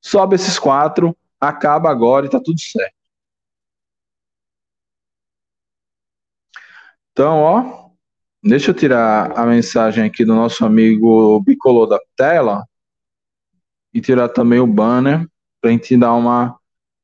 Sobe 0.00 0.36
esses 0.36 0.58
quatro, 0.58 1.16
acaba 1.40 1.90
agora 1.90 2.26
e 2.26 2.30
tá 2.30 2.40
tudo 2.40 2.60
certo. 2.60 2.94
Então, 7.12 7.38
ó, 7.38 7.90
deixa 8.42 8.70
eu 8.70 8.74
tirar 8.74 9.32
a 9.38 9.46
mensagem 9.46 10.04
aqui 10.04 10.24
do 10.24 10.34
nosso 10.34 10.64
amigo 10.64 11.40
Bicolor 11.40 11.86
da 11.86 11.98
tela 12.14 12.66
e 13.92 14.00
tirar 14.00 14.28
também 14.28 14.60
o 14.60 14.66
banner 14.66 15.26
para 15.60 15.70
a 15.70 15.72
gente 15.72 15.96
dar 15.96 16.12
uma 16.12 16.58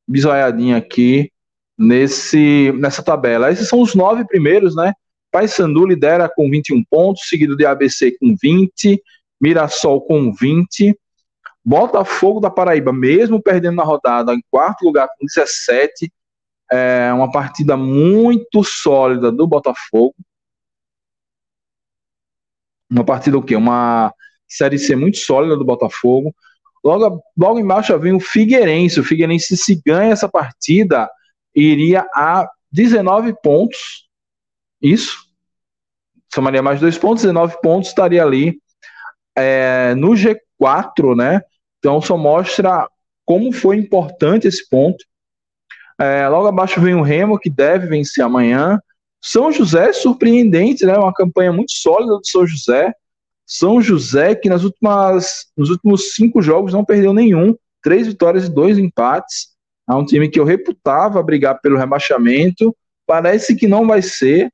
bisoiadinha 0.07 0.77
aqui 0.77 1.33
nesse, 1.79 2.73
nessa 2.79 3.03
tabela. 3.03 3.51
Esses 3.51 3.69
são 3.69 3.81
os 3.81 3.95
nove 3.95 4.27
primeiros, 4.27 4.77
né? 4.77 4.93
Paysandu 5.31 5.87
lidera 5.87 6.29
com 6.29 6.51
21 6.51 6.85
pontos, 6.85 7.29
seguido 7.29 7.57
de 7.57 7.65
ABC 7.65 8.17
com 8.19 8.37
20, 8.41 9.03
Mirassol 9.41 10.03
com 10.03 10.31
20, 10.33 10.95
Botafogo 11.65 12.41
da 12.41 12.51
Paraíba, 12.51 12.93
mesmo 12.93 13.41
perdendo 13.41 13.77
na 13.77 13.85
rodada, 13.85 14.35
em 14.35 14.43
quarto 14.51 14.85
lugar 14.85 15.09
com 15.09 15.27
17, 15.27 16.13
é 16.71 17.13
uma 17.13 17.31
partida 17.31 17.77
muito 17.77 18.65
sólida 18.65 19.31
do 19.31 19.47
Botafogo. 19.47 20.15
Uma 22.91 23.05
partida 23.05 23.39
o 23.39 23.43
quê? 23.43 23.55
Uma 23.55 24.13
Série 24.49 24.79
C 24.79 24.97
muito 24.97 25.19
sólida 25.19 25.57
do 25.57 25.65
Botafogo. 25.65 26.35
Logo, 26.85 27.23
logo 27.37 27.59
embaixo 27.59 27.97
vem 27.99 28.13
o 28.13 28.21
Figueirense. 28.21 29.01
O 29.01 29.05
Figueirense, 29.05 29.57
se 29.57 29.81
ganha 29.85 30.13
essa 30.13 30.29
partida, 30.29 31.09
iria 31.55 32.07
a 32.15 32.49
19 32.71 33.35
pontos. 33.43 34.09
Isso. 34.81 35.27
Somaria 36.33 36.63
mais 36.63 36.81
dois 36.81 36.99
pontos, 36.99 37.23
19 37.23 37.61
pontos, 37.63 37.91
estaria 37.91 38.23
ali 38.23 38.59
é, 39.37 39.95
no 39.95 40.11
G4, 40.11 40.39
né? 41.17 41.41
Então 41.79 42.01
só 42.01 42.17
mostra 42.17 42.89
como 43.25 43.53
foi 43.53 43.77
importante 43.77 44.47
esse 44.47 44.69
ponto. 44.69 45.05
É, 45.99 46.27
logo 46.29 46.47
abaixo 46.47 46.81
vem 46.81 46.95
o 46.95 47.03
Remo, 47.03 47.39
que 47.39 47.51
deve 47.51 47.87
vencer 47.87 48.25
amanhã. 48.25 48.81
São 49.21 49.53
José, 49.53 49.93
surpreendente, 49.93 50.85
né? 50.85 50.97
Uma 50.97 51.13
campanha 51.13 51.53
muito 51.53 51.73
sólida 51.73 52.17
do 52.17 52.27
São 52.27 52.47
José. 52.47 52.93
São 53.47 53.81
José, 53.81 54.35
que 54.35 54.49
nas 54.49 54.65
últimas, 54.65 55.47
nos 55.57 55.71
últimos 55.71 56.15
cinco 56.15 56.43
jogos 56.43 56.73
não 56.73 56.85
perdeu 56.85 57.13
nenhum, 57.13 57.55
três 57.83 58.07
vitórias 58.07 58.47
e 58.47 58.51
dois 58.51 58.79
empates. 58.79 59.49
É 59.89 59.95
um 59.95 60.05
time 60.05 60.29
que 60.29 60.41
eu 60.41 60.45
reputava 60.45 61.23
brigar 61.23 61.61
pelo 61.61 61.79
rebaixamento. 61.79 62.75
Parece 63.07 63.55
que 63.55 63.67
não 63.67 63.87
vai 63.87 64.01
ser. 64.01 64.51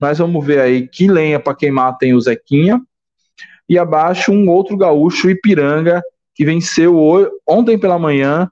Nós 0.00 0.18
vamos 0.18 0.44
ver 0.44 0.60
aí 0.60 0.88
que 0.88 1.08
lenha 1.08 1.40
para 1.40 1.54
queimar 1.54 1.96
tem 1.96 2.14
o 2.14 2.20
Zequinha. 2.20 2.80
E 3.72 3.78
abaixo 3.78 4.30
um 4.30 4.50
outro 4.50 4.76
gaúcho, 4.76 5.30
Ipiranga, 5.30 6.02
que 6.34 6.44
venceu 6.44 6.94
ontem 7.48 7.78
pela 7.78 7.98
manhã 7.98 8.46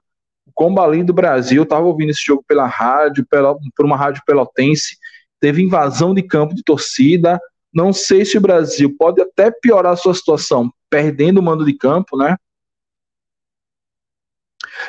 o 0.47 0.51
Combali 0.51 1.03
do 1.03 1.13
Brasil. 1.13 1.61
Estava 1.61 1.85
ouvindo 1.85 2.09
esse 2.09 2.25
jogo 2.25 2.43
pela 2.47 2.65
rádio, 2.65 3.23
pela, 3.29 3.55
por 3.75 3.85
uma 3.85 3.95
rádio 3.95 4.23
pelotense. 4.25 4.97
Teve 5.39 5.61
invasão 5.61 6.15
de 6.15 6.23
campo 6.23 6.55
de 6.55 6.63
torcida. 6.63 7.39
Não 7.71 7.93
sei 7.93 8.25
se 8.25 8.35
o 8.35 8.41
Brasil 8.41 8.95
pode 8.97 9.21
até 9.21 9.51
piorar 9.51 9.93
a 9.93 9.95
sua 9.95 10.15
situação 10.15 10.73
perdendo 10.89 11.37
o 11.37 11.43
mando 11.43 11.63
de 11.63 11.73
campo, 11.73 12.17
né? 12.17 12.35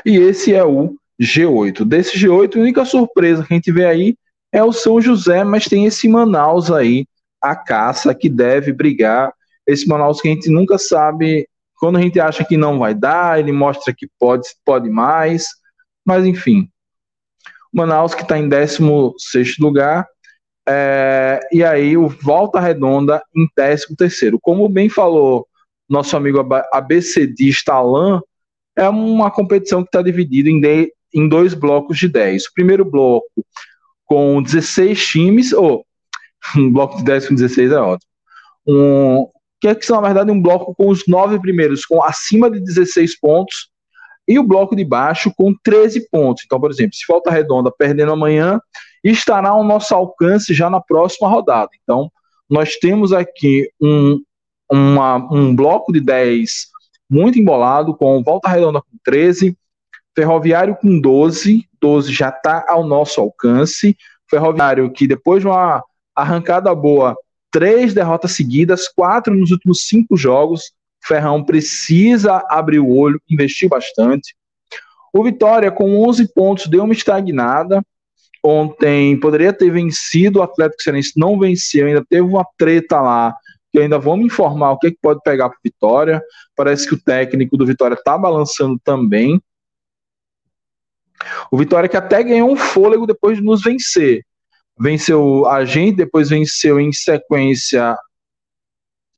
E 0.06 0.16
esse 0.16 0.54
é 0.54 0.64
o 0.64 0.96
G8. 1.20 1.84
Desse 1.84 2.18
G8, 2.18 2.56
a 2.56 2.60
única 2.60 2.86
surpresa 2.86 3.44
que 3.44 3.52
a 3.52 3.56
gente 3.56 3.70
vê 3.70 3.84
aí 3.84 4.16
é 4.50 4.64
o 4.64 4.72
São 4.72 4.98
José, 4.98 5.44
mas 5.44 5.66
tem 5.66 5.84
esse 5.84 6.08
Manaus 6.08 6.70
aí, 6.70 7.06
a 7.38 7.54
caça, 7.54 8.14
que 8.14 8.30
deve 8.30 8.72
brigar. 8.72 9.30
Esse 9.66 9.86
Manaus 9.86 10.20
que 10.20 10.28
a 10.28 10.30
gente 10.30 10.50
nunca 10.50 10.78
sabe, 10.78 11.48
quando 11.76 11.98
a 11.98 12.02
gente 12.02 12.18
acha 12.20 12.44
que 12.44 12.56
não 12.56 12.78
vai 12.78 12.94
dar, 12.94 13.38
ele 13.38 13.52
mostra 13.52 13.94
que 13.96 14.08
pode, 14.18 14.48
pode 14.64 14.88
mais, 14.88 15.46
mas 16.04 16.24
enfim. 16.24 16.68
Manaus 17.72 18.14
que 18.14 18.22
está 18.22 18.38
em 18.38 18.48
16 18.48 19.58
lugar, 19.58 20.06
é, 20.68 21.40
e 21.50 21.64
aí 21.64 21.96
o 21.96 22.08
Volta 22.08 22.60
Redonda 22.60 23.22
em 23.34 23.48
13 23.54 23.96
terceiro. 23.96 24.38
Como 24.40 24.68
bem 24.68 24.88
falou 24.88 25.46
nosso 25.88 26.16
amigo 26.16 26.38
ABCdista 26.72 27.74
Alain, 27.74 28.20
é 28.76 28.88
uma 28.88 29.30
competição 29.30 29.82
que 29.82 29.88
está 29.88 30.00
dividida 30.02 30.48
em, 30.48 30.90
em 31.14 31.28
dois 31.28 31.54
blocos 31.54 31.98
de 31.98 32.08
10. 32.08 32.46
O 32.46 32.54
primeiro 32.54 32.84
bloco 32.84 33.26
com 34.06 34.42
16 34.42 35.06
times, 35.06 35.52
ou 35.52 35.84
um 36.56 36.70
bloco 36.70 36.98
de 36.98 37.04
10 37.04 37.28
com 37.28 37.34
16 37.34 37.72
é 37.72 37.76
ótimo. 37.76 38.10
Um, 38.66 39.28
que 39.62 39.68
é 39.68 39.76
que 39.76 39.86
são, 39.86 40.00
na 40.00 40.08
verdade, 40.08 40.32
um 40.32 40.42
bloco 40.42 40.74
com 40.74 40.88
os 40.88 41.06
nove 41.06 41.38
primeiros 41.38 41.86
com 41.86 42.02
acima 42.02 42.50
de 42.50 42.58
16 42.58 43.20
pontos 43.20 43.70
e 44.26 44.36
o 44.36 44.42
bloco 44.42 44.74
de 44.74 44.84
baixo 44.84 45.32
com 45.36 45.54
13 45.62 46.08
pontos. 46.10 46.42
Então, 46.44 46.58
por 46.58 46.68
exemplo, 46.68 46.94
se 46.94 47.04
Volta 47.08 47.30
Redonda 47.30 47.70
perdendo 47.70 48.10
amanhã, 48.10 48.60
estará 49.04 49.50
ao 49.50 49.62
nosso 49.62 49.94
alcance 49.94 50.52
já 50.52 50.68
na 50.68 50.80
próxima 50.80 51.28
rodada. 51.28 51.70
Então, 51.80 52.10
nós 52.50 52.74
temos 52.74 53.12
aqui 53.12 53.70
um, 53.80 54.20
uma, 54.68 55.16
um 55.32 55.54
bloco 55.54 55.92
de 55.92 56.00
10 56.00 56.66
muito 57.08 57.38
embolado, 57.38 57.94
com 57.94 58.20
Volta 58.20 58.48
Redonda 58.48 58.80
com 58.80 58.98
13, 59.04 59.56
Ferroviário 60.12 60.74
com 60.74 61.00
12, 61.00 61.68
12 61.80 62.12
já 62.12 62.30
está 62.30 62.66
ao 62.68 62.84
nosso 62.84 63.20
alcance. 63.20 63.96
Ferroviário 64.28 64.90
que 64.90 65.06
depois 65.06 65.40
de 65.40 65.46
uma 65.46 65.84
arrancada 66.16 66.74
boa, 66.74 67.16
três 67.52 67.92
derrotas 67.94 68.32
seguidas, 68.32 68.88
quatro 68.88 69.34
nos 69.34 69.50
últimos 69.52 69.86
cinco 69.86 70.16
jogos. 70.16 70.72
Ferrão 71.04 71.44
precisa 71.44 72.42
abrir 72.48 72.78
o 72.78 72.88
olho, 72.88 73.20
investir 73.30 73.68
bastante. 73.68 74.34
O 75.12 75.22
Vitória, 75.22 75.70
com 75.70 76.08
11 76.08 76.32
pontos, 76.32 76.66
deu 76.66 76.82
uma 76.84 76.94
estagnada. 76.94 77.84
Ontem 78.42 79.18
poderia 79.20 79.52
ter 79.52 79.70
vencido, 79.70 80.38
o 80.40 80.42
Atlético 80.42 80.82
Cearense 80.82 81.12
não 81.16 81.38
venceu, 81.38 81.86
ainda 81.86 82.04
teve 82.08 82.22
uma 82.22 82.44
treta 82.56 83.00
lá, 83.00 83.34
que 83.70 83.78
ainda 83.78 83.98
vamos 83.98 84.26
informar 84.26 84.72
o 84.72 84.78
que, 84.78 84.88
é 84.88 84.90
que 84.90 84.98
pode 85.00 85.20
pegar 85.22 85.48
para 85.48 85.58
Vitória. 85.62 86.22
Parece 86.56 86.88
que 86.88 86.94
o 86.94 87.00
técnico 87.00 87.56
do 87.56 87.66
Vitória 87.66 87.94
está 87.94 88.16
balançando 88.16 88.80
também. 88.82 89.40
O 91.50 91.58
Vitória 91.58 91.88
que 91.88 91.96
até 91.96 92.22
ganhou 92.22 92.50
um 92.50 92.56
fôlego 92.56 93.06
depois 93.06 93.38
de 93.38 93.44
nos 93.44 93.62
vencer. 93.62 94.24
Venceu 94.82 95.46
a 95.46 95.64
gente, 95.64 95.96
depois 95.96 96.30
venceu 96.30 96.80
em 96.80 96.92
sequência 96.92 97.96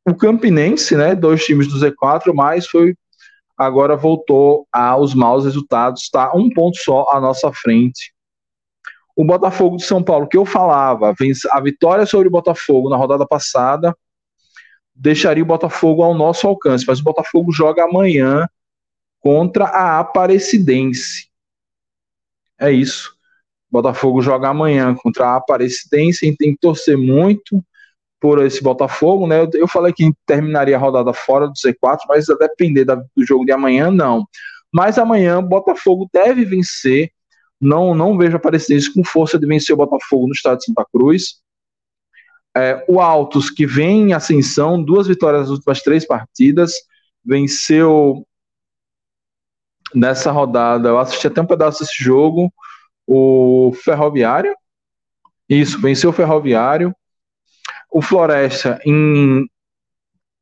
o 0.06 0.14
Campinense, 0.14 0.96
né? 0.96 1.14
Dois 1.14 1.44
times 1.44 1.66
do 1.68 1.78
Z4, 1.78 2.34
mas 2.34 2.66
foi 2.66 2.94
agora 3.56 3.96
voltou 3.96 4.66
aos 4.72 5.14
maus 5.14 5.44
resultados, 5.44 6.02
está 6.02 6.34
um 6.34 6.50
ponto 6.50 6.76
só 6.76 7.06
à 7.10 7.20
nossa 7.20 7.52
frente 7.52 8.14
o 9.16 9.24
Botafogo 9.24 9.76
de 9.76 9.84
São 9.84 10.02
Paulo, 10.02 10.26
que 10.26 10.36
eu 10.36 10.44
falava, 10.44 11.14
a 11.52 11.60
vitória 11.60 12.04
sobre 12.04 12.28
o 12.28 12.30
Botafogo 12.30 12.88
na 12.88 12.96
rodada 12.96 13.26
passada 13.26 13.96
deixaria 14.94 15.42
o 15.42 15.46
Botafogo 15.46 16.02
ao 16.02 16.14
nosso 16.14 16.46
alcance, 16.46 16.84
mas 16.86 17.00
o 17.00 17.04
Botafogo 17.04 17.52
joga 17.52 17.84
amanhã 17.84 18.48
contra 19.20 19.66
a 19.66 19.98
Aparecidense. 19.98 21.28
É 22.58 22.70
isso. 22.70 23.13
Botafogo 23.74 24.22
joga 24.22 24.48
amanhã 24.48 24.94
contra 24.94 25.26
a 25.26 25.36
Aparecidense, 25.36 26.24
a 26.24 26.28
gente 26.28 26.38
tem 26.38 26.52
que 26.52 26.60
torcer 26.60 26.96
muito 26.96 27.60
por 28.20 28.40
esse 28.44 28.62
Botafogo, 28.62 29.26
né? 29.26 29.46
Eu, 29.52 29.66
falei 29.66 29.92
que 29.92 30.12
terminaria 30.24 30.76
a 30.76 30.78
rodada 30.78 31.12
fora 31.12 31.48
do 31.48 31.54
C4, 31.54 31.98
mas 32.08 32.30
a 32.30 32.36
depender 32.36 32.84
do 32.84 33.26
jogo 33.26 33.44
de 33.44 33.52
amanhã, 33.52 33.90
não. 33.90 34.26
Mas 34.72 34.96
amanhã 34.96 35.42
Botafogo 35.42 36.08
deve 36.12 36.44
vencer 36.44 37.10
não, 37.60 37.94
não 37.94 38.16
vejo 38.16 38.34
a 38.34 38.36
Aparecidense 38.36 38.92
com 38.92 39.02
força 39.02 39.38
de 39.38 39.46
vencer 39.46 39.74
o 39.74 39.78
Botafogo 39.78 40.26
no 40.26 40.32
estado 40.32 40.58
de 40.58 40.66
Santa 40.66 40.84
Cruz. 40.92 41.40
É, 42.56 42.84
o 42.88 43.00
Altos, 43.00 43.50
que 43.50 43.66
vem 43.66 44.10
em 44.10 44.12
ascensão, 44.12 44.82
duas 44.82 45.08
vitórias 45.08 45.42
nas 45.42 45.50
últimas 45.50 45.80
três 45.80 46.06
partidas, 46.06 46.74
venceu 47.24 48.24
nessa 49.94 50.30
rodada, 50.30 50.88
eu 50.88 50.98
assisti 50.98 51.26
até 51.26 51.40
um 51.40 51.46
pedaço 51.46 51.80
desse 51.80 52.02
jogo, 52.02 52.52
o 53.06 53.72
Ferroviário, 53.84 54.54
isso, 55.48 55.80
venceu 55.80 56.10
o 56.10 56.12
Ferroviário, 56.12 56.94
o 57.90 58.00
Floresta, 58.00 58.80
em, 58.84 59.46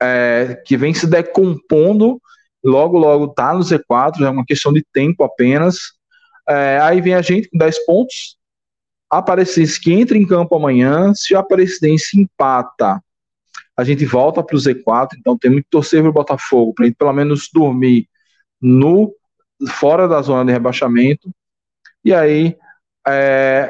é, 0.00 0.60
que 0.66 0.76
vem 0.76 0.94
se 0.94 1.06
decompondo, 1.06 2.20
logo, 2.62 2.98
logo 2.98 3.28
tá 3.28 3.52
no 3.52 3.60
Z4, 3.60 4.24
é 4.24 4.30
uma 4.30 4.44
questão 4.44 4.72
de 4.72 4.84
tempo 4.92 5.24
apenas, 5.24 5.78
é, 6.48 6.78
aí 6.80 7.00
vem 7.00 7.14
a 7.14 7.22
gente 7.22 7.48
com 7.48 7.58
10 7.58 7.84
pontos. 7.86 8.36
Aparecidense 9.10 9.80
que 9.80 9.92
entra 9.92 10.16
em 10.16 10.26
campo 10.26 10.56
amanhã. 10.56 11.12
Se 11.14 11.34
a 11.34 11.40
Aparecidense 11.40 12.18
empata, 12.18 13.02
a 13.76 13.84
gente 13.84 14.04
volta 14.04 14.42
para 14.42 14.56
o 14.56 14.58
Z4. 14.58 15.10
Então 15.18 15.36
tem 15.36 15.50
muito 15.50 15.66
torcer 15.70 16.00
para 16.00 16.10
o 16.10 16.14
Botafogo, 16.14 16.72
para 16.74 16.86
gente 16.86 16.96
pelo 16.96 17.12
menos 17.12 17.48
dormir 17.52 18.08
no 18.60 19.14
fora 19.78 20.08
da 20.08 20.20
zona 20.22 20.44
de 20.46 20.52
rebaixamento. 20.52 21.30
E 22.04 22.12
aí, 22.12 22.56
é, 23.06 23.68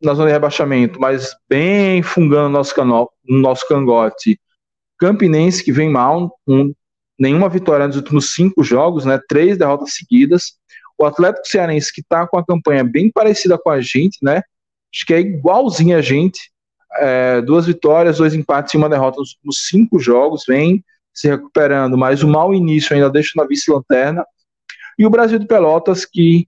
na 0.00 0.14
zona 0.14 0.28
de 0.28 0.32
rebaixamento, 0.32 1.00
mas 1.00 1.34
bem 1.48 2.02
fungando 2.02 2.50
nosso, 2.50 2.74
nosso 3.26 3.66
cangote, 3.68 4.38
Campinense 4.98 5.64
que 5.64 5.72
vem 5.72 5.90
mal, 5.90 6.38
um, 6.46 6.72
nenhuma 7.18 7.48
vitória 7.48 7.88
nos 7.88 7.96
últimos 7.96 8.34
cinco 8.34 8.62
jogos, 8.62 9.04
né? 9.04 9.18
Três 9.28 9.58
derrotas 9.58 9.94
seguidas. 9.94 10.52
O 10.96 11.04
Atlético 11.04 11.46
Cearense, 11.46 11.92
que 11.92 12.00
está 12.00 12.24
com 12.26 12.38
a 12.38 12.46
campanha 12.46 12.84
bem 12.84 13.10
parecida 13.10 13.58
com 13.58 13.68
a 13.68 13.80
gente, 13.80 14.18
né? 14.22 14.42
Acho 14.94 15.06
que 15.06 15.14
é 15.14 15.20
igualzinho 15.20 15.96
a 15.96 16.00
gente. 16.00 16.52
É, 16.98 17.40
duas 17.40 17.66
vitórias, 17.66 18.18
dois 18.18 18.32
empates 18.32 18.74
e 18.74 18.76
uma 18.76 18.88
derrota 18.88 19.18
nos 19.18 19.32
últimos 19.32 19.66
cinco 19.66 19.98
jogos, 19.98 20.44
vem 20.46 20.84
se 21.12 21.26
recuperando, 21.26 21.98
mas 21.98 22.22
o 22.22 22.28
mau 22.28 22.54
início 22.54 22.94
ainda 22.94 23.10
deixa 23.10 23.32
na 23.34 23.44
vice-lanterna. 23.44 24.24
E 24.98 25.04
o 25.04 25.10
Brasil 25.10 25.38
de 25.38 25.46
Pelotas, 25.46 26.04
que 26.04 26.46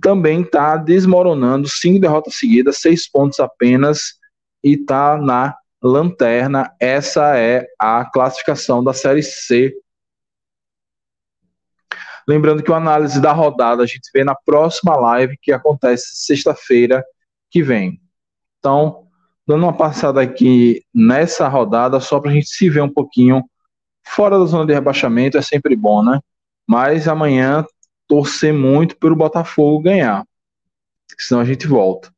também 0.00 0.42
está 0.42 0.76
desmoronando, 0.76 1.68
cinco 1.68 2.00
derrotas 2.00 2.36
seguidas, 2.36 2.78
seis 2.78 3.10
pontos 3.10 3.40
apenas, 3.40 4.14
e 4.62 4.72
está 4.72 5.16
na 5.16 5.56
lanterna. 5.82 6.72
Essa 6.80 7.36
é 7.36 7.66
a 7.78 8.04
classificação 8.04 8.82
da 8.82 8.92
Série 8.92 9.22
C. 9.22 9.74
Lembrando 12.26 12.62
que 12.62 12.70
o 12.70 12.74
análise 12.74 13.20
da 13.20 13.32
rodada 13.32 13.82
a 13.82 13.86
gente 13.86 14.10
vê 14.12 14.22
na 14.22 14.34
próxima 14.34 14.96
live, 14.96 15.38
que 15.40 15.52
acontece 15.52 16.26
sexta-feira 16.26 17.02
que 17.50 17.62
vem. 17.62 18.00
Então, 18.58 19.06
dando 19.46 19.62
uma 19.62 19.76
passada 19.76 20.20
aqui 20.20 20.82
nessa 20.94 21.48
rodada, 21.48 22.00
só 22.00 22.20
para 22.20 22.30
a 22.30 22.34
gente 22.34 22.48
se 22.48 22.68
ver 22.68 22.82
um 22.82 22.92
pouquinho 22.92 23.42
fora 24.04 24.38
da 24.38 24.44
zona 24.44 24.66
de 24.66 24.74
rebaixamento, 24.74 25.38
é 25.38 25.42
sempre 25.42 25.74
bom, 25.74 26.04
né? 26.04 26.20
Mas 26.66 27.08
amanhã 27.08 27.64
torcer 28.08 28.52
muito 28.54 28.96
pelo 28.96 29.16
Botafogo 29.16 29.82
ganhar. 29.82 30.24
Senão 31.18 31.40
a 31.42 31.44
gente 31.44 31.66
volta. 31.66 32.12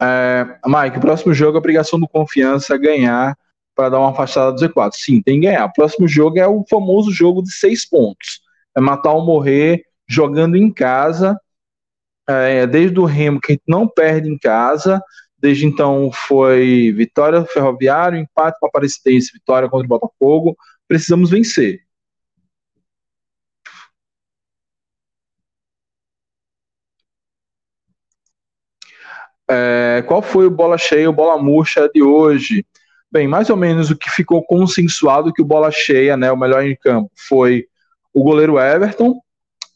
É, 0.00 0.58
Mike, 0.66 0.98
o 0.98 1.00
próximo 1.00 1.34
jogo 1.34 1.56
é 1.56 1.58
a 1.58 1.58
obrigação 1.58 2.00
do 2.00 2.08
confiança 2.08 2.76
ganhar 2.78 3.36
para 3.74 3.90
dar 3.90 3.98
uma 4.00 4.10
afastada 4.10 4.52
do 4.52 4.58
Z4. 4.58 4.98
Sim, 4.98 5.22
tem 5.22 5.40
que 5.40 5.46
ganhar. 5.46 5.66
O 5.66 5.72
próximo 5.72 6.08
jogo 6.08 6.38
é 6.38 6.46
o 6.46 6.64
famoso 6.68 7.10
jogo 7.12 7.42
de 7.42 7.52
seis 7.52 7.86
pontos. 7.88 8.40
É 8.76 8.80
matar 8.80 9.12
ou 9.12 9.24
morrer 9.24 9.84
jogando 10.08 10.56
em 10.56 10.72
casa. 10.72 11.38
É, 12.28 12.66
desde 12.66 12.98
o 13.00 13.04
Remo, 13.04 13.40
que 13.40 13.60
não 13.66 13.88
perde 13.88 14.28
em 14.28 14.38
casa. 14.38 15.02
Desde 15.38 15.66
então 15.66 16.10
foi 16.12 16.92
vitória 16.92 17.44
Ferroviário, 17.46 18.18
empate 18.18 18.58
com 18.60 18.66
a 18.66 18.68
Aparecidense, 18.68 19.32
vitória 19.32 19.68
contra 19.68 19.86
o 19.86 19.88
Botafogo. 19.88 20.56
Precisamos 20.86 21.30
vencer. 21.30 21.80
É, 29.50 30.02
qual 30.06 30.22
foi 30.22 30.46
o 30.46 30.50
bola 30.50 30.78
cheia, 30.78 31.10
o 31.10 31.12
bola 31.12 31.42
murcha 31.42 31.88
de 31.92 32.02
hoje? 32.02 32.64
Bem, 33.10 33.26
mais 33.26 33.50
ou 33.50 33.56
menos 33.56 33.90
o 33.90 33.96
que 33.96 34.08
ficou 34.08 34.44
consensuado 34.44 35.32
que 35.32 35.42
o 35.42 35.44
bola 35.44 35.70
cheia, 35.72 36.16
né, 36.16 36.30
o 36.30 36.36
melhor 36.36 36.62
em 36.64 36.76
campo, 36.76 37.10
foi 37.28 37.66
o 38.14 38.22
goleiro 38.22 38.60
Everton 38.60 39.20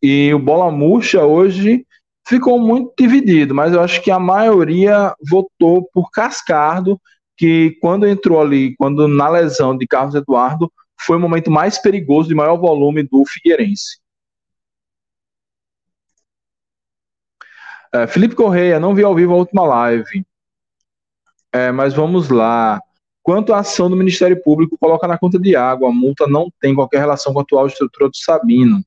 e 0.00 0.32
o 0.32 0.38
bola 0.38 0.70
murcha 0.70 1.24
hoje 1.24 1.84
ficou 2.26 2.58
muito 2.58 2.92
dividido, 2.98 3.54
mas 3.54 3.72
eu 3.72 3.80
acho 3.80 4.02
que 4.02 4.10
a 4.10 4.18
maioria 4.18 5.14
votou 5.28 5.88
por 5.92 6.10
Cascardo, 6.10 7.00
que 7.36 7.76
quando 7.80 8.06
entrou 8.06 8.40
ali, 8.40 8.74
quando 8.76 9.06
na 9.08 9.28
lesão 9.28 9.76
de 9.76 9.86
Carlos 9.86 10.14
Eduardo, 10.14 10.72
foi 11.00 11.16
o 11.16 11.20
momento 11.20 11.50
mais 11.50 11.78
perigoso 11.78 12.28
de 12.28 12.34
maior 12.34 12.56
volume 12.56 13.02
do 13.02 13.24
Figueirense. 13.26 13.98
É, 17.92 18.06
Felipe 18.06 18.34
Correia, 18.34 18.80
não 18.80 18.94
vi 18.94 19.04
ao 19.04 19.14
vivo 19.14 19.34
a 19.34 19.36
última 19.36 19.64
live. 19.64 20.24
É, 21.52 21.70
mas 21.70 21.94
vamos 21.94 22.28
lá. 22.28 22.80
Quanto 23.22 23.54
à 23.54 23.60
ação 23.60 23.88
do 23.88 23.96
Ministério 23.96 24.42
Público, 24.42 24.76
coloca 24.78 25.06
na 25.06 25.16
conta 25.16 25.38
de 25.38 25.54
água. 25.54 25.88
A 25.88 25.92
multa 25.92 26.26
não 26.26 26.48
tem 26.60 26.74
qualquer 26.74 26.98
relação 26.98 27.32
com 27.32 27.38
a 27.38 27.42
atual 27.42 27.66
estrutura 27.66 28.08
do 28.08 28.16
Sabino. 28.16 28.84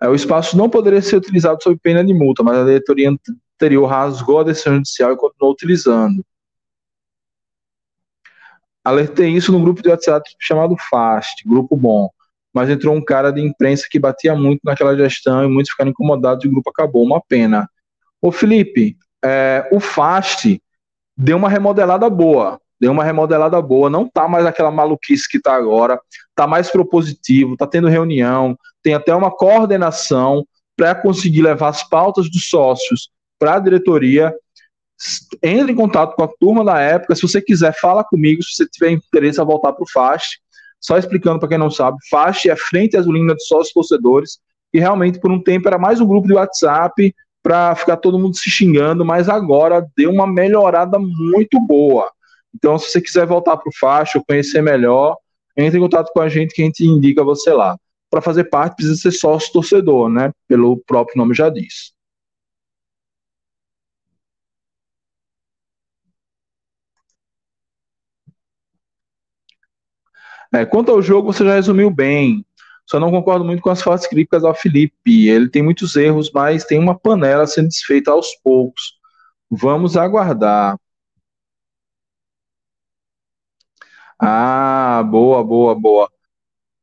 É, 0.00 0.08
o 0.08 0.14
espaço 0.14 0.56
não 0.56 0.68
poderia 0.68 1.02
ser 1.02 1.16
utilizado 1.16 1.62
sob 1.62 1.78
pena 1.82 2.04
de 2.04 2.12
multa, 2.12 2.42
mas 2.42 2.58
a 2.58 2.64
diretoria 2.64 3.10
anterior 3.10 3.86
rasgou 3.86 4.40
a 4.40 4.44
decisão 4.44 4.74
judicial 4.74 5.12
e 5.12 5.16
continuou 5.16 5.52
utilizando. 5.52 6.24
Alertei 8.84 9.28
isso 9.28 9.52
no 9.52 9.60
grupo 9.60 9.82
de 9.82 9.88
WhatsApp 9.88 10.28
chamado 10.38 10.76
FAST, 10.90 11.46
grupo 11.46 11.76
bom 11.76 12.10
mas 12.52 12.68
entrou 12.68 12.94
um 12.94 13.04
cara 13.04 13.30
de 13.30 13.40
imprensa 13.40 13.86
que 13.88 13.98
batia 13.98 14.34
muito 14.34 14.60
naquela 14.64 14.96
gestão 14.96 15.44
e 15.44 15.48
muitos 15.48 15.70
ficaram 15.70 15.90
incomodados 15.90 16.44
e 16.44 16.48
o 16.48 16.50
grupo 16.50 16.70
acabou. 16.70 17.04
Uma 17.04 17.20
pena. 17.20 17.68
Ô 18.20 18.32
Felipe, 18.32 18.96
é, 19.24 19.68
o 19.72 19.78
FAST 19.78 20.60
deu 21.16 21.36
uma 21.36 21.48
remodelada 21.48 22.08
boa. 22.10 22.60
Deu 22.80 22.92
uma 22.92 23.04
remodelada 23.04 23.60
boa, 23.60 23.90
não 23.90 24.08
tá 24.08 24.26
mais 24.26 24.46
aquela 24.46 24.70
maluquice 24.70 25.28
que 25.28 25.38
tá 25.38 25.54
agora, 25.54 26.00
tá 26.34 26.46
mais 26.46 26.70
propositivo, 26.70 27.56
tá 27.56 27.66
tendo 27.66 27.88
reunião, 27.88 28.56
tem 28.82 28.94
até 28.94 29.14
uma 29.14 29.30
coordenação 29.30 30.46
para 30.76 30.94
conseguir 30.94 31.42
levar 31.42 31.68
as 31.68 31.86
pautas 31.86 32.30
dos 32.30 32.48
sócios 32.48 33.10
para 33.38 33.56
a 33.56 33.58
diretoria. 33.58 34.34
Entre 35.42 35.72
em 35.72 35.76
contato 35.76 36.14
com 36.16 36.24
a 36.24 36.28
turma 36.40 36.64
da 36.64 36.78
época, 36.80 37.14
se 37.14 37.22
você 37.22 37.40
quiser, 37.40 37.74
fala 37.78 38.02
comigo, 38.02 38.42
se 38.42 38.54
você 38.54 38.66
tiver 38.66 38.90
interesse 38.90 39.40
a 39.40 39.44
voltar 39.44 39.72
para 39.72 39.82
o 39.82 39.90
FAST, 39.90 40.38
só 40.80 40.96
explicando 40.96 41.38
para 41.38 41.48
quem 41.50 41.58
não 41.58 41.70
sabe, 41.70 41.98
FAST 42.10 42.48
é 42.48 42.56
Frente 42.56 42.96
Azulina 42.96 43.34
de 43.34 43.44
Sócios 43.44 43.74
Torcedores, 43.74 44.38
e 44.72 44.78
realmente 44.78 45.20
por 45.20 45.30
um 45.30 45.42
tempo 45.42 45.68
era 45.68 45.78
mais 45.78 46.00
um 46.00 46.06
grupo 46.06 46.26
de 46.26 46.34
WhatsApp 46.34 47.14
para 47.42 47.74
ficar 47.74 47.96
todo 47.96 48.18
mundo 48.18 48.36
se 48.36 48.50
xingando, 48.50 49.04
mas 49.04 49.28
agora 49.28 49.86
deu 49.96 50.10
uma 50.10 50.26
melhorada 50.26 50.98
muito 50.98 51.58
boa. 51.60 52.10
Então, 52.54 52.78
se 52.78 52.90
você 52.90 53.00
quiser 53.00 53.26
voltar 53.26 53.56
para 53.56 53.68
o 53.68 53.76
FAST 53.78 54.18
ou 54.18 54.24
conhecer 54.24 54.62
melhor, 54.62 55.16
entre 55.56 55.78
em 55.78 55.82
contato 55.82 56.10
com 56.12 56.20
a 56.20 56.28
gente 56.28 56.54
que 56.54 56.62
a 56.62 56.64
gente 56.64 56.84
indica 56.84 57.24
você 57.24 57.52
lá. 57.52 57.76
Para 58.10 58.20
fazer 58.20 58.44
parte, 58.44 58.76
precisa 58.76 58.96
ser 59.00 59.12
sócio 59.12 59.52
torcedor, 59.52 60.08
né? 60.08 60.32
Pelo 60.48 60.78
próprio 60.86 61.16
nome 61.16 61.34
já 61.34 61.48
diz. 61.48 61.92
É, 70.52 70.64
quanto 70.66 70.90
ao 70.90 71.00
jogo, 71.00 71.32
você 71.32 71.44
já 71.44 71.54
resumiu 71.54 71.90
bem. 71.90 72.44
Só 72.86 72.98
não 72.98 73.10
concordo 73.10 73.44
muito 73.44 73.62
com 73.62 73.70
as 73.70 73.80
fortes 73.80 74.08
críticas 74.08 74.42
ao 74.42 74.54
Felipe. 74.54 75.28
Ele 75.28 75.48
tem 75.48 75.62
muitos 75.62 75.94
erros, 75.94 76.30
mas 76.32 76.64
tem 76.64 76.78
uma 76.78 76.98
panela 76.98 77.46
sendo 77.46 77.68
desfeita 77.68 78.10
aos 78.10 78.34
poucos. 78.42 78.98
Vamos 79.48 79.96
aguardar. 79.96 80.76
Ah, 84.20 85.02
boa, 85.08 85.42
boa, 85.42 85.74
boa. 85.74 86.10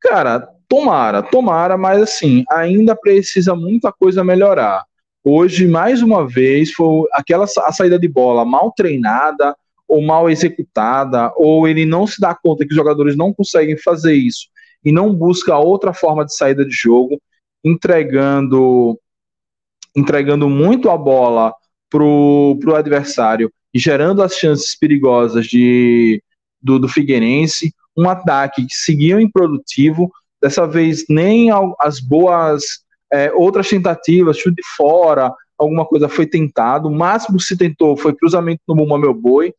Cara, 0.00 0.48
tomara, 0.68 1.22
tomara, 1.22 1.78
mas 1.78 2.02
assim, 2.02 2.44
ainda 2.50 2.96
precisa 2.96 3.54
muita 3.54 3.92
coisa 3.92 4.24
melhorar. 4.24 4.84
Hoje, 5.24 5.66
mais 5.68 6.02
uma 6.02 6.26
vez, 6.26 6.72
foi 6.72 7.06
aquela 7.12 7.44
a 7.44 7.72
saída 7.72 7.98
de 7.98 8.08
bola 8.08 8.44
mal 8.44 8.72
treinada, 8.72 9.56
ou 9.86 10.02
mal 10.02 10.28
executada, 10.28 11.32
ou 11.36 11.66
ele 11.68 11.86
não 11.86 12.06
se 12.06 12.20
dá 12.20 12.34
conta 12.34 12.64
que 12.64 12.70
os 12.70 12.76
jogadores 12.76 13.16
não 13.16 13.32
conseguem 13.32 13.76
fazer 13.78 14.14
isso 14.14 14.48
e 14.84 14.92
não 14.92 15.14
busca 15.14 15.56
outra 15.56 15.92
forma 15.92 16.24
de 16.24 16.34
saída 16.34 16.64
de 16.64 16.74
jogo, 16.74 17.20
entregando 17.64 18.98
entregando 19.96 20.48
muito 20.48 20.90
a 20.90 20.96
bola 20.96 21.52
pro, 21.90 22.56
pro 22.60 22.76
adversário 22.76 23.50
e 23.74 23.78
gerando 23.78 24.22
as 24.22 24.34
chances 24.34 24.78
perigosas 24.78 25.46
de, 25.46 26.22
do, 26.60 26.78
do 26.78 26.88
Figueirense, 26.88 27.72
um 27.96 28.08
ataque 28.08 28.66
que 28.66 28.74
seguia 28.74 29.20
improdutivo, 29.20 30.10
dessa 30.40 30.66
vez 30.66 31.04
nem 31.08 31.50
as 31.80 32.00
boas 32.00 32.62
é, 33.12 33.32
outras 33.32 33.68
tentativas, 33.68 34.38
chute 34.38 34.62
fora, 34.76 35.32
alguma 35.58 35.84
coisa 35.84 36.08
foi 36.08 36.26
tentado, 36.26 36.88
o 36.88 36.94
máximo 36.94 37.38
que 37.38 37.44
se 37.44 37.56
tentou 37.56 37.96
foi 37.96 38.14
cruzamento 38.14 38.60
no 38.68 38.74
Bumba 38.74 38.98
Meu 38.98 39.14
Boi, 39.14 39.52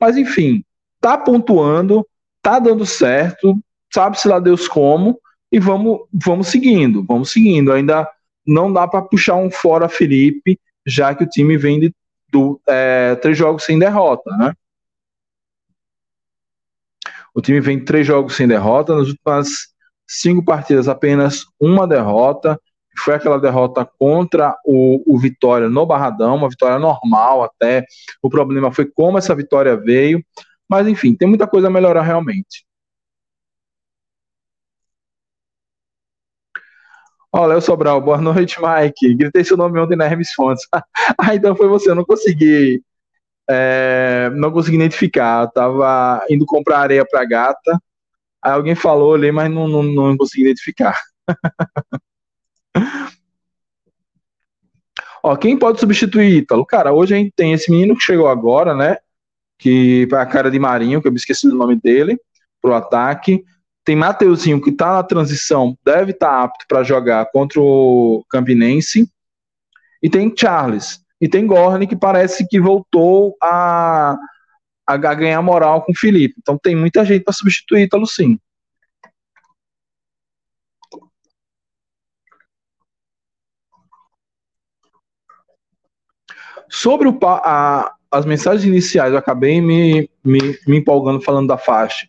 mas 0.00 0.16
enfim, 0.16 0.64
tá 1.00 1.18
pontuando, 1.18 2.06
tá 2.40 2.58
dando 2.58 2.86
certo, 2.86 3.58
sabe-se 3.92 4.26
lá 4.26 4.38
Deus 4.38 4.66
como, 4.66 5.18
e 5.50 5.58
vamos, 5.58 6.00
vamos 6.10 6.48
seguindo, 6.48 7.04
vamos 7.06 7.30
seguindo. 7.30 7.72
Ainda 7.72 8.08
não 8.46 8.72
dá 8.72 8.88
para 8.88 9.02
puxar 9.02 9.36
um 9.36 9.50
fora 9.50 9.88
Felipe, 9.88 10.58
já 10.86 11.14
que 11.14 11.24
o 11.24 11.28
time 11.28 11.58
vem 11.58 11.78
de 11.78 11.94
do, 12.32 12.58
é, 12.66 13.14
três 13.16 13.36
jogos 13.36 13.64
sem 13.64 13.78
derrota, 13.78 14.34
né? 14.38 14.54
O 17.34 17.40
time 17.40 17.60
vem 17.60 17.84
três 17.84 18.06
jogos 18.06 18.36
sem 18.36 18.46
derrota, 18.46 18.94
nas 18.94 19.08
últimas 19.08 19.48
cinco 20.06 20.44
partidas 20.44 20.88
apenas 20.88 21.44
uma 21.60 21.86
derrota, 21.86 22.60
foi 22.98 23.14
aquela 23.14 23.40
derrota 23.40 23.88
contra 23.98 24.54
o, 24.66 25.02
o 25.06 25.18
Vitória 25.18 25.68
no 25.68 25.86
Barradão, 25.86 26.36
uma 26.36 26.48
vitória 26.48 26.78
normal 26.78 27.42
até. 27.42 27.84
O 28.22 28.28
problema 28.28 28.70
foi 28.72 28.86
como 28.86 29.18
essa 29.18 29.34
vitória 29.34 29.76
veio, 29.76 30.22
mas 30.68 30.86
enfim, 30.86 31.14
tem 31.14 31.28
muita 31.28 31.46
coisa 31.46 31.68
a 31.68 31.70
melhorar 31.70 32.02
realmente. 32.02 32.66
Ó, 37.34 37.46
Léo 37.46 37.62
Sobral, 37.62 38.00
boa 38.00 38.20
noite, 38.20 38.58
Mike. 38.60 39.14
Gritei 39.14 39.42
seu 39.44 39.56
nome 39.56 39.80
ontem 39.80 39.96
na 39.96 40.04
Hermes 40.04 40.32
Fontes. 40.34 40.66
ah, 41.18 41.34
então 41.34 41.56
foi 41.56 41.66
você, 41.68 41.90
eu 41.90 41.94
não 41.94 42.04
consegui. 42.04 42.82
É, 43.52 44.30
não 44.30 44.50
consegui 44.50 44.76
identificar. 44.76 45.44
Eu 45.44 45.50
tava 45.50 46.24
indo 46.30 46.46
comprar 46.46 46.78
areia 46.80 47.04
pra 47.08 47.24
gata. 47.24 47.80
Aí 48.42 48.52
alguém 48.52 48.74
falou 48.74 49.14
ali, 49.14 49.30
mas 49.30 49.50
não, 49.50 49.68
não, 49.68 49.82
não 49.82 50.16
consegui 50.16 50.44
identificar. 50.44 50.98
Ó, 55.22 55.36
quem 55.36 55.56
pode 55.56 55.78
substituir 55.78 56.38
Ítalo? 56.38 56.66
Cara, 56.66 56.92
hoje 56.92 57.14
a 57.14 57.16
gente 57.16 57.32
tem 57.36 57.52
esse 57.52 57.70
menino 57.70 57.94
que 57.96 58.02
chegou 58.02 58.26
agora, 58.28 58.74
né? 58.74 58.96
Que 59.56 60.08
é 60.10 60.16
a 60.16 60.26
cara 60.26 60.50
de 60.50 60.58
Marinho, 60.58 61.00
que 61.00 61.06
eu 61.06 61.12
me 61.12 61.18
esqueci 61.18 61.46
o 61.46 61.54
nome 61.54 61.76
dele, 61.76 62.18
pro 62.60 62.74
ataque. 62.74 63.44
Tem 63.84 63.94
Mateuzinho, 63.94 64.60
que 64.60 64.72
tá 64.72 64.94
na 64.94 65.02
transição, 65.02 65.76
deve 65.84 66.10
estar 66.12 66.28
tá 66.28 66.42
apto 66.42 66.64
para 66.68 66.82
jogar 66.82 67.26
contra 67.30 67.60
o 67.60 68.24
Campinense. 68.28 69.08
E 70.02 70.10
tem 70.10 70.32
Charles. 70.36 71.01
E 71.22 71.28
tem 71.28 71.46
Gorni, 71.46 71.86
que 71.86 71.94
parece 71.94 72.44
que 72.48 72.60
voltou 72.60 73.36
a, 73.40 74.18
a 74.84 74.96
ganhar 74.96 75.40
moral 75.40 75.82
com 75.82 75.92
o 75.92 75.96
Felipe. 75.96 76.34
Então 76.36 76.58
tem 76.58 76.74
muita 76.74 77.04
gente 77.04 77.22
para 77.22 77.32
substituir 77.32 77.82
Ítalo, 77.82 78.08
sim. 78.08 78.40
Sobre 86.68 87.06
o, 87.06 87.16
a, 87.22 87.94
as 88.10 88.26
mensagens 88.26 88.64
iniciais, 88.64 89.12
eu 89.12 89.18
acabei 89.18 89.60
me, 89.60 90.10
me, 90.24 90.40
me 90.66 90.78
empolgando 90.78 91.22
falando 91.22 91.46
da 91.46 91.56
faixa. 91.56 92.08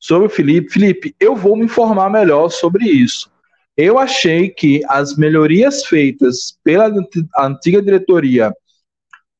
Sobre 0.00 0.26
o 0.26 0.30
Felipe, 0.30 0.72
Felipe, 0.72 1.14
eu 1.20 1.36
vou 1.36 1.54
me 1.54 1.66
informar 1.66 2.10
melhor 2.10 2.48
sobre 2.48 2.86
isso. 2.86 3.30
Eu 3.76 3.98
achei 3.98 4.50
que 4.50 4.82
as 4.88 5.16
melhorias 5.16 5.84
feitas 5.86 6.58
pela 6.62 6.92
antiga 7.38 7.80
diretoria 7.80 8.52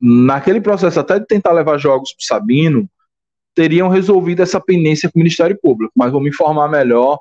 naquele 0.01 0.61
processo 0.61 0.99
até 0.99 1.19
de 1.19 1.27
tentar 1.27 1.53
levar 1.53 1.77
jogos 1.77 2.13
para 2.15 2.39
Sabino, 2.39 2.89
teriam 3.55 3.89
resolvido 3.89 4.43
essa 4.43 4.61
pendência 4.61 5.11
com 5.11 5.19
o 5.19 5.23
Ministério 5.23 5.59
Público, 5.61 5.93
mas 5.95 6.11
vou 6.11 6.21
me 6.21 6.31
informar 6.31 6.69
melhor 6.69 7.19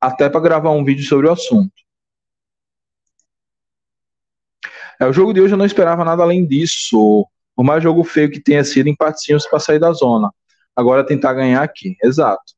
até 0.00 0.30
para 0.30 0.40
gravar 0.40 0.70
um 0.70 0.84
vídeo 0.84 1.04
sobre 1.04 1.26
o 1.26 1.32
assunto. 1.32 1.72
É, 5.00 5.06
o 5.06 5.12
jogo 5.12 5.32
de 5.32 5.40
hoje 5.40 5.54
eu 5.54 5.58
não 5.58 5.66
esperava 5.66 6.04
nada 6.04 6.22
além 6.22 6.46
disso. 6.46 7.26
Por 7.54 7.64
mais 7.64 7.82
jogo 7.82 8.02
feio 8.04 8.30
que 8.30 8.40
tenha 8.40 8.64
sido, 8.64 8.88
empatinhos 8.88 9.46
para 9.46 9.58
sair 9.58 9.78
da 9.78 9.92
zona. 9.92 10.30
Agora 10.74 11.04
tentar 11.04 11.34
ganhar 11.34 11.62
aqui. 11.62 11.96
Exato. 12.02 12.54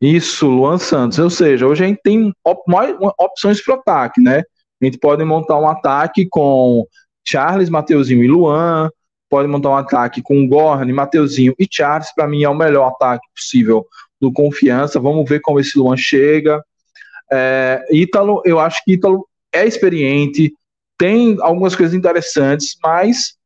Isso, 0.00 0.48
Luan 0.48 0.78
Santos. 0.78 1.18
Ou 1.18 1.30
seja, 1.30 1.66
hoje 1.66 1.84
a 1.84 1.86
gente 1.86 2.00
tem 2.02 2.32
op 2.44 2.62
mais 2.66 2.96
opções 3.18 3.62
para 3.62 3.76
o 3.76 3.78
ataque, 3.78 4.20
né? 4.20 4.42
A 4.80 4.84
gente 4.84 4.98
pode 4.98 5.22
montar 5.24 5.58
um 5.58 5.68
ataque 5.68 6.26
com 6.28 6.86
Charles, 7.26 7.68
Mateuzinho 7.68 8.24
e 8.24 8.28
Luan. 8.28 8.90
Pode 9.28 9.46
montar 9.46 9.70
um 9.70 9.76
ataque 9.76 10.22
com 10.22 10.48
Gorne, 10.48 10.92
Mateuzinho 10.92 11.54
e 11.58 11.66
Charles. 11.70 12.12
Para 12.14 12.26
mim 12.26 12.42
é 12.42 12.48
o 12.48 12.54
melhor 12.54 12.88
ataque 12.88 13.26
possível 13.34 13.86
do 14.20 14.32
Confiança. 14.32 14.98
Vamos 14.98 15.28
ver 15.28 15.40
como 15.40 15.60
esse 15.60 15.78
Luan 15.78 15.96
chega. 15.96 16.64
É, 17.30 17.84
Ítalo, 17.92 18.42
eu 18.44 18.58
acho 18.58 18.82
que 18.84 18.94
Ítalo 18.94 19.28
é 19.52 19.66
experiente, 19.66 20.52
tem 20.98 21.36
algumas 21.40 21.76
coisas 21.76 21.94
interessantes, 21.94 22.76
mas 22.82 23.36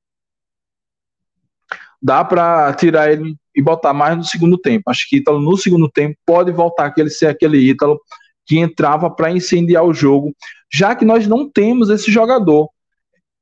dá 2.01 2.25
para 2.25 2.73
tirar 2.75 3.13
ele 3.13 3.37
e 3.55 3.63
botar 3.63 3.93
mais 3.93 4.17
no 4.17 4.25
segundo 4.25 4.59
tempo. 4.59 4.91
Acho 4.91 5.09
que 5.09 5.17
Ítalo 5.17 5.41
no 5.41 5.57
segundo 5.57 5.89
tempo 5.89 6.17
pode 6.27 6.51
voltar 6.51 6.93
a 6.97 7.09
ser 7.09 7.27
aquele 7.27 7.59
Ítalo 7.59 8.01
que 8.47 8.59
entrava 8.59 9.11
para 9.11 9.31
incendiar 9.31 9.85
o 9.85 9.95
jogo, 9.95 10.35
já 10.73 10.95
que 10.95 11.05
nós 11.05 11.27
não 11.27 11.49
temos 11.49 11.89
esse 11.89 12.11
jogador. 12.11 12.69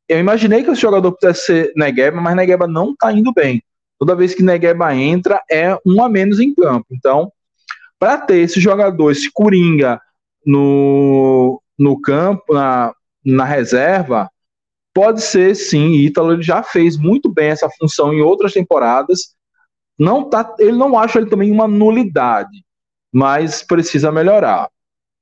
Eu 0.09 0.19
imaginei 0.19 0.63
que 0.63 0.71
esse 0.71 0.81
jogador 0.81 1.13
pudesse 1.13 1.47
ser 1.47 1.73
Negueba, 1.75 2.21
mas 2.21 2.37
Negueba 2.37 2.67
não 2.67 2.93
está 2.93 3.13
indo 3.13 3.33
bem. 3.33 3.63
Toda 3.99 4.17
vez 4.17 4.35
que 4.35 4.43
Negueba 4.43 4.95
entra, 4.95 5.41
é 5.51 5.77
um 5.87 6.03
a 6.03 6.09
menos 6.09 6.41
em 6.41 6.55
campo. 6.55 6.87
Então, 6.91 7.33
para 7.99 8.19
ter 8.19 8.39
esse 8.39 8.61
jogador, 8.61 9.11
esse 9.13 9.31
Coringa 9.33 10.01
no, 10.45 11.63
no 11.79 12.01
campo, 12.01 12.53
na, 12.53 12.93
na 13.25 13.45
reserva, 13.45 14.29
pode 14.93 15.23
ser 15.23 15.55
sim. 15.55 15.93
Ítalo 15.93 16.43
já 16.43 16.63
fez 16.63 16.97
muito 16.97 17.33
bem 17.33 17.49
essa 17.49 17.69
função 17.79 18.13
em 18.13 18.21
outras 18.21 18.53
temporadas. 18.53 19.35
Não 19.99 20.29
tá, 20.29 20.55
ele 20.59 20.77
não 20.77 20.99
acha 20.99 21.19
ele 21.19 21.31
também 21.31 21.51
uma 21.51 21.69
nulidade, 21.69 22.65
mas 23.13 23.63
precisa 23.63 24.11
melhorar. 24.13 24.69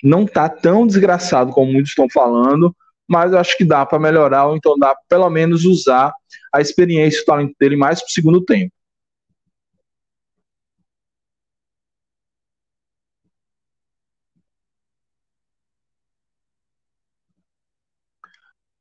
Não 0.03 0.27
tá 0.27 0.49
tão 0.49 0.87
desgraçado 0.87 1.53
como 1.53 1.73
muitos 1.73 1.91
estão 1.91 2.09
falando, 2.11 2.75
mas 3.09 3.35
acho 3.35 3.57
que 3.57 3.65
dá 3.65 3.85
para 3.87 3.99
melhorar, 3.99 4.47
ou 4.47 4.57
então 4.57 4.79
dá 4.79 4.95
pelo 5.09 5.29
menos 5.31 5.65
usar 5.65 6.13
a 6.55 6.61
experiência 6.61 7.19
e 7.21 7.23
o 7.23 7.27
talento 7.27 7.55
dele 7.61 7.77
mais 7.77 8.01
para 8.01 8.09
o 8.09 8.13
segundo 8.13 8.45
tempo. 8.45 8.73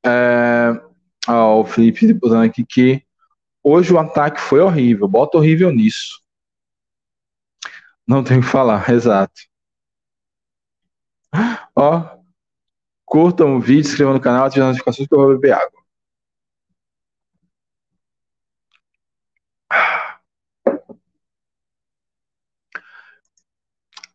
É, 0.06 0.82
ó, 1.28 1.62
o 1.62 1.66
Felipe 1.66 2.14
botando 2.14 2.44
aqui 2.44 2.66
que 2.66 3.04
hoje 3.64 3.93
o 3.93 3.99
ataque 3.99 4.39
foi 4.41 4.60
horrível. 4.60 5.07
Bota 5.07 5.38
horrível 5.38 5.72
nisso. 5.72 6.22
Não 8.07 8.24
tem 8.24 8.39
o 8.39 8.41
que 8.41 8.47
falar, 8.47 8.88
exato. 8.91 9.41
Ó, 11.76 12.18
curtam 13.05 13.55
o 13.57 13.60
vídeo, 13.62 13.89
inscrevam 13.89 14.14
no 14.14 14.22
canal, 14.22 14.45
ativem 14.45 14.64
as 14.64 14.70
notificações 14.70 15.07
que 15.07 15.14
eu 15.16 15.20
vou 15.20 15.30
beber 15.30 15.53
água. 15.53 15.80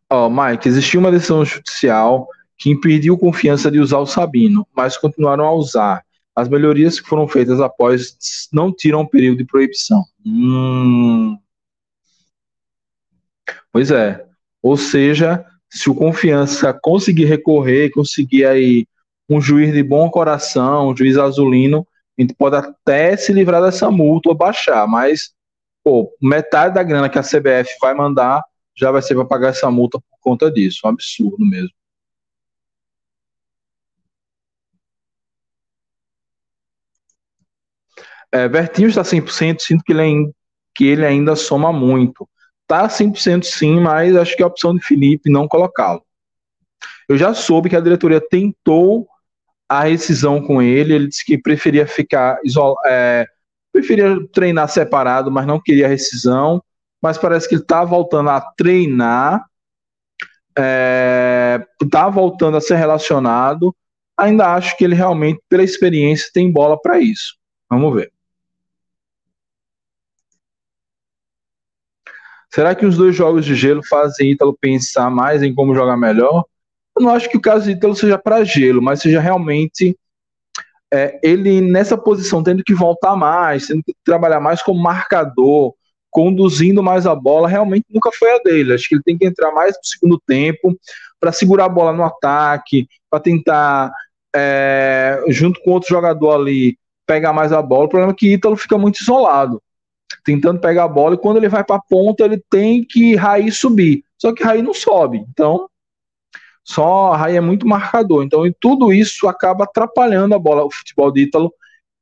Ó, 0.09 0.29
Mike, 0.29 0.67
existiu 0.67 0.99
uma 0.99 1.11
decisão 1.11 1.43
judicial 1.43 2.27
que 2.57 2.69
impediu 2.69 3.17
confiança 3.17 3.71
de 3.71 3.79
usar 3.79 3.97
o 3.99 4.05
Sabino, 4.05 4.67
mas 4.75 4.97
continuaram 4.97 5.45
a 5.45 5.53
usar. 5.53 6.04
As 6.35 6.49
melhorias 6.49 6.99
que 6.99 7.07
foram 7.07 7.27
feitas 7.27 7.61
após 7.61 8.17
não 8.51 8.73
tiram 8.73 9.01
o 9.01 9.09
período 9.09 9.37
de 9.37 9.45
proibição. 9.45 10.03
Hum. 10.25 11.37
Pois 13.71 13.89
é. 13.91 14.25
Ou 14.61 14.75
seja, 14.75 15.45
se 15.69 15.89
o 15.89 15.95
confiança 15.95 16.73
conseguir 16.73 17.25
recorrer, 17.25 17.91
conseguir 17.91 18.45
aí 18.45 18.87
um 19.29 19.39
juiz 19.39 19.73
de 19.73 19.83
bom 19.83 20.09
coração, 20.09 20.89
um 20.89 20.97
juiz 20.97 21.17
azulino, 21.17 21.87
a 22.17 22.21
gente 22.21 22.33
pode 22.33 22.55
até 22.55 23.15
se 23.17 23.33
livrar 23.33 23.61
dessa 23.61 23.89
multa 23.91 24.29
ou 24.29 24.35
baixar, 24.35 24.87
mas 24.87 25.33
pô, 25.83 26.11
metade 26.21 26.73
da 26.73 26.83
grana 26.83 27.09
que 27.09 27.19
a 27.19 27.23
CBF 27.23 27.69
vai 27.79 27.93
mandar 27.93 28.43
já 28.77 28.91
vai 28.91 29.01
ser 29.01 29.15
para 29.15 29.25
pagar 29.25 29.49
essa 29.49 29.71
multa 29.71 29.99
por 29.99 30.19
conta 30.19 30.51
disso. 30.51 30.81
Um 30.85 30.89
absurdo 30.89 31.45
mesmo. 31.45 31.69
É, 38.35 38.49
Vertinho 38.49 38.89
está 38.89 39.01
100%, 39.01 39.61
sinto 39.61 39.81
que 39.85 39.93
ele, 39.93 40.29
que 40.75 40.85
ele 40.85 41.05
ainda 41.05 41.37
soma 41.37 41.71
muito. 41.71 42.27
Tá 42.67 42.85
100% 42.85 43.45
sim, 43.45 43.79
mas 43.79 44.13
acho 44.13 44.35
que 44.35 44.41
é 44.41 44.45
a 44.45 44.49
opção 44.49 44.75
de 44.75 44.85
Felipe 44.85 45.31
não 45.31 45.47
colocá-lo. 45.47 46.03
Eu 47.07 47.17
já 47.17 47.33
soube 47.33 47.69
que 47.69 47.77
a 47.77 47.79
diretoria 47.79 48.19
tentou 48.19 49.07
a 49.69 49.83
rescisão 49.83 50.41
com 50.41 50.61
ele, 50.61 50.93
ele 50.93 51.07
disse 51.07 51.23
que 51.23 51.37
preferia 51.37 51.87
ficar 51.87 52.37
isolado, 52.43 52.77
é, 52.85 53.25
preferia 53.71 54.17
treinar 54.33 54.67
separado, 54.67 55.31
mas 55.31 55.47
não 55.47 55.61
queria 55.61 55.87
rescisão, 55.87 56.61
mas 57.01 57.17
parece 57.17 57.47
que 57.47 57.55
ele 57.55 57.61
está 57.61 57.85
voltando 57.85 58.31
a 58.31 58.41
treinar, 58.41 59.45
está 60.49 62.07
é, 62.07 62.11
voltando 62.11 62.57
a 62.57 62.61
ser 62.61 62.75
relacionado, 62.75 63.73
ainda 64.17 64.53
acho 64.53 64.75
que 64.75 64.83
ele 64.83 64.95
realmente, 64.95 65.41
pela 65.47 65.63
experiência, 65.63 66.29
tem 66.33 66.51
bola 66.51 66.77
para 66.77 66.99
isso. 66.99 67.37
Vamos 67.69 67.95
ver. 67.95 68.14
Será 72.55 72.73
que 72.73 72.85
os 72.85 72.95
dois 72.95 73.13
jogos 73.13 73.43
de 73.43 73.53
gelo 73.53 73.83
fazem 73.83 74.31
Ítalo 74.31 74.57
pensar 74.57 75.09
mais 75.09 75.43
em 75.43 75.53
como 75.53 75.75
jogar 75.75 75.97
melhor? 75.97 76.45
Eu 76.97 77.03
não 77.03 77.13
acho 77.13 77.29
que 77.29 77.35
o 77.35 77.41
caso 77.41 77.65
de 77.65 77.71
Ítalo 77.71 77.93
seja 77.93 78.17
para 78.17 78.45
gelo, 78.45 78.81
mas 78.81 79.01
seja 79.01 79.19
realmente 79.19 79.93
é, 80.93 81.19
ele 81.21 81.59
nessa 81.59 81.97
posição, 81.97 82.41
tendo 82.41 82.63
que 82.63 82.73
voltar 82.73 83.13
mais, 83.17 83.67
tendo 83.67 83.83
que 83.83 83.93
trabalhar 84.05 84.39
mais 84.39 84.63
como 84.63 84.81
marcador, 84.81 85.73
conduzindo 86.09 86.81
mais 86.81 87.05
a 87.05 87.13
bola, 87.13 87.49
realmente 87.49 87.87
nunca 87.89 88.09
foi 88.17 88.31
a 88.31 88.39
dele. 88.39 88.73
Acho 88.73 88.87
que 88.87 88.95
ele 88.95 89.03
tem 89.03 89.17
que 89.17 89.25
entrar 89.25 89.51
mais 89.51 89.75
no 89.75 89.83
segundo 89.83 90.21
tempo 90.25 90.73
para 91.19 91.33
segurar 91.33 91.65
a 91.65 91.69
bola 91.69 91.91
no 91.91 92.05
ataque, 92.05 92.87
para 93.09 93.19
tentar, 93.19 93.91
é, 94.33 95.21
junto 95.27 95.59
com 95.61 95.71
outro 95.71 95.89
jogador 95.89 96.31
ali, 96.31 96.77
pegar 97.05 97.33
mais 97.33 97.51
a 97.51 97.61
bola. 97.61 97.83
O 97.83 97.89
problema 97.89 98.13
é 98.13 98.15
que 98.15 98.31
Ítalo 98.31 98.55
fica 98.55 98.77
muito 98.77 99.01
isolado 99.01 99.61
tentando 100.25 100.59
pegar 100.59 100.85
a 100.85 100.89
bola, 100.89 101.13
e 101.13 101.19
quando 101.19 101.37
ele 101.37 101.47
vai 101.47 101.63
para 101.63 101.75
a 101.75 101.81
ponta, 101.81 102.25
ele 102.25 102.43
tem 102.49 102.83
que 102.83 103.15
Raí 103.15 103.51
subir. 103.51 104.03
Só 104.17 104.33
que 104.33 104.43
Raí 104.43 104.61
não 104.61 104.73
sobe. 104.73 105.23
Então, 105.29 105.69
só 106.63 107.11
Raí 107.11 107.35
é 107.35 107.41
muito 107.41 107.67
marcador. 107.67 108.23
Então, 108.23 108.45
e 108.45 108.53
tudo 108.59 108.91
isso 108.91 109.27
acaba 109.27 109.65
atrapalhando 109.65 110.33
a 110.33 110.39
bola, 110.39 110.65
o 110.65 110.71
futebol 110.71 111.11
de 111.11 111.21
Ítalo, 111.21 111.53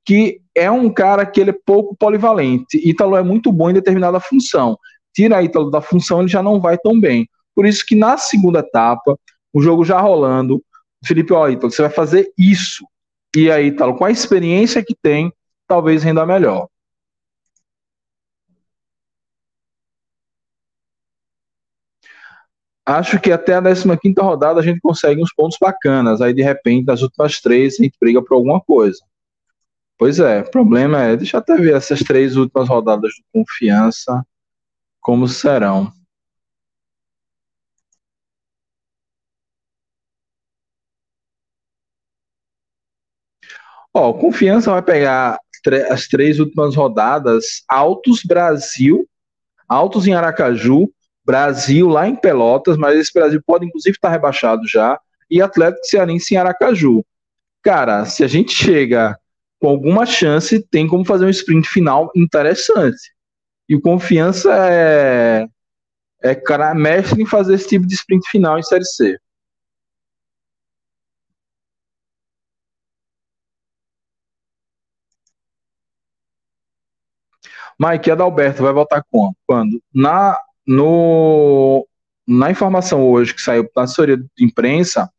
que 0.05 0.41
é 0.55 0.71
um 0.71 0.89
cara 0.89 1.25
que 1.25 1.41
ele 1.41 1.49
é 1.49 1.59
pouco 1.65 1.95
polivalente. 1.95 2.81
Ítalo 2.83 3.17
é 3.17 3.21
muito 3.21 3.51
bom 3.51 3.69
em 3.69 3.73
determinada 3.73 4.19
função. 4.21 4.77
Tira 5.13 5.43
Ítalo 5.43 5.69
da 5.69 5.81
função, 5.81 6.21
ele 6.21 6.29
já 6.29 6.41
não 6.41 6.61
vai 6.61 6.77
tão 6.77 6.99
bem. 6.99 7.27
Por 7.53 7.65
isso 7.65 7.85
que 7.85 7.95
na 7.95 8.17
segunda 8.17 8.59
etapa, 8.59 9.19
o 9.53 9.61
jogo 9.61 9.83
já 9.83 9.99
rolando, 9.99 10.63
Felipe, 11.05 11.33
ó, 11.33 11.49
Ítalo, 11.49 11.71
você 11.71 11.81
vai 11.81 11.91
fazer 11.91 12.31
isso. 12.37 12.85
E 13.35 13.51
aí, 13.51 13.71
tal, 13.71 13.95
com 13.95 14.05
a 14.05 14.11
experiência 14.11 14.83
que 14.83 14.95
tem, 14.95 15.31
talvez 15.67 16.03
renda 16.03 16.25
melhor. 16.25 16.67
Acho 22.85 23.19
que 23.19 23.31
até 23.31 23.55
a 23.55 23.61
15 23.61 24.15
rodada 24.19 24.59
a 24.59 24.63
gente 24.63 24.81
consegue 24.81 25.21
uns 25.21 25.33
pontos 25.33 25.57
bacanas. 25.59 26.21
Aí, 26.21 26.33
de 26.33 26.41
repente, 26.41 26.85
nas 26.85 27.01
últimas 27.01 27.39
três, 27.39 27.79
a 27.79 27.83
gente 27.83 27.97
briga 27.99 28.21
por 28.21 28.35
alguma 28.35 28.59
coisa. 28.59 28.99
Pois 29.97 30.19
é, 30.19 30.41
o 30.41 30.51
problema 30.51 31.01
é, 31.01 31.15
deixa 31.15 31.37
eu 31.37 31.39
até 31.39 31.55
ver 31.55 31.75
essas 31.75 31.99
três 31.99 32.35
últimas 32.35 32.67
rodadas 32.67 33.11
de 33.13 33.23
confiança, 33.31 34.25
como 34.99 35.27
serão. 35.27 35.93
Ó, 43.93 44.11
confiança 44.13 44.71
vai 44.71 44.81
pegar 44.81 45.39
as 45.89 46.07
três 46.07 46.39
últimas 46.39 46.75
rodadas, 46.75 47.63
Altos 47.69 48.23
Brasil, 48.23 49.07
Altos 49.69 50.07
em 50.07 50.13
Aracaju, 50.13 50.91
Brasil 51.25 51.87
lá 51.87 52.07
em 52.07 52.15
Pelotas, 52.15 52.77
mas 52.77 52.97
esse 52.97 53.13
Brasil 53.13 53.41
pode 53.45 53.65
inclusive 53.65 53.95
estar 53.95 54.09
rebaixado 54.09 54.67
já, 54.67 54.99
e 55.29 55.41
Atlético 55.41 55.85
Cearense 55.85 56.33
em 56.33 56.37
Aracaju. 56.37 57.05
Cara, 57.61 58.05
se 58.05 58.23
a 58.23 58.27
gente 58.27 58.51
chega 58.51 59.17
com 59.59 59.67
alguma 59.69 60.05
chance, 60.05 60.61
tem 60.69 60.87
como 60.87 61.05
fazer 61.05 61.25
um 61.25 61.29
sprint 61.29 61.69
final 61.69 62.11
interessante. 62.15 63.13
E 63.69 63.75
o 63.75 63.81
Confiança 63.81 64.53
é, 64.69 65.47
é 66.21 66.35
cara, 66.35 66.73
mestre 66.75 67.21
em 67.23 67.25
fazer 67.25 67.55
esse 67.55 67.69
tipo 67.69 67.87
de 67.87 67.95
sprint 67.95 68.29
final 68.29 68.59
em 68.59 68.63
Série 68.63 68.85
C. 68.85 69.17
Mike 77.79 78.11
Adalberto 78.11 78.63
vai 78.63 78.73
voltar? 78.73 79.03
Quando? 79.45 79.81
Na, 79.93 80.37
no, 80.65 81.87
na 82.27 82.51
informação 82.51 83.03
hoje 83.03 83.33
que 83.33 83.41
saiu 83.41 83.69
da 83.75 83.83
assessoria 83.83 84.17
de 84.17 84.27
imprensa, 84.39 85.09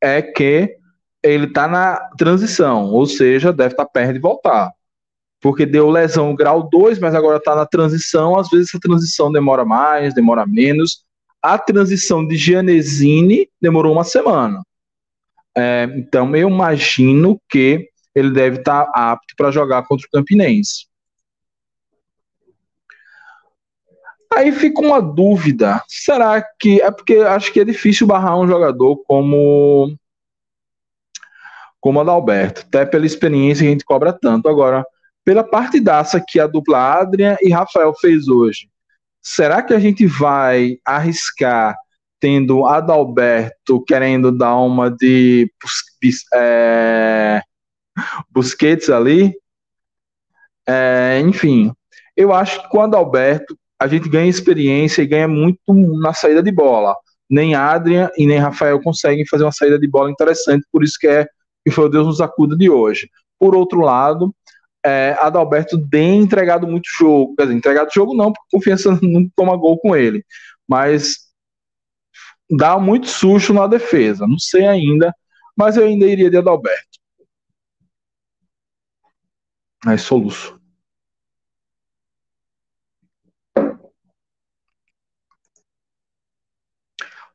é 0.00 0.22
que 0.22 0.76
ele 1.22 1.46
está 1.46 1.68
na 1.68 1.96
transição, 2.16 2.86
ou 2.86 3.06
seja, 3.06 3.52
deve 3.52 3.74
estar 3.74 3.84
tá 3.84 3.90
perto 3.90 4.14
de 4.14 4.18
voltar. 4.18 4.70
Porque 5.40 5.64
deu 5.64 5.88
lesão 5.88 6.34
grau 6.34 6.68
2, 6.70 6.98
mas 6.98 7.14
agora 7.14 7.38
está 7.38 7.54
na 7.54 7.64
transição. 7.64 8.38
Às 8.38 8.48
vezes 8.50 8.68
essa 8.68 8.78
transição 8.78 9.32
demora 9.32 9.64
mais, 9.64 10.14
demora 10.14 10.46
menos. 10.46 11.02
A 11.42 11.58
transição 11.58 12.26
de 12.26 12.36
Gianesini 12.36 13.48
demorou 13.60 13.92
uma 13.92 14.04
semana. 14.04 14.62
É, 15.56 15.88
então 15.96 16.34
eu 16.36 16.48
imagino 16.48 17.40
que 17.48 17.88
ele 18.14 18.30
deve 18.30 18.58
estar 18.58 18.84
tá 18.86 19.12
apto 19.12 19.34
para 19.36 19.50
jogar 19.50 19.82
contra 19.84 20.06
o 20.06 20.10
Campinense. 20.10 20.89
Aí 24.32 24.52
fica 24.52 24.80
uma 24.80 25.00
dúvida: 25.00 25.82
será 25.88 26.42
que. 26.58 26.80
É 26.80 26.90
porque 26.90 27.16
acho 27.16 27.52
que 27.52 27.60
é 27.60 27.64
difícil 27.64 28.06
barrar 28.06 28.38
um 28.38 28.46
jogador 28.46 28.96
como. 29.04 29.94
Como 31.80 31.98
o 31.98 32.02
Adalberto, 32.02 32.60
até 32.60 32.84
pela 32.84 33.06
experiência 33.06 33.62
que 33.62 33.68
a 33.68 33.70
gente 33.70 33.84
cobra 33.86 34.12
tanto. 34.12 34.48
Agora, 34.48 34.84
pela 35.24 35.42
partidaça 35.42 36.22
que 36.26 36.38
a 36.38 36.46
dupla 36.46 37.00
Adrian 37.00 37.38
e 37.40 37.50
Rafael 37.50 37.94
fez 37.94 38.28
hoje, 38.28 38.68
será 39.22 39.62
que 39.62 39.72
a 39.72 39.78
gente 39.78 40.06
vai 40.06 40.76
arriscar 40.84 41.74
tendo 42.20 42.66
Adalberto 42.66 43.82
querendo 43.84 44.30
dar 44.30 44.56
uma 44.56 44.90
de 44.90 45.50
é, 46.34 47.40
Busquets 48.30 48.90
ali? 48.90 49.34
É, 50.68 51.18
enfim, 51.20 51.72
eu 52.14 52.32
acho 52.32 52.62
que 52.62 52.68
com 52.68 52.78
o 52.78 52.82
Adalberto 52.82 53.58
a 53.80 53.88
gente 53.88 54.10
ganha 54.10 54.28
experiência 54.28 55.00
e 55.00 55.06
ganha 55.06 55.26
muito 55.26 55.58
na 56.02 56.12
saída 56.12 56.42
de 56.42 56.52
bola. 56.52 56.94
Nem 57.28 57.54
Adrian 57.54 58.10
e 58.16 58.26
nem 58.26 58.38
Rafael 58.38 58.80
conseguem 58.82 59.26
fazer 59.26 59.44
uma 59.44 59.52
saída 59.52 59.78
de 59.78 59.88
bola 59.88 60.10
interessante, 60.10 60.66
por 60.70 60.84
isso 60.84 60.98
que 61.00 61.06
é 61.06 61.26
que 61.64 61.70
foi 61.70 61.86
o 61.86 61.88
Deus 61.88 62.06
nos 62.06 62.20
acuda 62.20 62.56
de 62.56 62.68
hoje. 62.68 63.08
Por 63.38 63.54
outro 63.54 63.80
lado, 63.80 64.34
é, 64.84 65.16
Adalberto 65.18 65.78
tem 65.88 66.20
entregado 66.20 66.66
muito 66.66 66.88
jogo, 66.98 67.34
quer 67.36 67.44
dizer, 67.44 67.56
entregado 67.56 67.90
jogo 67.92 68.14
não, 68.14 68.32
porque 68.32 68.48
confiança 68.52 68.90
não 69.02 69.28
toma 69.34 69.56
gol 69.56 69.78
com 69.78 69.96
ele, 69.96 70.24
mas 70.68 71.30
dá 72.50 72.78
muito 72.78 73.06
susto 73.06 73.54
na 73.54 73.66
defesa, 73.66 74.26
não 74.26 74.38
sei 74.38 74.66
ainda, 74.66 75.14
mas 75.56 75.76
eu 75.76 75.86
ainda 75.86 76.06
iria 76.06 76.30
de 76.30 76.36
Adalberto. 76.36 76.98
Aí 79.86 79.96
soluço. 79.98 80.59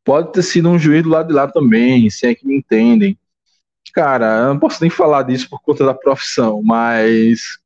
Pode 0.05 0.31
ter 0.31 0.43
sido 0.43 0.69
um 0.69 0.77
juiz 0.77 1.01
do 1.01 1.09
lado 1.09 1.29
de 1.29 1.33
lá 1.33 1.47
também, 1.51 2.09
se 2.11 2.27
é 2.27 2.35
que 2.35 2.45
me 2.47 2.55
entendem. 2.55 3.17
Cara, 3.91 4.41
eu 4.41 4.49
não 4.49 4.59
posso 4.59 4.79
nem 4.81 4.89
falar 4.89 5.23
disso 5.23 5.49
por 5.49 5.59
conta 5.61 5.83
da 5.83 5.95
profissão, 5.95 6.61
mas 6.61 7.57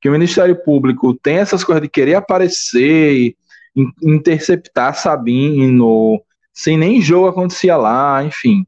que 0.00 0.08
o 0.08 0.12
Ministério 0.12 0.54
Público 0.62 1.12
tem 1.14 1.38
essas 1.38 1.64
coisas 1.64 1.82
de 1.82 1.88
querer 1.88 2.14
aparecer, 2.14 3.34
interceptar 4.00 4.94
Sabino, 4.94 6.22
sem 6.52 6.78
nem 6.78 7.00
jogo 7.00 7.26
acontecia 7.26 7.76
lá, 7.76 8.22
enfim. 8.22 8.64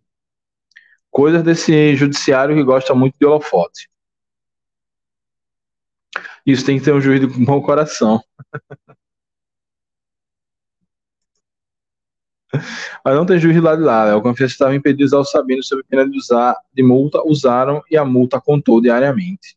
Coisas 1.09 1.43
desse 1.45 1.95
judiciário 1.95 2.57
que 2.57 2.64
gosta 2.64 2.95
muito 2.95 3.16
de 3.16 3.24
holofote. 3.24 3.89
Isso 6.45 6.66
tem 6.66 6.78
que 6.78 6.85
ter 6.85 6.93
um 6.93 7.01
juiz 7.01 7.20
de 7.20 7.26
bom 7.26 7.62
coração. 7.62 8.20
Mas 13.05 13.15
não 13.15 13.27
tem 13.27 13.39
juiz 13.39 13.61
lado 13.63 13.79
de 13.79 13.85
lá. 13.85 14.07
Né? 14.07 14.15
O 14.15 14.23
confiança 14.23 14.55
estava 14.55 14.75
impedido 14.75 14.99
de 14.99 15.05
usar 15.05 15.19
o 15.19 15.25
Sabino 15.25 15.63
sob 15.63 15.83
pena 15.85 16.09
de, 16.09 16.17
usar, 16.17 16.57
de 16.73 16.83
multa, 16.83 17.23
usaram 17.25 17.83
e 17.91 17.97
a 17.97 18.05
multa 18.05 18.41
contou 18.41 18.81
diariamente. 18.81 19.57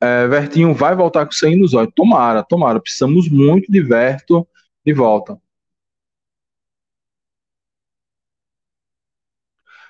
É, 0.00 0.26
Vertinho 0.28 0.74
vai 0.74 0.94
voltar 0.94 1.24
com 1.24 1.32
sangue 1.32 1.56
nos 1.56 1.74
olhos. 1.74 1.92
Tomara, 1.94 2.42
tomara. 2.42 2.80
Precisamos 2.80 3.28
muito 3.28 3.70
de 3.70 3.80
Verto 3.80 4.46
de 4.84 4.92
volta. 4.92 5.40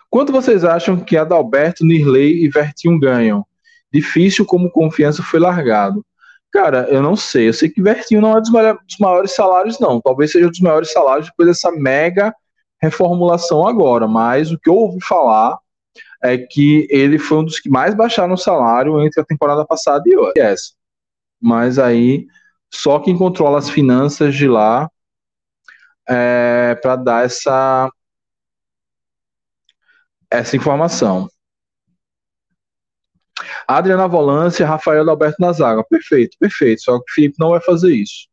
Quanto 0.08 0.30
vocês 0.30 0.64
acham 0.64 1.02
que 1.02 1.16
Adalberto, 1.16 1.84
Nirley 1.84 2.44
e 2.44 2.48
Vertinho 2.48 2.98
ganham? 3.00 3.44
Difícil 3.92 4.46
como 4.46 4.70
confiança 4.70 5.22
foi 5.22 5.40
largado. 5.40 6.06
Cara, 6.54 6.86
eu 6.88 7.02
não 7.02 7.16
sei. 7.16 7.48
Eu 7.48 7.52
sei 7.52 7.68
que 7.68 7.82
Vertinho 7.82 8.20
não 8.20 8.38
é 8.38 8.40
dos 8.40 8.98
maiores 9.00 9.34
salários, 9.34 9.80
não. 9.80 10.00
Talvez 10.00 10.30
seja 10.30 10.48
dos 10.48 10.60
maiores 10.60 10.92
salários 10.92 11.26
depois 11.26 11.48
dessa 11.48 11.72
mega 11.72 12.32
reformulação 12.80 13.66
agora. 13.66 14.06
Mas 14.06 14.52
o 14.52 14.58
que 14.58 14.70
eu 14.70 14.76
ouvi 14.76 15.04
falar 15.04 15.58
é 16.22 16.38
que 16.38 16.86
ele 16.88 17.18
foi 17.18 17.38
um 17.38 17.44
dos 17.44 17.58
que 17.58 17.68
mais 17.68 17.92
baixaram 17.92 18.34
o 18.34 18.38
salário 18.38 19.02
entre 19.02 19.20
a 19.20 19.24
temporada 19.24 19.66
passada 19.66 20.04
e 20.06 20.38
essa. 20.38 20.74
Mas 21.42 21.76
aí, 21.76 22.24
só 22.72 23.00
quem 23.00 23.18
controla 23.18 23.58
as 23.58 23.68
finanças 23.68 24.32
de 24.32 24.46
lá 24.46 24.88
é, 26.08 26.76
para 26.80 26.94
dar 26.94 27.24
essa, 27.24 27.90
essa 30.30 30.56
informação. 30.56 31.28
Adriana 33.66 34.06
volância, 34.06 34.66
Rafael 34.66 35.08
Alberto 35.08 35.36
na 35.40 35.52
zaga. 35.52 35.84
Perfeito, 35.84 36.36
perfeito. 36.38 36.82
Só 36.82 36.98
que 36.98 37.10
o 37.10 37.14
Felipe 37.14 37.36
não 37.38 37.50
vai 37.50 37.60
fazer 37.60 37.94
isso. 37.94 38.28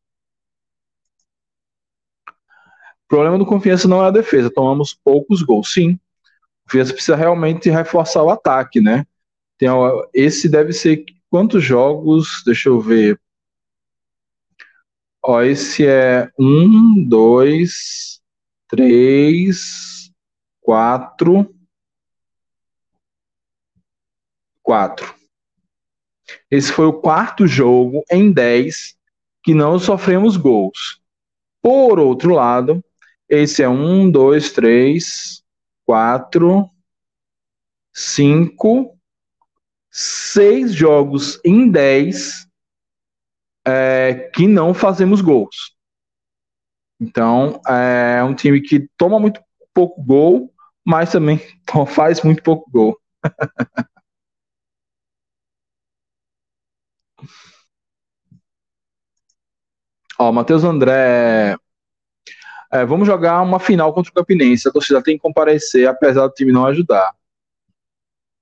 O 3.06 3.08
problema 3.08 3.38
do 3.38 3.46
Confiança 3.46 3.88
não 3.88 4.04
é 4.04 4.08
a 4.08 4.12
defesa. 4.12 4.52
Tomamos 4.54 4.94
poucos 4.94 5.42
gols, 5.42 5.74
sim. 5.74 5.92
O 5.92 6.00
Confiança 6.66 6.94
precisa 6.94 7.16
realmente 7.16 7.70
reforçar 7.70 8.24
o 8.24 8.30
ataque, 8.30 8.80
né? 8.80 9.06
Tem, 9.58 9.70
esse 10.14 10.50
deve 10.50 10.74
ser 10.74 11.04
quantos 11.30 11.64
jogos? 11.64 12.42
Deixa 12.46 12.70
eu 12.70 12.80
ver. 12.80 13.20
Ó, 15.24 15.42
esse 15.42 15.86
é 15.86 16.32
um, 16.40 17.08
dois, 17.08 18.22
três, 18.68 20.12
quatro, 20.62 21.54
quatro. 24.64 25.21
Esse 26.52 26.74
foi 26.74 26.86
o 26.86 27.00
quarto 27.00 27.48
jogo 27.48 28.04
em 28.12 28.30
10 28.30 28.98
que 29.42 29.54
não 29.54 29.80
sofremos 29.80 30.36
gols. 30.36 31.02
Por 31.62 31.98
outro 31.98 32.34
lado, 32.34 32.84
esse 33.30 33.64
é 33.64 33.70
um, 33.70 34.12
dois, 34.12 34.52
três, 34.52 35.42
quatro, 35.86 36.70
cinco, 37.94 38.98
seis 39.90 40.74
jogos 40.74 41.40
em 41.46 41.72
10 41.72 42.48
é, 43.66 44.30
que 44.34 44.48
não 44.48 44.74
fazemos 44.74 45.22
gols. 45.22 45.76
Então, 47.00 47.62
é 47.68 48.22
um 48.24 48.36
time 48.36 48.62
que 48.62 48.88
toma 48.98 49.20
muito 49.20 49.42
pouco 49.74 50.04
gol, 50.04 50.54
mas 50.86 51.12
também 51.12 51.40
faz 51.88 52.22
muito 52.22 52.44
pouco 52.44 52.70
gol. 52.70 53.00
Ó, 60.22 60.32
Matheus 60.32 60.64
André. 60.64 61.58
É, 62.72 62.86
vamos 62.86 63.08
jogar 63.08 63.42
uma 63.42 63.60
final 63.60 63.92
contra 63.92 64.12
o 64.12 64.14
Campinense. 64.14 64.68
A 64.68 64.72
torcida 64.72 65.02
tem 65.02 65.16
que 65.16 65.22
comparecer, 65.22 65.88
apesar 65.88 66.28
do 66.28 66.34
time 66.34 66.52
não 66.52 66.68
ajudar. 66.68 67.12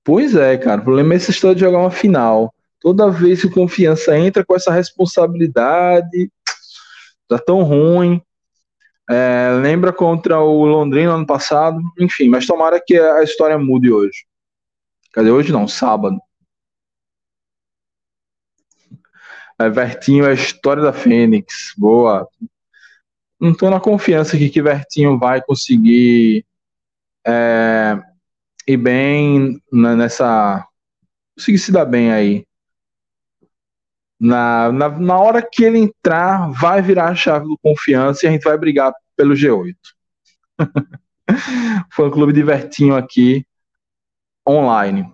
Pois 0.04 0.36
é, 0.36 0.58
cara. 0.58 0.82
O 0.82 0.84
problema 0.84 1.14
é 1.14 1.16
essa 1.16 1.30
história 1.30 1.54
de 1.54 1.62
jogar 1.62 1.78
uma 1.78 1.90
final. 1.90 2.54
Toda 2.80 3.10
vez 3.10 3.40
que 3.40 3.46
o 3.46 3.50
confiança 3.50 4.16
entra 4.18 4.44
com 4.44 4.54
essa 4.54 4.70
responsabilidade, 4.70 6.30
tá 7.26 7.38
tão 7.38 7.62
ruim. 7.62 8.20
É, 9.08 9.58
lembra 9.62 9.90
contra 9.90 10.38
o 10.38 10.66
Londrina 10.66 11.14
ano 11.14 11.26
passado, 11.26 11.80
enfim, 11.98 12.28
mas 12.28 12.46
tomara 12.46 12.78
que 12.78 12.96
a 12.98 13.22
história 13.22 13.58
mude 13.58 13.90
hoje. 13.90 14.26
Cadê 15.14 15.30
hoje 15.30 15.50
não? 15.50 15.66
Sábado. 15.66 16.20
É, 19.49 19.49
Vertinho 19.68 20.24
é 20.24 20.30
a 20.30 20.34
história 20.34 20.82
da 20.82 20.92
Fênix. 20.92 21.74
Boa. 21.76 22.26
Não 23.38 23.54
tô 23.54 23.68
na 23.68 23.80
confiança 23.80 24.36
aqui 24.36 24.48
que 24.48 24.62
Vertinho 24.62 25.18
vai 25.18 25.42
conseguir 25.42 26.44
é, 27.26 27.98
ir 28.66 28.76
bem 28.76 29.60
nessa. 29.72 30.66
Conseguir 31.36 31.58
se 31.58 31.72
dar 31.72 31.84
bem 31.84 32.12
aí. 32.12 32.46
Na, 34.20 34.70
na, 34.70 34.88
na 34.90 35.18
hora 35.18 35.42
que 35.42 35.64
ele 35.64 35.78
entrar, 35.78 36.50
vai 36.50 36.82
virar 36.82 37.08
a 37.08 37.14
chave 37.14 37.46
do 37.46 37.58
confiança 37.58 38.24
e 38.24 38.28
a 38.28 38.32
gente 38.32 38.44
vai 38.44 38.58
brigar 38.58 38.92
pelo 39.16 39.34
G8. 39.34 39.74
Fã 41.90 42.10
Clube 42.10 42.32
de 42.32 42.42
Vertinho 42.42 42.94
aqui, 42.94 43.46
online. 44.46 45.10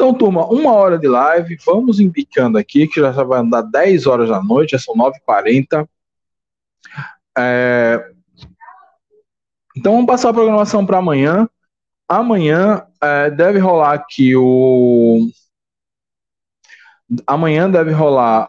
Então, 0.00 0.14
turma, 0.14 0.46
uma 0.46 0.72
hora 0.72 0.98
de 0.98 1.06
live, 1.06 1.58
vamos 1.62 2.00
indicando 2.00 2.56
aqui, 2.56 2.88
que 2.88 2.98
já 2.98 3.10
vai 3.22 3.38
andar 3.38 3.60
10 3.60 4.06
horas 4.06 4.30
da 4.30 4.42
noite, 4.42 4.70
já 4.70 4.78
são 4.78 4.94
9h40. 4.94 5.86
É... 7.36 8.10
Então, 9.76 9.92
vamos 9.92 10.06
passar 10.06 10.30
a 10.30 10.32
programação 10.32 10.86
para 10.86 10.96
amanhã. 10.96 11.46
Amanhã 12.08 12.86
é, 12.98 13.30
deve 13.30 13.58
rolar 13.58 13.92
aqui 13.92 14.34
o. 14.34 15.28
Amanhã 17.26 17.70
deve 17.70 17.90
rolar 17.90 18.48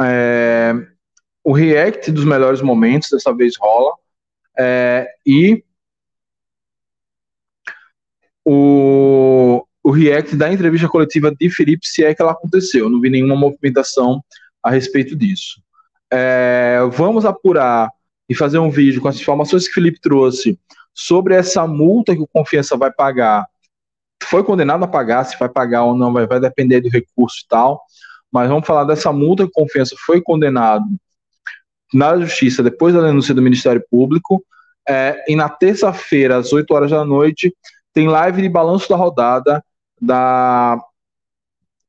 é, 0.00 0.72
o 1.44 1.52
react 1.52 2.10
dos 2.10 2.24
melhores 2.24 2.60
momentos, 2.60 3.08
dessa 3.08 3.32
vez 3.32 3.56
rola. 3.56 3.94
É, 4.58 5.06
e 5.24 5.62
o, 8.44 9.29
o 9.90 9.92
react 9.92 10.36
da 10.36 10.52
entrevista 10.52 10.88
coletiva 10.88 11.34
de 11.34 11.50
Felipe, 11.50 11.84
se 11.84 12.04
é 12.04 12.14
que 12.14 12.22
ela 12.22 12.30
aconteceu. 12.30 12.84
Eu 12.84 12.90
não 12.90 13.00
vi 13.00 13.10
nenhuma 13.10 13.34
movimentação 13.34 14.22
a 14.62 14.70
respeito 14.70 15.16
disso. 15.16 15.60
É, 16.12 16.78
vamos 16.92 17.24
apurar 17.24 17.90
e 18.28 18.34
fazer 18.34 18.60
um 18.60 18.70
vídeo 18.70 19.02
com 19.02 19.08
as 19.08 19.16
informações 19.16 19.66
que 19.66 19.74
Felipe 19.74 20.00
trouxe 20.00 20.56
sobre 20.94 21.34
essa 21.34 21.66
multa 21.66 22.14
que 22.14 22.22
o 22.22 22.28
Confiança 22.28 22.76
vai 22.76 22.92
pagar. 22.92 23.44
Foi 24.22 24.44
condenado 24.44 24.84
a 24.84 24.86
pagar, 24.86 25.24
se 25.24 25.36
vai 25.36 25.48
pagar 25.48 25.82
ou 25.82 25.96
não, 25.96 26.12
vai, 26.12 26.24
vai 26.24 26.38
depender 26.38 26.80
do 26.80 26.88
recurso 26.88 27.38
e 27.44 27.48
tal. 27.48 27.82
Mas 28.30 28.48
vamos 28.48 28.64
falar 28.64 28.84
dessa 28.84 29.12
multa 29.12 29.42
que 29.42 29.50
o 29.50 29.64
Confiança 29.64 29.96
foi 30.06 30.22
condenado 30.22 30.86
na 31.92 32.16
Justiça 32.16 32.62
depois 32.62 32.94
da 32.94 33.02
denúncia 33.02 33.34
do 33.34 33.42
Ministério 33.42 33.82
Público. 33.90 34.40
É, 34.88 35.24
e 35.26 35.34
na 35.34 35.48
terça-feira, 35.48 36.36
às 36.36 36.52
8 36.52 36.72
horas 36.72 36.90
da 36.92 37.04
noite, 37.04 37.52
tem 37.92 38.06
live 38.06 38.40
de 38.40 38.48
balanço 38.48 38.88
da 38.88 38.94
rodada 38.94 39.60
da. 40.00 40.78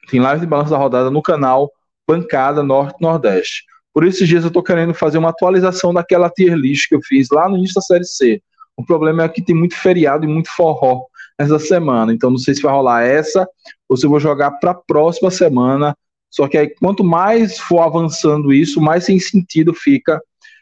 Tem 0.09 0.19
live 0.19 0.41
de 0.41 0.47
balanço 0.47 0.71
da 0.71 0.77
rodada 0.77 1.09
no 1.09 1.21
canal 1.21 1.71
Bancada 2.07 2.61
Norte-Nordeste. 2.63 3.63
Por 3.93 4.05
esses 4.05 4.27
dias 4.27 4.43
eu 4.43 4.47
estou 4.47 4.63
querendo 4.63 4.93
fazer 4.93 5.17
uma 5.17 5.29
atualização 5.29 5.93
daquela 5.93 6.29
tier 6.29 6.55
list 6.55 6.87
que 6.89 6.95
eu 6.95 7.01
fiz 7.01 7.29
lá 7.29 7.47
no 7.47 7.57
início 7.57 7.75
da 7.75 7.81
Série 7.81 8.05
C. 8.05 8.41
O 8.75 8.85
problema 8.85 9.23
é 9.23 9.29
que 9.29 9.41
tem 9.41 9.55
muito 9.55 9.75
feriado 9.75 10.25
e 10.25 10.27
muito 10.27 10.49
forró 10.49 11.03
essa 11.37 11.59
semana. 11.59 12.13
Então 12.13 12.29
não 12.29 12.37
sei 12.37 12.55
se 12.55 12.61
vai 12.61 12.73
rolar 12.73 13.03
essa 13.03 13.47
ou 13.87 13.97
se 13.97 14.05
eu 14.05 14.09
vou 14.09 14.19
jogar 14.19 14.51
para 14.51 14.71
a 14.71 14.75
próxima 14.75 15.29
semana. 15.29 15.95
Só 16.29 16.47
que 16.47 16.57
aí, 16.57 16.69
quanto 16.69 17.03
mais 17.03 17.59
for 17.59 17.81
avançando 17.81 18.53
isso, 18.53 18.79
mais 18.79 19.03
sem 19.03 19.19
sentido 19.19 19.73
fica 19.73 20.21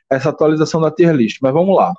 essa 0.09 0.29
atualização 0.29 0.81
da 0.81 0.89
tier 0.89 1.13
list. 1.13 1.37
Mas 1.41 1.53
vamos 1.53 1.75
lá. 1.75 1.93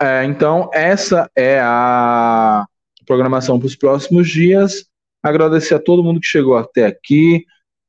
É, 0.00 0.24
então, 0.24 0.70
essa 0.72 1.30
é 1.36 1.60
a 1.60 2.64
programação 3.06 3.58
para 3.58 3.66
os 3.66 3.76
próximos 3.76 4.30
dias. 4.30 4.86
Agradecer 5.22 5.74
a 5.74 5.78
todo 5.78 6.02
mundo 6.02 6.20
que 6.20 6.26
chegou 6.26 6.56
até 6.56 6.86
aqui, 6.86 7.44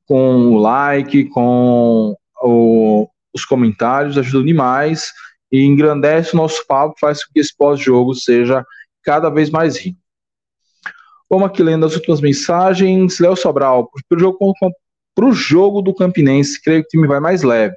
com 0.05 0.55
o 0.55 0.57
like, 0.57 1.25
com 1.29 2.13
o, 2.41 3.07
os 3.33 3.45
comentários, 3.45 4.17
ajuda 4.17 4.45
demais 4.45 5.11
e 5.49 5.63
engrandece 5.63 6.33
o 6.33 6.37
nosso 6.37 6.65
papo, 6.67 6.95
faz 6.99 7.23
com 7.23 7.33
que 7.33 7.39
esse 7.39 7.55
pós-jogo 7.55 8.13
seja 8.13 8.65
cada 9.03 9.29
vez 9.29 9.49
mais 9.49 9.77
rico. 9.77 9.99
Vamos 11.29 11.47
aqui 11.47 11.63
lendo 11.63 11.85
as 11.85 11.95
últimas 11.95 12.19
mensagens. 12.19 13.19
Léo 13.19 13.37
Sobral, 13.37 13.89
para 14.09 14.17
o 14.17 14.19
jogo, 14.19 15.33
jogo 15.33 15.81
do 15.81 15.95
Campinense, 15.95 16.61
creio 16.61 16.81
que 16.81 16.87
o 16.87 16.89
time 16.89 17.07
vai 17.07 17.21
mais 17.21 17.41
leve. 17.41 17.75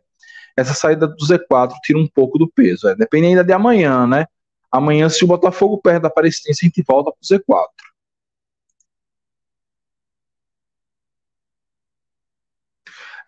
Essa 0.57 0.75
saída 0.75 1.07
do 1.07 1.17
Z4 1.17 1.73
tira 1.83 1.99
um 1.99 2.07
pouco 2.07 2.39
do 2.39 2.49
peso. 2.49 2.89
É, 2.89 2.95
depende 2.95 3.27
ainda 3.29 3.45
de 3.45 3.53
amanhã, 3.53 4.07
né? 4.07 4.27
Amanhã, 4.71 5.09
se 5.09 5.25
o 5.25 5.29
Botafogo 5.29 5.81
perde 5.81 6.03
da 6.03 6.09
Aparecidense, 6.09 6.65
a 6.65 6.67
gente 6.67 6.83
volta 6.87 7.13
para 7.13 7.19
o 7.21 7.27
Z4. 7.27 7.67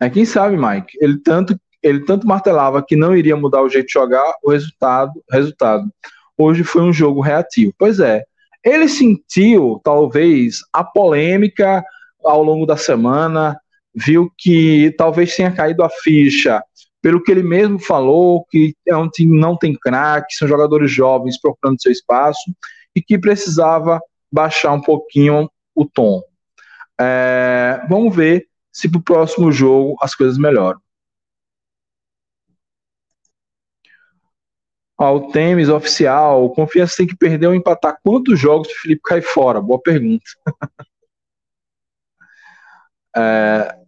É, 0.01 0.11
quem 0.11 0.24
sabe, 0.24 0.57
Mike? 0.57 0.99
Ele 1.01 1.18
tanto 1.18 1.59
ele 1.83 2.05
tanto 2.05 2.27
martelava 2.27 2.83
que 2.83 2.97
não 2.97 3.16
iria 3.16 3.37
mudar 3.37 3.62
o 3.62 3.68
jeito 3.68 3.87
de 3.87 3.93
jogar, 3.93 4.35
o 4.43 4.51
resultado, 4.51 5.12
resultado. 5.31 5.85
Hoje 6.37 6.64
foi 6.64 6.83
um 6.83 6.92
jogo 6.92 7.21
reativo. 7.21 7.72
Pois 7.79 8.01
é, 8.01 8.25
ele 8.64 8.88
sentiu 8.88 9.80
talvez 9.84 10.59
a 10.72 10.83
polêmica 10.83 11.84
ao 12.25 12.42
longo 12.42 12.67
da 12.67 12.76
semana, 12.76 13.57
viu 13.95 14.30
que 14.37 14.92
talvez 14.99 15.37
tenha 15.37 15.53
caído 15.53 15.84
a 15.84 15.88
ficha, 15.88 16.61
pelo 17.07 17.22
que 17.22 17.30
ele 17.30 17.45
mesmo 17.45 17.78
falou, 17.78 18.45
que 18.46 18.74
é 18.84 18.96
um 18.96 19.08
time 19.08 19.38
não 19.38 19.57
tem 19.57 19.76
craque, 19.76 20.34
são 20.34 20.49
jogadores 20.49 20.91
jovens 20.91 21.41
procurando 21.41 21.80
seu 21.80 21.92
espaço 21.92 22.53
e 22.96 23.00
que 23.00 23.16
precisava 23.16 24.00
baixar 24.28 24.72
um 24.72 24.80
pouquinho 24.80 25.49
o 25.72 25.87
tom. 25.87 26.20
É, 27.00 27.80
vamos 27.88 28.12
ver 28.12 28.49
se 28.72 28.91
para 28.91 28.99
o 28.99 29.04
próximo 29.04 29.53
jogo 29.53 29.96
as 30.03 30.16
coisas 30.16 30.37
melhoram. 30.37 30.80
ao 34.99 35.30
Temes 35.30 35.68
oficial, 35.68 36.50
Confiança 36.54 36.96
tem 36.96 37.07
que 37.07 37.16
perder 37.16 37.46
ou 37.46 37.54
empatar 37.54 37.99
quantos 38.03 38.37
jogos 38.37 38.68
o 38.68 38.80
Felipe 38.80 39.03
cai 39.04 39.22
fora? 39.22 39.61
Boa 39.61 39.80
pergunta. 39.80 40.24
é... 43.16 43.86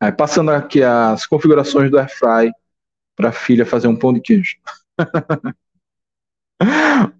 É, 0.00 0.12
passando 0.12 0.50
aqui 0.50 0.82
as 0.82 1.26
configurações 1.26 1.90
do 1.90 1.98
AirFry 1.98 2.52
para 3.16 3.30
a 3.30 3.32
filha 3.32 3.66
fazer 3.66 3.88
um 3.88 3.96
pão 3.96 4.12
de 4.12 4.20
queijo. 4.20 4.56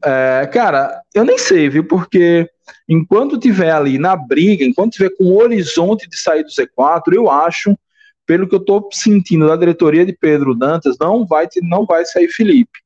é, 0.05 0.49
cara, 0.53 1.03
eu 1.13 1.25
nem 1.25 1.37
sei, 1.39 1.69
viu? 1.69 1.85
Porque 1.85 2.49
enquanto 2.89 3.39
tiver 3.39 3.73
ali 3.73 3.99
na 3.99 4.15
briga, 4.15 4.65
enquanto 4.65 4.93
tiver 4.93 5.11
com 5.17 5.25
o 5.25 5.39
horizonte 5.39 6.09
de 6.09 6.17
sair 6.17 6.45
do 6.45 6.51
Z4, 6.51 7.15
eu 7.15 7.29
acho, 7.29 7.77
pelo 8.25 8.49
que 8.49 8.55
eu 8.55 8.61
estou 8.61 8.89
sentindo 8.93 9.49
da 9.49 9.57
diretoria 9.57 10.07
de 10.07 10.13
Pedro 10.13 10.55
Dantas, 10.55 10.97
não 11.01 11.27
vai, 11.27 11.49
não 11.63 11.85
vai 11.85 12.05
sair 12.05 12.29
Felipe. 12.29 12.79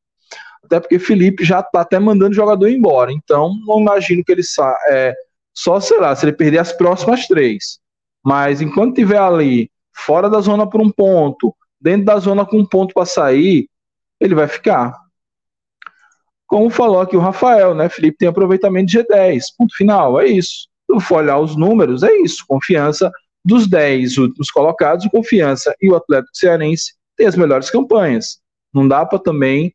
Até 0.65 0.81
porque 0.81 0.99
Felipe 0.99 1.45
já 1.45 1.61
está 1.61 1.83
até 1.83 1.99
mandando 1.99 2.31
o 2.31 2.35
jogador 2.35 2.69
embora. 2.69 3.13
Então, 3.13 3.55
não 3.67 3.81
imagino 3.81 4.25
que 4.25 4.33
ele 4.33 4.43
saia. 4.43 4.77
É, 4.89 5.15
só, 5.53 5.79
sei 5.81 5.99
lá, 5.99 6.17
se 6.17 6.25
ele 6.25 6.33
perder 6.33 6.59
as 6.59 6.73
próximas 6.73 7.27
três. 7.27 7.79
Mas 8.25 8.63
enquanto 8.63 8.95
tiver 8.95 9.19
ali, 9.19 9.71
fora 9.95 10.29
da 10.29 10.41
zona 10.41 10.69
por 10.69 10.81
um 10.81 10.91
ponto, 10.91 11.55
dentro 11.81 12.07
da 12.07 12.19
zona 12.19 12.45
com 12.45 12.59
um 12.59 12.67
ponto 12.67 12.95
para 12.95 13.07
sair, 13.07 13.69
ele 14.21 14.35
vai 14.35 14.49
ficar. 14.49 14.95
Como 16.47 16.71
falou 16.71 17.01
aqui 17.01 17.17
o 17.17 17.21
Rafael, 17.21 17.75
né? 17.75 17.89
Felipe 17.89 18.19
tem 18.19 18.29
aproveitamento 18.29 18.91
de 18.91 18.99
G10. 18.99 19.45
Ponto 19.57 19.75
final, 19.75 20.21
é 20.21 20.27
isso. 20.27 20.69
eu 20.89 21.01
for 21.01 21.17
olhar 21.19 21.39
os 21.39 21.57
números, 21.57 22.03
é 22.03 22.13
isso, 22.19 22.45
confiança 22.47 23.11
dos 23.45 23.67
10 23.67 24.19
últimos 24.19 24.51
colocados, 24.51 25.09
Confiança 25.09 25.75
e 25.81 25.91
o 25.91 25.97
Atlético 25.97 26.37
Cearense 26.37 26.95
têm 27.17 27.27
as 27.27 27.37
melhores 27.37 27.71
campanhas. 27.71 28.41
Não 28.73 28.87
dá 28.87 29.05
para 29.05 29.19
também. 29.19 29.75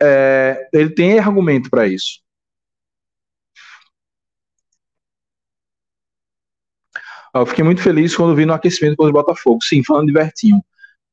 É, 0.00 0.68
ele 0.72 0.90
tem 0.90 1.18
argumento 1.18 1.70
para 1.70 1.86
isso. 1.86 2.20
Eu 7.40 7.46
fiquei 7.46 7.64
muito 7.64 7.80
feliz 7.80 8.14
quando 8.14 8.34
vi 8.34 8.46
no 8.46 8.52
aquecimento 8.52 8.96
contra 8.96 9.10
o 9.10 9.14
Botafogo. 9.14 9.62
Sim, 9.62 9.82
falando 9.84 10.06
de 10.06 10.12
Vertinho. 10.12 10.62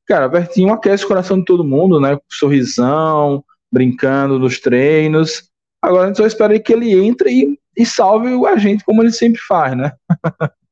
Cara, 0.06 0.28
Vertinho 0.28 0.74
aquece 0.74 1.06
o 1.06 1.08
coração 1.08 1.40
de 1.40 1.46
todo 1.46 1.64
mundo, 1.64 2.00
né? 2.00 2.16
Com 2.16 2.24
sorrisão, 2.30 3.44
brincando 3.72 4.38
nos 4.38 4.60
treinos. 4.60 5.50
Agora 5.82 6.06
a 6.06 6.08
gente 6.08 6.18
só 6.18 6.26
espera 6.26 6.60
que 6.60 6.72
ele 6.72 6.94
entre 6.94 7.32
e, 7.32 7.60
e 7.76 7.86
salve 7.86 8.30
a 8.48 8.58
gente, 8.58 8.84
como 8.84 9.02
ele 9.02 9.12
sempre 9.12 9.42
faz, 9.42 9.76
né? 9.76 9.92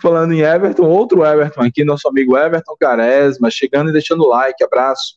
Falando 0.00 0.32
em 0.32 0.40
Everton, 0.40 0.84
outro 0.84 1.24
Everton 1.24 1.62
aqui, 1.62 1.82
nosso 1.82 2.08
amigo 2.08 2.36
Everton 2.36 2.76
Caresma, 2.78 3.50
chegando 3.50 3.90
e 3.90 3.92
deixando 3.92 4.28
like, 4.28 4.62
abraço. 4.62 5.16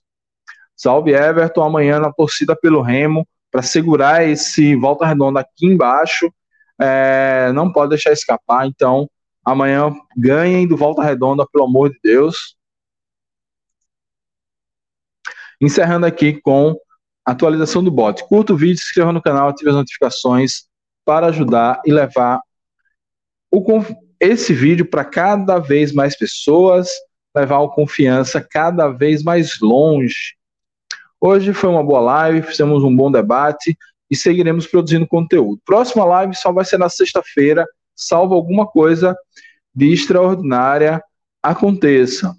Salve 0.76 1.12
Everton, 1.12 1.62
amanhã 1.62 2.00
na 2.00 2.12
torcida 2.12 2.56
pelo 2.56 2.82
Remo, 2.82 3.28
para 3.52 3.62
segurar 3.62 4.28
esse 4.28 4.76
volta 4.76 5.06
redonda 5.06 5.42
aqui 5.42 5.68
embaixo. 5.68 6.34
É, 6.82 7.52
não 7.54 7.72
pode 7.72 7.90
deixar 7.90 8.12
escapar, 8.12 8.66
então 8.66 9.10
amanhã 9.46 9.94
ganhem 10.18 10.68
do 10.68 10.76
volta 10.76 11.04
redonda, 11.04 11.46
pelo 11.52 11.66
amor 11.66 11.92
de 11.92 12.00
Deus. 12.04 12.56
Encerrando 15.62 16.08
aqui 16.08 16.42
com 16.42 16.76
atualização 17.26 17.84
do 17.84 17.92
bot. 17.92 18.24
Curta 18.28 18.54
o 18.54 18.58
vídeo, 18.58 18.78
se 18.78 18.86
inscreva 18.86 19.12
no 19.12 19.22
canal, 19.22 19.50
ative 19.50 19.70
as 19.70 19.76
notificações 19.76 20.64
para 21.06 21.28
ajudar 21.28 21.82
e 21.86 21.92
levar 21.92 22.42
o, 23.52 23.64
esse 24.20 24.54
vídeo 24.54 24.86
para 24.86 25.06
cada 25.06 25.60
vez 25.60 25.92
mais 25.92 26.18
pessoas, 26.18 26.90
levar 27.36 27.60
o 27.60 27.70
confiança 27.70 28.42
cada 28.42 28.88
vez 28.88 29.24
mais 29.24 29.60
longe. 29.62 30.36
Hoje 31.20 31.54
foi 31.54 31.70
uma 31.70 31.84
boa 31.84 32.00
live, 32.00 32.42
fizemos 32.48 32.84
um 32.84 32.96
bom 32.96 33.12
debate 33.12 33.78
e 34.12 34.16
seguiremos 34.16 34.68
produzindo 34.68 35.08
conteúdo. 35.08 35.62
Próxima 35.66 36.04
live 36.04 36.36
só 36.36 36.52
vai 36.52 36.66
ser 36.66 36.78
na 36.78 36.90
sexta-feira, 36.90 37.66
salvo 37.96 38.36
alguma 38.36 38.68
coisa 38.68 39.16
de 39.74 39.94
extraordinária 39.94 41.02
aconteça. 41.42 42.36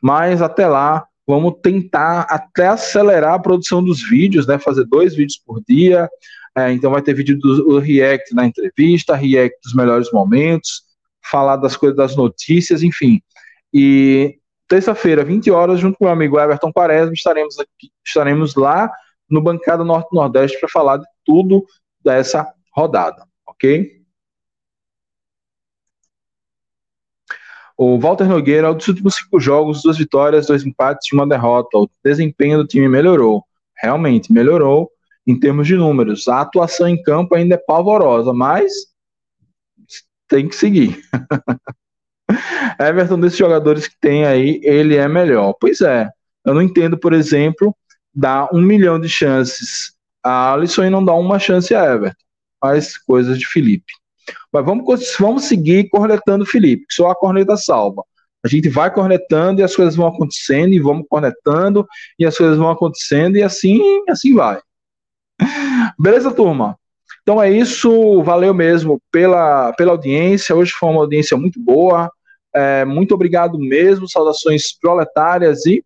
Mas 0.00 0.40
até 0.40 0.68
lá, 0.68 1.04
vamos 1.26 1.54
tentar 1.60 2.22
até 2.22 2.68
acelerar 2.68 3.34
a 3.34 3.38
produção 3.38 3.82
dos 3.82 4.08
vídeos, 4.08 4.46
né? 4.46 4.58
Fazer 4.58 4.84
dois 4.84 5.14
vídeos 5.14 5.42
por 5.44 5.60
dia. 5.68 6.08
É, 6.56 6.72
então 6.72 6.92
vai 6.92 7.02
ter 7.02 7.12
vídeo 7.12 7.38
do, 7.38 7.78
React 7.78 8.34
na 8.34 8.46
entrevista, 8.46 9.14
React 9.14 9.56
dos 9.64 9.74
melhores 9.74 10.10
momentos, 10.12 10.82
falar 11.22 11.56
das 11.56 11.76
coisas 11.76 11.96
das 11.96 12.16
notícias, 12.16 12.82
enfim. 12.82 13.20
E 13.72 14.38
terça-feira, 14.68 15.24
20 15.24 15.50
horas, 15.50 15.80
junto 15.80 15.98
com 15.98 16.04
o 16.04 16.06
meu 16.06 16.14
amigo 16.14 16.38
Everton 16.38 16.72
Quaresma, 16.72 17.12
estaremos 17.12 17.58
aqui, 17.58 17.90
estaremos 18.04 18.54
lá 18.54 18.90
no 19.30 19.40
Bancada 19.40 19.84
Norte-Nordeste 19.84 20.58
para 20.58 20.68
falar 20.68 20.96
de 20.98 21.06
tudo 21.24 21.64
dessa 22.02 22.52
rodada, 22.74 23.24
ok? 23.46 24.00
O 27.82 27.98
Walter 27.98 28.28
Nogueira, 28.28 28.74
dos 28.74 28.86
últimos 28.88 29.14
cinco 29.14 29.40
jogos, 29.40 29.82
duas 29.82 29.96
vitórias, 29.96 30.46
dois 30.46 30.66
empates 30.66 31.10
e 31.10 31.14
uma 31.14 31.26
derrota. 31.26 31.78
O 31.78 31.88
desempenho 32.04 32.58
do 32.58 32.66
time 32.66 32.86
melhorou. 32.86 33.42
Realmente 33.74 34.30
melhorou 34.30 34.90
em 35.26 35.38
termos 35.38 35.66
de 35.66 35.76
números. 35.76 36.28
A 36.28 36.42
atuação 36.42 36.86
em 36.86 37.02
campo 37.02 37.34
ainda 37.34 37.54
é 37.54 37.58
pavorosa, 37.58 38.34
mas 38.34 38.70
tem 40.28 40.46
que 40.46 40.54
seguir. 40.54 41.00
Everton, 42.78 43.18
desses 43.18 43.38
jogadores 43.38 43.88
que 43.88 43.96
tem 43.98 44.26
aí, 44.26 44.60
ele 44.62 44.96
é 44.96 45.08
melhor. 45.08 45.54
Pois 45.58 45.80
é, 45.80 46.06
eu 46.44 46.52
não 46.52 46.60
entendo, 46.60 46.98
por 46.98 47.12
exemplo, 47.12 47.74
dar 48.14 48.48
um 48.52 48.60
milhão 48.60 49.00
de 49.00 49.08
chances 49.08 49.92
a 50.22 50.52
Alisson 50.52 50.84
e 50.84 50.90
não 50.90 51.04
dar 51.04 51.14
uma 51.14 51.38
chance 51.38 51.74
a 51.74 51.84
Everton. 51.94 52.16
Faz 52.60 52.98
coisas 52.98 53.38
de 53.38 53.46
Felipe. 53.46 53.92
Mas 54.52 54.64
vamos, 54.64 54.84
vamos 55.18 55.44
seguir 55.44 55.88
cornetando 55.88 56.44
Felipe, 56.44 56.86
que 56.88 56.94
só 56.94 57.10
a 57.10 57.16
corneta 57.16 57.56
salva. 57.56 58.02
A 58.44 58.48
gente 58.48 58.68
vai 58.68 58.92
cornetando 58.92 59.60
e 59.60 59.64
as 59.64 59.74
coisas 59.74 59.94
vão 59.94 60.06
acontecendo, 60.06 60.72
e 60.72 60.78
vamos 60.78 61.06
cornetando, 61.08 61.86
e 62.18 62.24
as 62.24 62.36
coisas 62.36 62.56
vão 62.56 62.70
acontecendo, 62.70 63.36
e 63.36 63.42
assim, 63.42 63.80
assim 64.08 64.34
vai. 64.34 64.60
Beleza, 65.98 66.32
turma? 66.32 66.76
Então 67.22 67.40
é 67.40 67.50
isso, 67.50 68.22
valeu 68.22 68.54
mesmo 68.54 69.00
pela, 69.10 69.72
pela 69.74 69.92
audiência. 69.92 70.54
Hoje 70.54 70.72
foi 70.72 70.88
uma 70.88 71.02
audiência 71.02 71.36
muito 71.36 71.60
boa. 71.60 72.10
É, 72.54 72.84
muito 72.84 73.14
obrigado 73.14 73.58
mesmo, 73.58 74.08
saudações 74.08 74.72
proletárias 74.78 75.66
e 75.66 75.84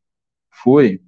fui. 0.62 1.01